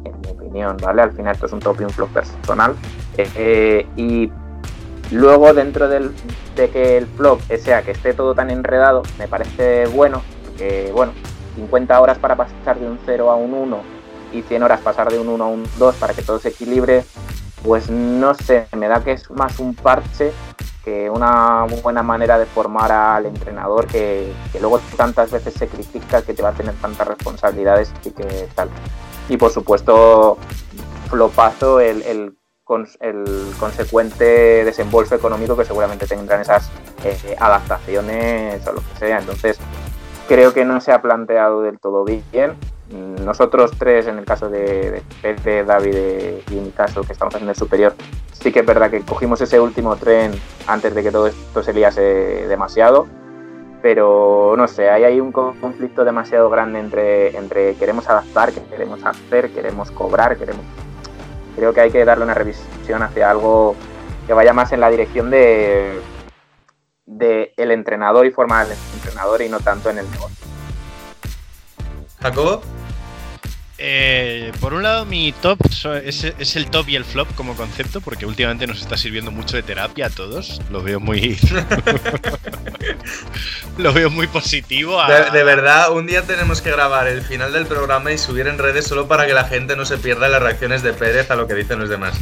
[0.05, 1.03] En mi opinión, ¿vale?
[1.03, 2.75] Al final esto es un top y un flop personal.
[3.19, 4.33] Eh, eh, y
[5.11, 6.13] luego, dentro del,
[6.55, 11.13] de que el flop sea que esté todo tan enredado, me parece bueno, porque, bueno,
[11.57, 13.81] 50 horas para pasar de un 0 a un 1
[14.33, 17.05] y 100 horas pasar de un 1 a un 2 para que todo se equilibre,
[17.63, 20.33] pues no sé, me da que es más un parche
[20.85, 26.23] que una buena manera de formar al entrenador que, que, luego tantas veces se critica
[26.23, 28.69] que te va a tener tantas responsabilidades y que tal.
[29.29, 30.39] Y por supuesto,
[31.11, 32.37] flopazo el,
[33.01, 33.25] el
[33.61, 36.71] consecuente desembolso económico que seguramente tendrán esas
[37.05, 39.19] eh, adaptaciones o lo que sea.
[39.19, 39.59] Entonces,
[40.29, 42.55] creo que no se ha planteado del todo bien.
[43.25, 45.97] Nosotros tres, en el caso de, Pepe, David
[46.51, 47.95] y en mi caso, que estamos haciendo el superior,
[48.33, 50.33] sí que es verdad que cogimos ese último tren
[50.67, 52.01] antes de que todo esto se liase
[52.49, 53.07] demasiado.
[53.83, 59.51] Pero no sé, ahí hay un conflicto demasiado grande entre, entre queremos adaptar, queremos hacer,
[59.51, 60.65] queremos cobrar, queremos.
[61.57, 63.75] Creo que hay que darle una revisión hacia algo
[64.27, 66.01] que vaya más en la dirección de,
[67.07, 70.47] de el entrenador y formar al entrenador y no tanto en el negocio.
[72.21, 72.61] Jacobo.
[73.79, 75.59] Eh, por un lado, mi top
[76.03, 79.57] es, es, el top y el flop como concepto, porque últimamente nos está sirviendo mucho
[79.57, 80.63] de terapia a todos.
[80.71, 81.39] Lo veo muy.
[83.79, 84.99] lo veo muy positivo.
[84.99, 85.13] A...
[85.13, 88.57] De, de, verdad, un día tenemos que grabar el final del programa y subir en
[88.57, 91.47] redes solo para que la gente no se pierda las reacciones de Pérez a lo
[91.47, 92.19] que dicen los demás.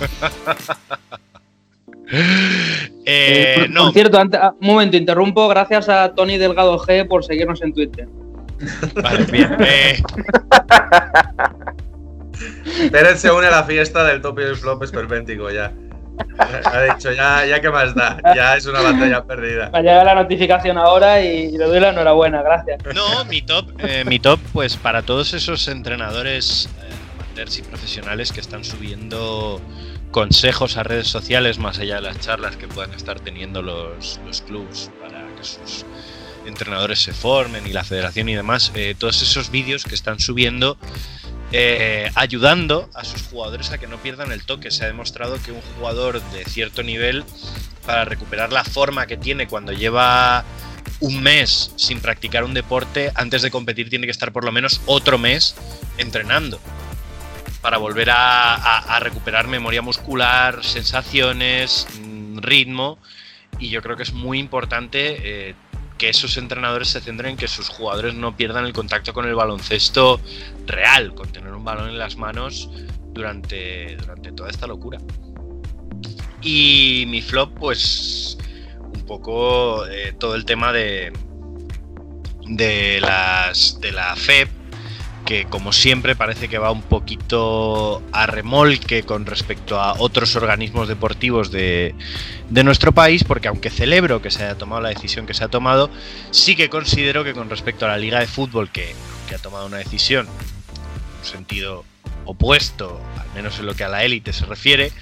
[3.06, 3.84] eh, por, no.
[3.84, 5.48] por cierto, antes, un momento, interrumpo.
[5.48, 8.06] Gracias a Tony Delgado G por seguirnos en Twitter.
[9.02, 9.56] Vale, bien.
[9.60, 10.02] Eh...
[12.90, 15.72] Pérez se une a la fiesta del top y el flop esperpéntico ya.
[16.38, 19.70] Ha dicho, ya, ya que más da, ya es una batalla perdida.
[19.70, 22.80] Me ha llegado la notificación ahora y le doy la enhorabuena, gracias.
[22.94, 28.32] No, mi top, eh, mi top, pues para todos esos entrenadores eh, amateurs y profesionales
[28.32, 29.60] que están subiendo
[30.10, 34.42] consejos a redes sociales más allá de las charlas que puedan estar teniendo los, los
[34.42, 35.84] clubs para que sus
[36.48, 40.78] entrenadores se formen y la federación y demás, eh, todos esos vídeos que están subiendo
[41.50, 44.70] eh, ayudando a sus jugadores a que no pierdan el toque.
[44.70, 47.24] Se ha demostrado que un jugador de cierto nivel,
[47.86, 50.44] para recuperar la forma que tiene cuando lleva
[51.00, 54.82] un mes sin practicar un deporte, antes de competir tiene que estar por lo menos
[54.86, 55.54] otro mes
[55.96, 56.60] entrenando
[57.62, 62.98] para volver a, recuperar memoria muscular, sensaciones, mm, ritmo.
[63.58, 65.54] Y yo creo que es muy importante eh,
[65.98, 69.34] que esos entrenadores se centren en que sus jugadores no pierdan el contacto con el
[69.34, 70.20] baloncesto
[70.66, 72.70] real, con tener un balón en las manos
[73.12, 74.98] durante, durante toda esta locura.
[76.40, 78.38] Y mi flop, pues
[78.80, 81.12] un poco eh, todo el tema de,
[82.46, 84.48] de, las, de la FEP,
[85.28, 90.88] que como siempre parece que va un poquito a remolque con respecto a otros organismos
[90.88, 91.94] deportivos de,
[92.48, 95.48] de, nuestro país, porque aunque celebro que se haya tomado la decisión que se ha
[95.48, 95.90] tomado,
[96.30, 98.94] sí que considero que con respecto a la Liga de Fútbol, que,
[99.28, 101.84] que ha tomado una decisión en un sentido
[102.24, 104.92] opuesto, al menos en lo que a la élite se refiere,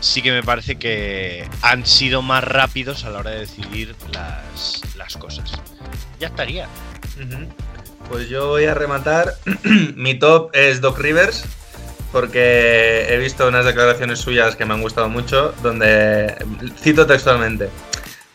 [0.00, 4.82] sí que me parece que han sido más rápidos a la hora de decidir las,
[4.98, 5.52] las cosas.
[6.18, 6.68] Ya estaría.
[7.16, 7.69] Uh.
[8.08, 9.34] Pues yo voy a rematar.
[9.96, 11.44] Mi top es Doc Rivers,
[12.12, 16.34] porque he visto unas declaraciones suyas que me han gustado mucho, donde
[16.80, 17.68] cito textualmente.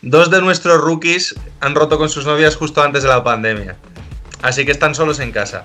[0.02, 3.76] Dos de nuestros rookies han roto con sus novias justo antes de la pandemia,
[4.42, 5.64] así que están solos en casa.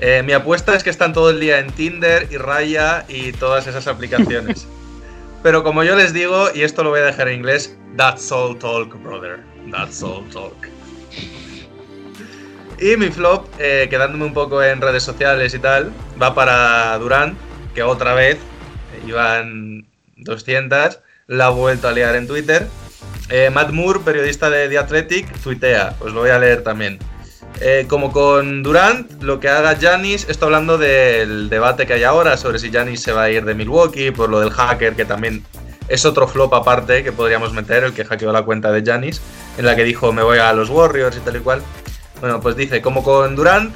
[0.00, 3.66] Eh, mi apuesta es que están todo el día en Tinder y Raya y todas
[3.66, 4.66] esas aplicaciones.
[5.42, 8.56] Pero como yo les digo, y esto lo voy a dejar en inglés, that's all
[8.58, 9.40] talk, brother.
[9.70, 10.68] That's all talk.
[12.80, 17.36] Y mi flop, eh, quedándome un poco en redes sociales y tal, va para Durant,
[17.74, 18.38] que otra vez,
[19.06, 19.84] iban
[20.16, 22.68] 200, la ha vuelto a liar en Twitter.
[23.30, 26.98] Eh, Matt Moore, periodista de The Athletic, tuitea, os lo voy a leer también.
[27.60, 32.36] Eh, como con Durant, lo que haga Janis, esto hablando del debate que hay ahora
[32.36, 35.44] sobre si Janis se va a ir de Milwaukee, por lo del hacker, que también
[35.88, 39.20] es otro flop aparte que podríamos meter, el que hackeó la cuenta de Janis,
[39.56, 41.62] en la que dijo me voy a los Warriors y tal y cual.
[42.20, 43.72] Bueno, pues dice, como con Durant,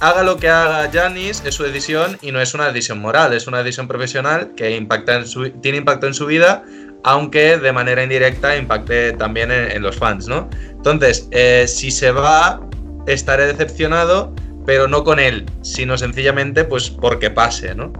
[0.00, 3.46] haga lo que haga Janis, es su decisión y no es una decisión moral, es
[3.46, 6.64] una decisión profesional que impacta en su, tiene impacto en su vida,
[7.04, 10.48] aunque de manera indirecta impacte también en, en los fans, ¿no?
[10.70, 12.60] Entonces, eh, si se va,
[13.06, 14.34] estaré decepcionado,
[14.66, 17.92] pero no con él, sino sencillamente pues porque pase, ¿no?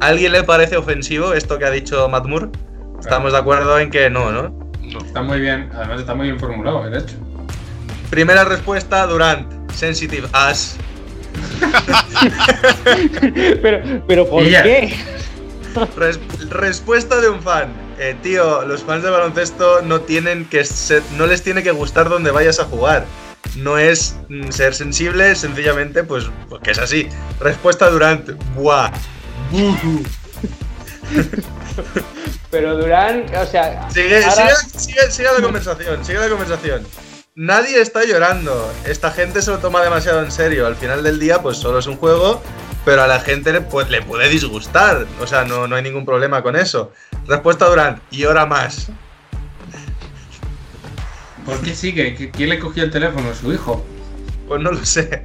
[0.00, 2.48] ¿A alguien le parece ofensivo esto que ha dicho Matt Moore?
[3.00, 4.70] Estamos de acuerdo en que no, ¿no?
[5.04, 7.16] Está muy bien, además está muy bien formulado, de hecho.
[8.10, 9.70] Primera respuesta, Durant.
[9.72, 10.76] Sensitive as.
[13.62, 14.94] pero, pero ¿por qué?
[15.96, 16.18] Res-
[16.50, 17.72] respuesta de un fan.
[17.98, 22.08] Eh, tío, los fans de baloncesto no tienen que ser, no les tiene que gustar
[22.08, 23.04] donde vayas a jugar.
[23.56, 27.08] No es mm, ser sensible, sencillamente, pues, pues que es así.
[27.40, 28.30] Respuesta Durant.
[28.54, 28.90] Buah.
[29.50, 30.02] Buhu.
[32.50, 33.88] Pero Durán, o sea.
[33.90, 36.82] Sigue, ahora- sigue- sigue- sigue la conversación, sigue la conversación.
[37.40, 38.70] Nadie está llorando.
[38.86, 40.66] Esta gente se lo toma demasiado en serio.
[40.66, 42.42] Al final del día, pues solo es un juego,
[42.84, 45.06] pero a la gente le, pues, le puede disgustar.
[45.22, 46.92] O sea, no, no hay ningún problema con eso.
[47.26, 48.90] Respuesta Durant, y ahora más.
[51.46, 52.14] ¿Por qué sigue?
[52.14, 53.34] ¿Qui- ¿Quién le cogió el teléfono?
[53.34, 53.82] ¿Su hijo?
[54.46, 55.22] Pues no lo sé.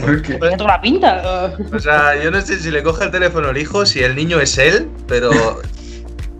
[0.00, 0.36] ¿Por qué?
[0.36, 1.52] Tiene toda la pinta.
[1.74, 4.40] O sea, yo no sé si le coge el teléfono el hijo, si el niño
[4.40, 5.30] es él, pero.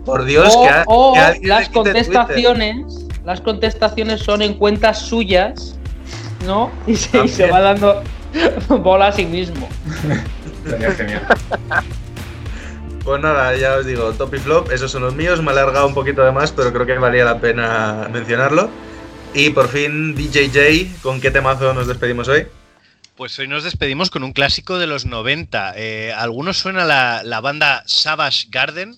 [0.03, 1.69] Por Dios, o que, a- o que alguien le las
[2.25, 2.37] Twitter.
[3.25, 5.75] Las contestaciones son en cuentas suyas,
[6.45, 6.71] ¿no?
[6.87, 7.51] Y se, y se También.
[7.53, 8.03] va dando
[8.81, 9.67] bola a sí mismo.
[10.67, 11.27] Sería genial.
[13.03, 15.41] Pues nada, ya os digo, top y flop, esos son los míos.
[15.41, 18.69] Me he alargado un poquito de más, pero creo que valía la pena mencionarlo.
[19.33, 22.45] Y por fin, DJJ, ¿con qué temazo nos despedimos hoy?
[23.15, 25.73] Pues hoy nos despedimos con un clásico de los 90.
[25.77, 28.95] Eh, ¿a algunos suena la, la banda Savage Garden?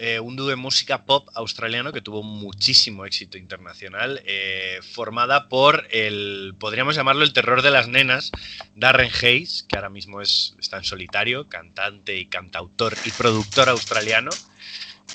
[0.00, 5.88] Eh, un dúo de música pop australiano que tuvo muchísimo éxito internacional, eh, formada por
[5.90, 8.30] el, podríamos llamarlo el terror de las nenas,
[8.76, 14.30] Darren Hayes, que ahora mismo es, está en solitario, cantante y cantautor y productor australiano,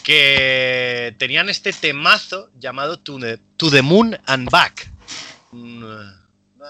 [0.04, 4.92] que tenían este temazo llamado To the, Moon and Back.
[5.54, 6.12] Eh,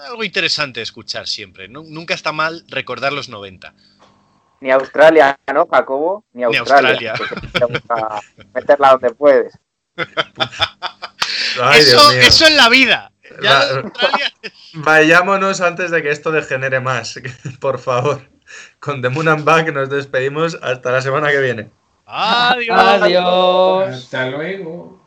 [0.08, 1.68] algo interesante de escuchar siempre.
[1.68, 3.74] Nu- Nunca está mal recordar los 90.
[4.60, 6.24] Ni Australia, ¿no, Jacobo?
[6.32, 7.12] Ni Ni Australia.
[7.12, 7.14] Australia.
[7.16, 8.20] porque te gusta
[8.54, 9.58] meterla donde puedes.
[11.62, 13.12] Ay, eso, eso en la vida.
[13.42, 14.32] Ya Australia-
[14.74, 17.20] Vayámonos antes de que esto degenere más,
[17.60, 18.22] por favor.
[18.80, 21.70] Con The Moon and Back nos despedimos hasta la semana que viene.
[22.06, 22.78] Adiós.
[22.78, 23.88] Adiós.
[23.94, 25.03] Hasta luego.